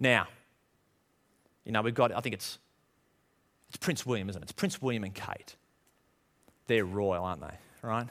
Now, 0.00 0.28
you 1.64 1.72
know, 1.72 1.82
we've 1.82 1.94
got, 1.94 2.12
I 2.12 2.20
think 2.20 2.34
it's, 2.34 2.58
it's 3.68 3.76
Prince 3.76 4.06
William, 4.06 4.28
isn't 4.30 4.40
it? 4.40 4.44
It's 4.44 4.52
Prince 4.52 4.80
William 4.80 5.04
and 5.04 5.14
Kate. 5.14 5.56
They're 6.66 6.84
royal, 6.84 7.24
aren't 7.24 7.40
they? 7.40 7.54
right? 7.86 8.08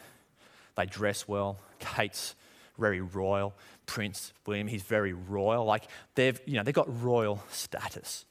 They 0.76 0.86
dress 0.86 1.28
well. 1.28 1.60
Kate's 1.80 2.36
very 2.78 3.02
royal. 3.02 3.54
Prince 3.86 4.34
William, 4.46 4.68
he's 4.68 4.82
very 4.82 5.14
royal. 5.14 5.66
Like 5.66 5.86
they've, 6.16 6.40
you 6.46 6.56
know, 6.56 6.64
they've 6.64 6.74
got 6.74 7.04
royal 7.04 7.44
status. 7.52 8.26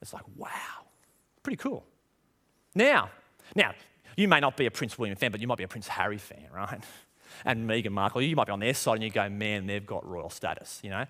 It's 0.00 0.12
like, 0.12 0.22
wow, 0.36 0.86
pretty 1.42 1.56
cool. 1.56 1.84
Now, 2.74 3.10
now, 3.56 3.72
you 4.16 4.28
may 4.28 4.40
not 4.40 4.56
be 4.56 4.66
a 4.66 4.70
Prince 4.70 4.98
William 4.98 5.16
fan, 5.16 5.32
but 5.32 5.40
you 5.40 5.48
might 5.48 5.58
be 5.58 5.64
a 5.64 5.68
Prince 5.68 5.88
Harry 5.88 6.18
fan, 6.18 6.46
right? 6.54 6.82
And 7.44 7.68
Meghan 7.68 7.90
Markle, 7.90 8.22
you 8.22 8.34
might 8.34 8.46
be 8.46 8.52
on 8.52 8.58
their 8.58 8.74
side 8.74 8.94
and 8.94 9.04
you 9.04 9.10
go, 9.10 9.28
man, 9.28 9.66
they've 9.66 9.84
got 9.86 10.04
royal 10.04 10.30
status, 10.30 10.80
you 10.82 10.90
know? 10.90 11.04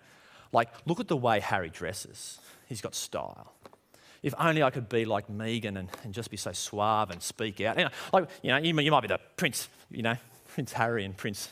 Like, 0.53 0.69
look 0.85 1.01
at 1.01 1.09
the 1.09 1.17
way 1.17 1.41
Harry 1.41 1.71
dresses. 1.71 2.39
He's 2.67 2.83
got 2.83 2.95
style 2.95 3.55
if 4.23 4.35
only 4.39 4.63
I 4.63 4.71
could 4.71 4.89
be 4.89 5.05
like 5.05 5.29
Meghan 5.29 5.79
and, 5.79 5.89
and 6.05 6.13
just 6.13 6.31
be 6.31 6.37
so 6.37 6.53
suave 6.53 7.11
and 7.11 7.23
speak 7.23 7.61
out. 7.61 7.79
You 7.79 7.85
know, 7.85 7.91
like, 8.13 8.29
you 8.43 8.51
know, 8.51 8.59
you, 8.59 8.79
you 8.81 8.91
might 8.91 9.03
be 9.03 9.09
the 9.09 9.21
Prince, 9.37 9.69
you 9.91 10.03
know, 10.03 10.17
Prince 10.49 10.73
Harry 10.73 11.05
and 11.05 11.17
Prince 11.17 11.51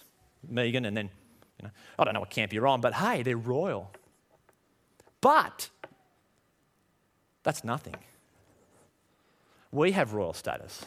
Meghan, 0.53 0.87
and 0.87 0.97
then, 0.97 1.11
you 1.61 1.65
know, 1.65 1.71
I 1.99 2.05
don't 2.05 2.15
know 2.15 2.21
what 2.21 2.31
camp 2.31 2.53
you're 2.53 2.67
on, 2.67 2.81
but 2.81 2.95
hey, 2.95 3.23
they're 3.23 3.37
royal. 3.37 3.91
But 5.21 5.71
that's 7.43 7.65
nothing. 7.65 7.97
We 9.71 9.93
have 9.93 10.13
royal 10.13 10.33
status. 10.33 10.85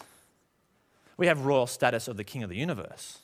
We 1.18 1.28
have 1.28 1.46
royal 1.46 1.68
status 1.68 2.08
of 2.08 2.18
the 2.18 2.24
King 2.24 2.44
of 2.44 2.50
the 2.50 2.56
universe. 2.56 3.20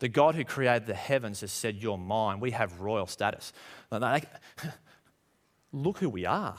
The 0.00 0.08
God 0.08 0.34
who 0.34 0.44
created 0.44 0.86
the 0.86 0.94
heavens 0.94 1.42
has 1.42 1.52
said, 1.52 1.76
You're 1.76 1.96
mine. 1.96 2.40
We 2.40 2.50
have 2.50 2.80
royal 2.80 3.06
status. 3.06 3.52
Look 5.72 5.98
who 5.98 6.08
we 6.08 6.26
are. 6.26 6.56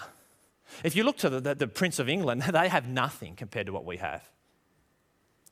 If 0.83 0.95
you 0.95 1.03
look 1.03 1.17
to 1.17 1.29
the, 1.29 1.39
the, 1.39 1.55
the 1.55 1.67
Prince 1.67 1.99
of 1.99 2.09
England, 2.09 2.41
they 2.53 2.69
have 2.69 2.87
nothing 2.87 3.35
compared 3.35 3.67
to 3.67 3.73
what 3.73 3.85
we 3.85 3.97
have. 3.97 4.23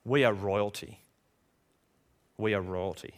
We 0.03 0.23
are 0.23 0.33
royalty. 0.33 0.99
We 2.37 2.53
are 2.53 2.61
royalty. 2.61 3.13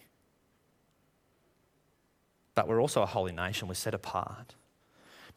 But 2.56 2.68
we're 2.68 2.82
also 2.82 3.02
a 3.02 3.06
holy 3.06 3.32
nation, 3.32 3.68
we're 3.68 3.74
set 3.74 3.94
apart. 3.94 4.56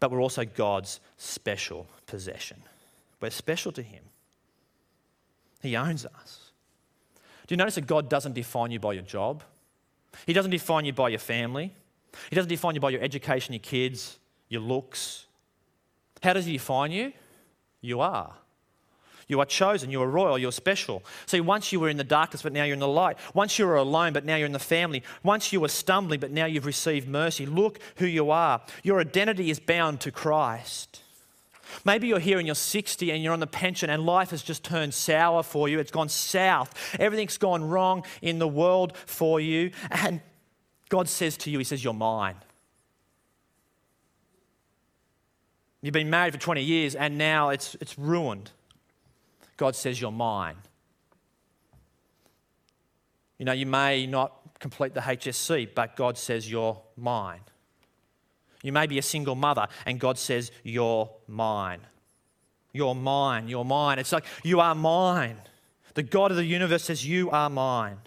But 0.00 0.10
we're 0.10 0.20
also 0.20 0.44
God's 0.44 1.00
special 1.16 1.86
possession. 2.06 2.58
We're 3.20 3.30
special 3.30 3.72
to 3.72 3.82
Him. 3.82 4.02
He 5.62 5.76
owns 5.76 6.04
us. 6.04 6.50
Do 7.46 7.54
you 7.54 7.56
notice 7.56 7.76
that 7.76 7.86
God 7.86 8.10
doesn't 8.10 8.34
define 8.34 8.70
you 8.70 8.78
by 8.78 8.92
your 8.92 9.02
job? 9.02 9.42
He 10.26 10.32
doesn't 10.32 10.50
define 10.50 10.84
you 10.84 10.92
by 10.92 11.10
your 11.10 11.18
family. 11.18 11.72
He 12.28 12.36
doesn't 12.36 12.48
define 12.48 12.74
you 12.74 12.80
by 12.80 12.90
your 12.90 13.02
education, 13.02 13.54
your 13.54 13.60
kids, 13.60 14.18
your 14.48 14.60
looks, 14.60 15.25
how 16.22 16.32
does 16.32 16.46
he 16.46 16.52
define 16.52 16.92
you? 16.92 17.12
You 17.80 18.00
are. 18.00 18.34
You 19.28 19.40
are 19.40 19.46
chosen, 19.46 19.90
you 19.90 20.00
are 20.02 20.08
royal, 20.08 20.38
you're 20.38 20.52
special. 20.52 21.02
See, 21.26 21.40
once 21.40 21.72
you 21.72 21.80
were 21.80 21.88
in 21.88 21.96
the 21.96 22.04
darkness, 22.04 22.42
but 22.42 22.52
now 22.52 22.62
you're 22.62 22.74
in 22.74 22.80
the 22.80 22.86
light. 22.86 23.18
Once 23.34 23.58
you 23.58 23.66
were 23.66 23.76
alone, 23.76 24.12
but 24.12 24.24
now 24.24 24.36
you're 24.36 24.46
in 24.46 24.52
the 24.52 24.58
family. 24.60 25.02
Once 25.24 25.52
you 25.52 25.60
were 25.60 25.68
stumbling, 25.68 26.20
but 26.20 26.30
now 26.30 26.46
you've 26.46 26.66
received 26.66 27.08
mercy. 27.08 27.44
Look 27.44 27.80
who 27.96 28.06
you 28.06 28.30
are. 28.30 28.60
Your 28.84 29.00
identity 29.00 29.50
is 29.50 29.58
bound 29.58 30.00
to 30.02 30.12
Christ. 30.12 31.02
Maybe 31.84 32.06
you're 32.06 32.20
here 32.20 32.38
and 32.38 32.46
you're 32.46 32.54
60 32.54 33.10
and 33.10 33.20
you're 33.22 33.32
on 33.32 33.40
the 33.40 33.48
pension 33.48 33.90
and 33.90 34.06
life 34.06 34.30
has 34.30 34.42
just 34.42 34.62
turned 34.62 34.94
sour 34.94 35.42
for 35.42 35.68
you. 35.68 35.80
It's 35.80 35.90
gone 35.90 36.08
south. 36.08 36.96
Everything's 37.00 37.38
gone 37.38 37.64
wrong 37.64 38.04
in 38.22 38.38
the 38.38 38.46
world 38.46 38.96
for 38.96 39.40
you. 39.40 39.72
And 39.90 40.20
God 40.88 41.08
says 41.08 41.36
to 41.38 41.50
you, 41.50 41.58
He 41.58 41.64
says, 41.64 41.82
You're 41.82 41.94
mine. 41.94 42.36
You've 45.86 45.92
been 45.92 46.10
married 46.10 46.32
for 46.34 46.40
20 46.40 46.62
years 46.62 46.96
and 46.96 47.16
now 47.16 47.50
it's, 47.50 47.76
it's 47.80 47.96
ruined. 47.96 48.50
God 49.56 49.76
says, 49.76 50.00
You're 50.00 50.10
mine. 50.10 50.56
You 53.38 53.44
know, 53.44 53.52
you 53.52 53.66
may 53.66 54.04
not 54.04 54.32
complete 54.58 54.94
the 54.94 55.00
HSC, 55.00 55.68
but 55.76 55.94
God 55.94 56.18
says 56.18 56.50
you're 56.50 56.80
mine. 56.96 57.42
You 58.62 58.72
may 58.72 58.86
be 58.86 58.98
a 58.98 59.02
single 59.02 59.34
mother, 59.34 59.68
and 59.84 60.00
God 60.00 60.18
says 60.18 60.50
you're 60.64 61.08
mine. 61.28 61.80
You're 62.72 62.96
mine. 62.96 63.46
You're 63.48 63.64
mine. 63.64 64.00
It's 64.00 64.10
like, 64.10 64.24
you 64.42 64.58
are 64.58 64.74
mine. 64.74 65.36
The 65.94 66.02
God 66.02 66.30
of 66.30 66.36
the 66.36 66.44
universe 66.44 66.82
says, 66.82 67.06
You 67.06 67.30
are 67.30 67.48
mine. 67.48 67.98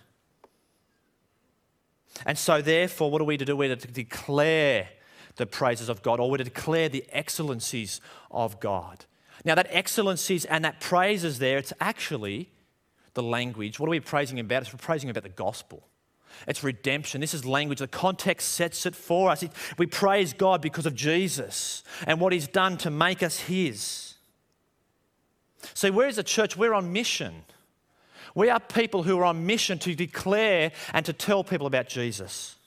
And 2.25 2.38
so, 2.38 2.61
therefore, 2.61 3.09
what 3.09 3.21
are 3.21 3.25
we 3.25 3.38
to 3.38 3.45
do? 3.45 3.55
We're 3.55 3.73
to 3.73 3.88
declare 3.88 4.89
the 5.39 5.45
praises 5.45 5.87
of 5.87 6.03
God, 6.03 6.19
or 6.19 6.29
we're 6.29 6.37
to 6.37 6.43
declare 6.43 6.89
the 6.89 7.05
excellencies 7.11 8.01
of 8.29 8.59
God. 8.59 9.05
Now, 9.45 9.55
that 9.55 9.67
excellencies 9.69 10.43
and 10.43 10.65
that 10.65 10.81
praises 10.81 11.39
there, 11.39 11.57
it's 11.57 11.71
actually 11.79 12.49
the 13.13 13.23
language. 13.23 13.79
What 13.79 13.87
are 13.87 13.91
we 13.91 14.01
praising 14.01 14.37
about? 14.39 14.63
It's 14.63 14.83
praising 14.83 15.09
about 15.09 15.23
the 15.23 15.29
gospel. 15.29 15.87
It's 16.45 16.61
redemption. 16.61 17.21
This 17.21 17.33
is 17.33 17.45
language. 17.45 17.79
The 17.79 17.87
context 17.87 18.49
sets 18.49 18.85
it 18.85 18.95
for 18.95 19.31
us. 19.31 19.43
We 19.77 19.85
praise 19.85 20.33
God 20.33 20.61
because 20.61 20.85
of 20.85 20.93
Jesus 20.93 21.83
and 22.05 22.19
what 22.19 22.33
He's 22.33 22.47
done 22.47 22.77
to 22.79 22.91
make 22.91 23.23
us 23.23 23.39
His. 23.39 24.15
See, 25.73 25.89
we're 25.89 26.07
as 26.07 26.17
a 26.17 26.23
church, 26.23 26.57
we're 26.57 26.73
on 26.73 26.91
mission. 26.91 27.43
We 28.35 28.49
are 28.49 28.59
people 28.59 29.03
who 29.03 29.17
are 29.19 29.25
on 29.25 29.45
mission 29.45 29.79
to 29.79 29.95
declare 29.95 30.73
and 30.93 31.05
to 31.05 31.13
tell 31.13 31.45
people 31.45 31.65
about 31.65 31.87
Jesus. 31.87 32.57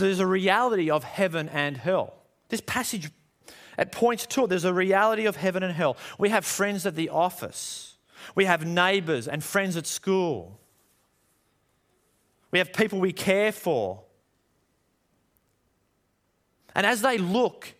There's 0.00 0.20
a 0.20 0.26
reality 0.26 0.90
of 0.90 1.04
heaven 1.04 1.48
and 1.48 1.76
hell. 1.76 2.14
This 2.48 2.60
passage 2.60 3.10
it 3.80 3.92
points 3.92 4.26
to 4.26 4.44
it. 4.44 4.48
There's 4.48 4.66
a 4.66 4.74
reality 4.74 5.24
of 5.24 5.36
heaven 5.36 5.62
and 5.62 5.72
hell. 5.72 5.96
We 6.18 6.28
have 6.28 6.44
friends 6.44 6.84
at 6.84 6.96
the 6.96 7.08
office, 7.08 7.96
we 8.34 8.44
have 8.44 8.66
neighbors 8.66 9.26
and 9.26 9.42
friends 9.42 9.76
at 9.76 9.86
school, 9.86 10.60
we 12.50 12.58
have 12.58 12.72
people 12.72 13.00
we 13.00 13.12
care 13.12 13.52
for. 13.52 14.02
And 16.74 16.86
as 16.86 17.02
they 17.02 17.18
look 17.18 17.74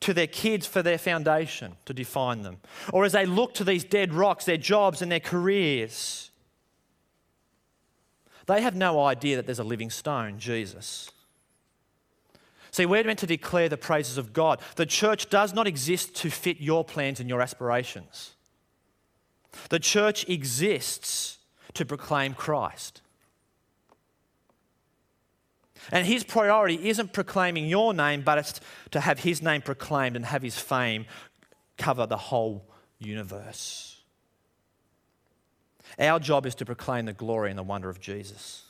to 0.00 0.12
their 0.12 0.26
kids 0.26 0.66
for 0.66 0.82
their 0.82 0.98
foundation 0.98 1.76
to 1.84 1.94
define 1.94 2.42
them, 2.42 2.56
or 2.92 3.04
as 3.04 3.12
they 3.12 3.26
look 3.26 3.54
to 3.54 3.64
these 3.64 3.84
dead 3.84 4.12
rocks, 4.12 4.44
their 4.44 4.56
jobs 4.56 5.02
and 5.02 5.12
their 5.12 5.20
careers, 5.20 6.30
they 8.46 8.60
have 8.60 8.74
no 8.74 9.02
idea 9.04 9.36
that 9.36 9.46
there's 9.46 9.60
a 9.60 9.64
living 9.64 9.90
stone, 9.90 10.38
Jesus. 10.38 11.10
See, 12.74 12.86
we're 12.86 13.04
meant 13.04 13.20
to 13.20 13.26
declare 13.28 13.68
the 13.68 13.76
praises 13.76 14.18
of 14.18 14.32
God. 14.32 14.60
The 14.74 14.84
church 14.84 15.30
does 15.30 15.54
not 15.54 15.68
exist 15.68 16.16
to 16.16 16.28
fit 16.28 16.60
your 16.60 16.84
plans 16.84 17.20
and 17.20 17.28
your 17.28 17.40
aspirations. 17.40 18.34
The 19.68 19.78
church 19.78 20.28
exists 20.28 21.38
to 21.74 21.84
proclaim 21.84 22.34
Christ. 22.34 23.00
And 25.92 26.04
his 26.04 26.24
priority 26.24 26.88
isn't 26.88 27.12
proclaiming 27.12 27.68
your 27.68 27.94
name, 27.94 28.22
but 28.22 28.38
it's 28.38 28.60
to 28.90 28.98
have 28.98 29.20
his 29.20 29.40
name 29.40 29.62
proclaimed 29.62 30.16
and 30.16 30.26
have 30.26 30.42
his 30.42 30.58
fame 30.58 31.06
cover 31.78 32.06
the 32.06 32.16
whole 32.16 32.66
universe. 32.98 34.02
Our 35.96 36.18
job 36.18 36.44
is 36.44 36.56
to 36.56 36.64
proclaim 36.64 37.04
the 37.04 37.12
glory 37.12 37.50
and 37.50 37.58
the 37.58 37.62
wonder 37.62 37.88
of 37.88 38.00
Jesus. 38.00 38.63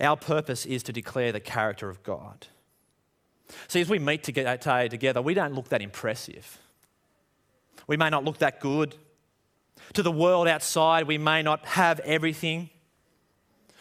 Our 0.00 0.16
purpose 0.16 0.64
is 0.64 0.82
to 0.84 0.92
declare 0.92 1.32
the 1.32 1.40
character 1.40 1.88
of 1.88 2.02
God. 2.02 2.46
See, 3.68 3.80
as 3.80 3.88
we 3.88 3.98
meet 3.98 4.28
uh, 4.28 4.56
today 4.56 4.88
together, 4.88 5.20
we 5.20 5.34
don't 5.34 5.54
look 5.54 5.68
that 5.68 5.82
impressive. 5.82 6.58
We 7.86 7.96
may 7.96 8.10
not 8.10 8.24
look 8.24 8.38
that 8.38 8.60
good. 8.60 8.94
To 9.94 10.02
the 10.02 10.12
world 10.12 10.46
outside, 10.46 11.06
we 11.06 11.18
may 11.18 11.42
not 11.42 11.64
have 11.66 12.00
everything. 12.00 12.70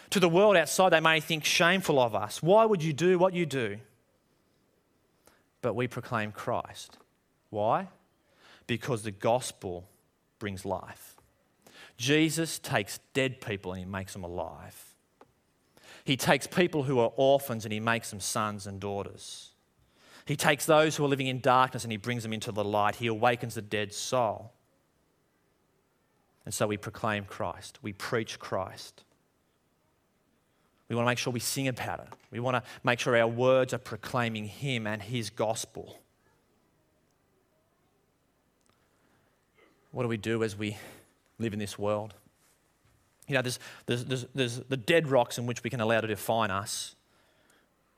To 0.10 0.20
the 0.20 0.30
world 0.30 0.58
outside, 0.58 0.90
they 0.90 1.00
may 1.00 1.20
think 1.20 1.46
shameful 1.46 2.00
of 2.00 2.16
us. 2.16 2.42
Why 2.42 2.66
would 2.66 2.82
you 2.82 2.94
do 2.94 3.20
what 3.20 3.34
you 3.34 3.46
do? 3.46 3.78
But 5.62 5.76
we 5.76 5.88
proclaim 5.88 6.32
Christ. 6.32 6.98
Why? 7.50 7.90
Because 8.66 9.04
the 9.04 9.12
gospel 9.12 9.88
brings 10.40 10.66
life. 10.66 11.16
Jesus 11.98 12.60
takes 12.60 13.00
dead 13.14 13.42
people 13.42 13.74
and 13.74 13.80
he 13.80 13.86
makes 13.86 14.14
them 14.14 14.24
alive. 14.24 14.89
He 16.10 16.18
takes 16.18 16.48
people 16.48 16.82
who 16.82 16.98
are 16.98 17.12
orphans 17.18 17.66
and 17.66 17.72
he 17.72 17.80
makes 17.80 18.10
them 18.10 18.20
sons 18.20 18.66
and 18.66 18.80
daughters. 18.80 19.52
He 20.26 20.36
takes 20.36 20.66
those 20.66 20.96
who 20.96 21.06
are 21.06 21.08
living 21.08 21.28
in 21.28 21.40
darkness 21.40 21.84
and 21.84 21.92
he 21.92 21.98
brings 21.98 22.24
them 22.24 22.34
into 22.34 22.52
the 22.52 22.64
light. 22.64 22.96
He 22.96 23.06
awakens 23.06 23.54
the 23.54 23.62
dead 23.62 23.94
soul. 23.94 24.52
And 26.46 26.52
so 26.52 26.66
we 26.66 26.78
proclaim 26.78 27.26
Christ, 27.26 27.78
we 27.84 27.94
preach 27.94 28.40
Christ. 28.40 29.04
We 30.88 30.96
want 30.96 31.06
to 31.06 31.12
make 31.12 31.20
sure 31.20 31.32
we 31.32 31.40
sing 31.40 31.68
about 31.68 32.00
it. 32.00 32.08
We 32.32 32.40
want 32.40 32.56
to 32.56 32.64
make 32.84 33.00
sure 33.00 33.16
our 33.16 33.28
words 33.28 33.72
are 33.76 33.78
proclaiming 33.78 34.46
Him 34.46 34.88
and 34.88 35.04
His 35.04 35.30
gospel. 35.30 36.00
What 39.92 40.02
do 40.02 40.10
we 40.10 40.18
do 40.18 40.44
as 40.44 40.58
we 40.58 40.76
live 41.38 41.54
in 41.54 41.60
this 41.60 41.78
world? 41.78 42.16
You 43.30 43.36
know, 43.36 43.42
there's, 43.44 43.60
there's, 43.86 44.06
there's, 44.06 44.26
there's 44.34 44.58
the 44.68 44.76
dead 44.76 45.08
rocks 45.08 45.38
in 45.38 45.46
which 45.46 45.64
we 45.64 45.70
can 45.70 45.80
allow 45.80 46.02
to 46.02 46.08
define 46.08 46.50
us, 46.50 46.96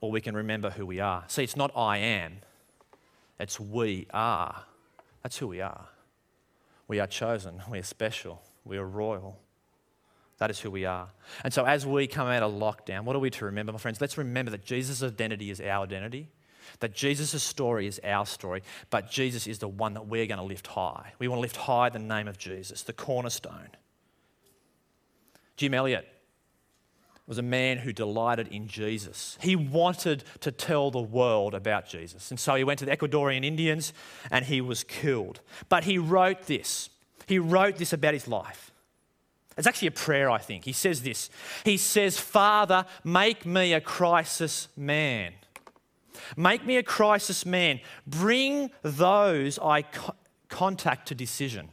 or 0.02 0.12
we 0.12 0.20
can 0.20 0.36
remember 0.36 0.72
who 0.72 0.86
we 0.86 1.00
are. 1.00 1.24
See, 1.28 1.44
it's 1.44 1.56
not 1.56 1.72
I 1.76 1.98
am, 1.98 2.38
it's 3.40 3.60
we 3.60 4.08
are. 4.14 4.64
That's 5.24 5.38
who 5.38 5.48
we 5.48 5.62
are. 5.62 5.86
We 6.88 7.00
are 7.00 7.08
chosen, 7.08 7.62
we 7.70 7.80
are 7.80 7.84
special, 7.84 8.42
we 8.66 8.78
are 8.78 8.86
royal. 8.86 9.40
That 10.40 10.50
is 10.50 10.60
who 10.60 10.72
we 10.72 10.86
are. 10.86 11.08
And 11.44 11.54
so, 11.54 11.66
as 11.66 11.86
we 11.86 12.08
come 12.08 12.28
out 12.28 12.42
of 12.42 12.52
lockdown, 12.52 13.04
what 13.04 13.16
are 13.16 13.20
we 13.20 13.30
to 13.30 13.46
remember, 13.46 13.72
my 13.72 13.78
friends? 13.78 14.02
Let's 14.02 14.18
remember 14.18 14.52
that 14.52 14.66
Jesus' 14.66 15.04
identity 15.04 15.52
is 15.52 15.62
our 15.62 15.84
identity, 15.84 16.30
that 16.80 16.94
Jesus' 16.94 17.44
story 17.44 17.86
is 17.86 18.02
our 18.04 18.26
story, 18.26 18.64
but 18.90 19.10
Jesus 19.10 19.46
is 19.46 19.60
the 19.60 19.68
one 19.68 19.94
that 19.94 20.08
we're 20.08 20.26
going 20.26 20.40
to 20.40 20.44
lift 20.44 20.68
high. 20.68 21.14
We 21.20 21.28
want 21.28 21.38
to 21.38 21.42
lift 21.42 21.58
high 21.58 21.90
the 21.90 22.00
name 22.00 22.28
of 22.28 22.40
Jesus, 22.40 22.82
the 22.82 22.92
cornerstone. 22.92 23.70
Jim 25.62 25.76
Elliot 25.76 26.08
was 27.28 27.38
a 27.38 27.44
man 27.44 27.78
who 27.78 27.94
delighted 27.94 28.48
in 28.48 28.68
Jesus. 28.68 29.38
He 29.40 29.56
wanted 29.56 30.24
to 30.40 30.52
tell 30.52 30.90
the 30.90 31.00
world 31.00 31.54
about 31.54 31.88
Jesus. 31.88 32.32
And 32.32 32.40
so 32.40 32.56
he 32.56 32.64
went 32.64 32.80
to 32.80 32.86
the 32.86 32.98
Ecuadorian 32.98 33.46
Indians 33.46 33.94
and 34.32 34.44
he 34.44 34.60
was 34.60 34.84
killed. 34.84 35.40
But 35.70 35.84
he 35.84 36.00
wrote 36.00 36.48
this. 36.48 36.90
He 37.28 37.38
wrote 37.38 37.76
this 37.76 37.94
about 37.94 38.16
his 38.16 38.28
life. 38.28 38.72
It's 39.56 39.68
actually 39.68 39.90
a 39.90 39.92
prayer, 39.92 40.32
I 40.32 40.40
think. 40.40 40.66
He 40.66 40.74
says 40.74 41.04
this 41.04 41.30
He 41.64 41.78
says, 41.78 42.18
Father, 42.18 42.88
make 43.04 43.46
me 43.46 43.74
a 43.74 43.82
crisis 43.82 44.68
man. 44.76 45.34
Make 46.36 46.66
me 46.66 46.78
a 46.78 46.84
crisis 46.84 47.46
man. 47.46 47.82
Bring 48.08 48.72
those 48.82 49.60
I 49.60 49.84
co- 49.84 50.16
contact 50.50 51.10
to 51.10 51.14
decision. 51.14 51.70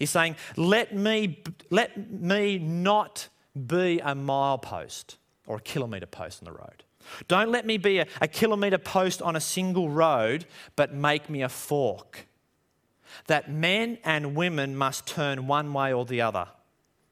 He's 0.00 0.10
saying, 0.10 0.34
let 0.56 0.96
me, 0.96 1.42
let 1.70 2.10
me 2.10 2.58
not 2.58 3.28
be 3.54 4.00
a 4.00 4.14
milepost 4.14 5.16
or 5.46 5.58
a 5.58 5.60
kilometre 5.60 6.06
post 6.06 6.42
on 6.42 6.46
the 6.46 6.58
road. 6.58 6.84
Don't 7.28 7.50
let 7.50 7.66
me 7.66 7.76
be 7.76 7.98
a, 7.98 8.06
a 8.20 8.26
kilometre 8.26 8.78
post 8.78 9.20
on 9.20 9.36
a 9.36 9.40
single 9.40 9.90
road, 9.90 10.46
but 10.74 10.94
make 10.94 11.28
me 11.28 11.42
a 11.42 11.48
fork 11.48 12.26
that 13.26 13.50
men 13.50 13.98
and 14.04 14.34
women 14.34 14.74
must 14.74 15.06
turn 15.06 15.46
one 15.46 15.72
way 15.72 15.92
or 15.92 16.06
the 16.06 16.22
other 16.22 16.48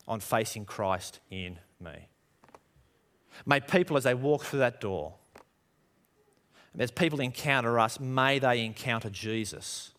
on 0.07 0.21
facing 0.21 0.65
Christ 0.65 1.21
in 1.31 1.59
me. 1.81 2.09
May 3.45 3.61
people, 3.61 3.97
as 3.99 4.05
they 4.05 4.15
walk 4.15 4.45
through 4.45 4.61
that 4.61 4.81
door, 4.81 5.15
as 6.79 6.91
people 6.91 7.21
encounter 7.21 7.79
us, 7.79 8.01
may 8.01 8.39
they 8.39 8.65
encounter 8.65 9.11
Jesus. 9.11 9.93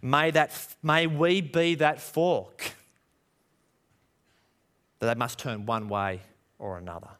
May, 0.00 0.30
that, 0.30 0.52
may 0.82 1.06
we 1.06 1.40
be 1.40 1.74
that 1.76 2.00
fork 2.00 2.72
that 4.98 5.06
they 5.06 5.18
must 5.18 5.38
turn 5.38 5.66
one 5.66 5.88
way 5.88 6.20
or 6.58 6.78
another. 6.78 7.10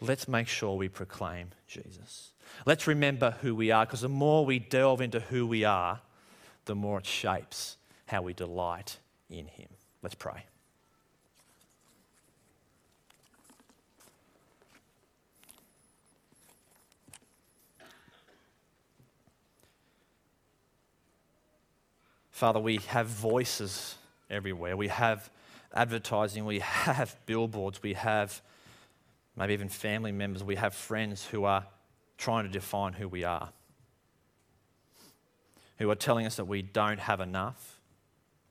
Let's 0.00 0.28
make 0.28 0.48
sure 0.48 0.76
we 0.76 0.88
proclaim 0.88 1.50
Jesus. 1.66 2.32
Let's 2.66 2.86
remember 2.86 3.36
who 3.40 3.54
we 3.54 3.70
are, 3.70 3.86
because 3.86 4.02
the 4.02 4.08
more 4.08 4.44
we 4.44 4.58
delve 4.58 5.00
into 5.00 5.20
who 5.20 5.46
we 5.46 5.64
are, 5.64 6.00
the 6.66 6.74
more 6.74 6.98
it 6.98 7.06
shapes 7.06 7.76
how 8.06 8.22
we 8.22 8.34
delight 8.34 8.98
in 9.30 9.46
Him. 9.46 9.68
Let's 10.02 10.14
pray. 10.14 10.44
Father, 22.42 22.58
we 22.58 22.78
have 22.88 23.06
voices 23.06 23.94
everywhere. 24.28 24.76
We 24.76 24.88
have 24.88 25.30
advertising, 25.72 26.44
we 26.44 26.58
have 26.88 27.14
billboards, 27.24 27.80
we 27.84 27.92
have 27.92 28.42
maybe 29.36 29.52
even 29.52 29.68
family 29.68 30.10
members, 30.10 30.42
we 30.42 30.56
have 30.56 30.74
friends 30.74 31.24
who 31.24 31.44
are 31.44 31.64
trying 32.18 32.42
to 32.42 32.50
define 32.50 32.94
who 32.94 33.06
we 33.06 33.22
are 33.22 33.50
who 35.78 35.88
are 35.88 35.94
telling 35.94 36.26
us 36.26 36.34
that 36.34 36.46
we 36.46 36.62
don't 36.62 36.98
have 36.98 37.20
enough, 37.20 37.78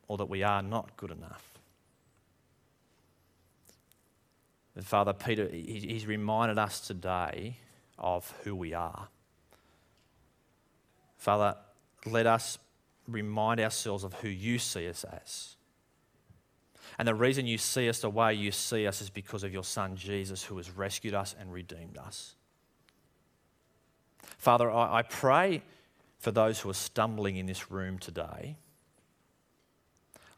or 0.08 0.18
that 0.18 0.30
we 0.30 0.42
are 0.42 0.62
not 0.62 0.96
good 0.96 1.12
enough. 1.12 1.60
But 4.74 4.86
Father, 4.86 5.12
Peter, 5.12 5.50
he's 5.50 6.06
reminded 6.06 6.58
us 6.58 6.80
today 6.80 7.58
of 8.00 8.34
who 8.46 8.56
we 8.56 8.74
are. 8.74 9.10
Father, 11.18 11.58
let 12.06 12.26
us 12.26 12.58
remind 13.12 13.60
ourselves 13.60 14.04
of 14.04 14.14
who 14.16 14.28
you 14.28 14.60
see 14.60 14.88
us 14.88 15.04
as. 15.04 15.56
And 16.98 17.08
the 17.08 17.16
reason 17.16 17.48
you 17.48 17.58
see 17.58 17.90
us 17.90 18.00
the 18.00 18.10
way 18.10 18.34
you 18.34 18.52
see 18.52 18.86
us 18.86 19.02
is 19.02 19.10
because 19.10 19.44
of 19.44 19.54
your 19.54 19.64
Son 19.64 19.96
Jesus, 19.96 20.44
who 20.44 20.58
has 20.58 20.70
rescued 20.70 21.14
us 21.14 21.36
and 21.40 21.52
redeemed 21.52 21.98
us. 21.98 22.36
Father, 24.38 24.70
I, 24.70 25.00
I 25.00 25.02
pray 25.04 25.62
for 26.20 26.32
those 26.32 26.60
who 26.60 26.70
are 26.70 26.76
stumbling 26.76 27.38
in 27.38 27.46
this 27.46 27.72
room 27.72 27.98
today. 27.98 28.58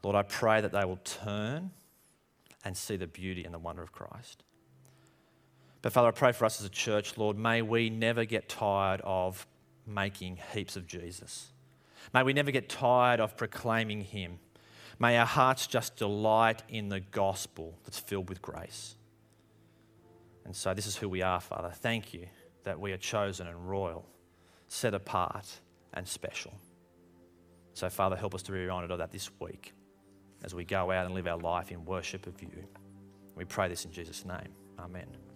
Lord, 0.04 0.16
I 0.16 0.24
pray 0.24 0.62
that 0.62 0.72
they 0.72 0.86
will 0.86 1.00
turn 1.04 1.72
and 2.66 2.76
see 2.78 2.96
the 2.96 3.08
beauty 3.08 3.44
and 3.44 3.54
the 3.54 3.60
wonder 3.60 3.82
of 3.82 3.92
Christ. 3.92 4.44
But 5.82 5.92
Father, 5.92 6.10
I 6.10 6.12
pray 6.12 6.32
for 6.32 6.46
us 6.46 6.60
as 6.62 6.66
a 6.66 6.70
church, 6.70 7.18
Lord, 7.18 7.38
may 7.38 7.62
we 7.62 7.90
never 7.90 8.26
get 8.26 8.48
tired 8.48 9.02
of 9.04 9.46
making 9.86 10.40
heaps 10.54 10.76
of 10.76 10.88
Jesus. 10.88 11.53
May 12.14 12.24
we 12.24 12.34
never 12.34 12.52
get 12.52 12.70
tired 12.70 13.20
of 13.20 13.38
proclaiming 13.38 14.02
Him. 14.02 14.40
May 15.00 15.18
our 15.18 15.26
hearts 15.26 15.68
just 15.68 15.96
delight 15.96 16.64
in 16.70 16.90
the 16.90 17.00
gospel 17.00 17.78
that's 17.84 18.00
filled 18.00 18.30
with 18.30 18.42
grace. 18.42 18.96
And 20.46 20.56
so, 20.56 20.74
this 20.74 20.88
is 20.88 20.96
who 20.96 21.10
we 21.10 21.22
are, 21.22 21.40
Father. 21.40 21.72
Thank 21.74 22.14
you 22.14 22.28
that 22.64 22.80
we 22.80 22.92
are 22.92 22.98
chosen 22.98 23.48
and 23.48 23.70
royal, 23.70 24.06
set 24.68 24.94
apart 24.94 25.48
and 25.94 26.08
special. 26.08 26.54
So, 27.74 27.90
Father, 27.90 28.16
help 28.16 28.36
us 28.36 28.44
to 28.44 28.52
be 28.52 28.60
reminded 28.60 28.92
of 28.92 29.00
that 29.00 29.12
this 29.12 29.30
week 29.40 29.74
as 30.44 30.54
we 30.54 30.64
go 30.66 30.92
out 30.92 31.06
and 31.06 31.16
live 31.16 31.28
our 31.28 31.38
life 31.38 31.72
in 31.72 31.86
worship 31.86 32.28
of 32.28 32.42
you. 32.42 32.68
We 33.36 33.46
pray 33.46 33.68
this 33.68 33.86
in 33.86 33.92
Jesus' 33.92 34.26
name. 34.26 34.50
Amen. 34.78 35.33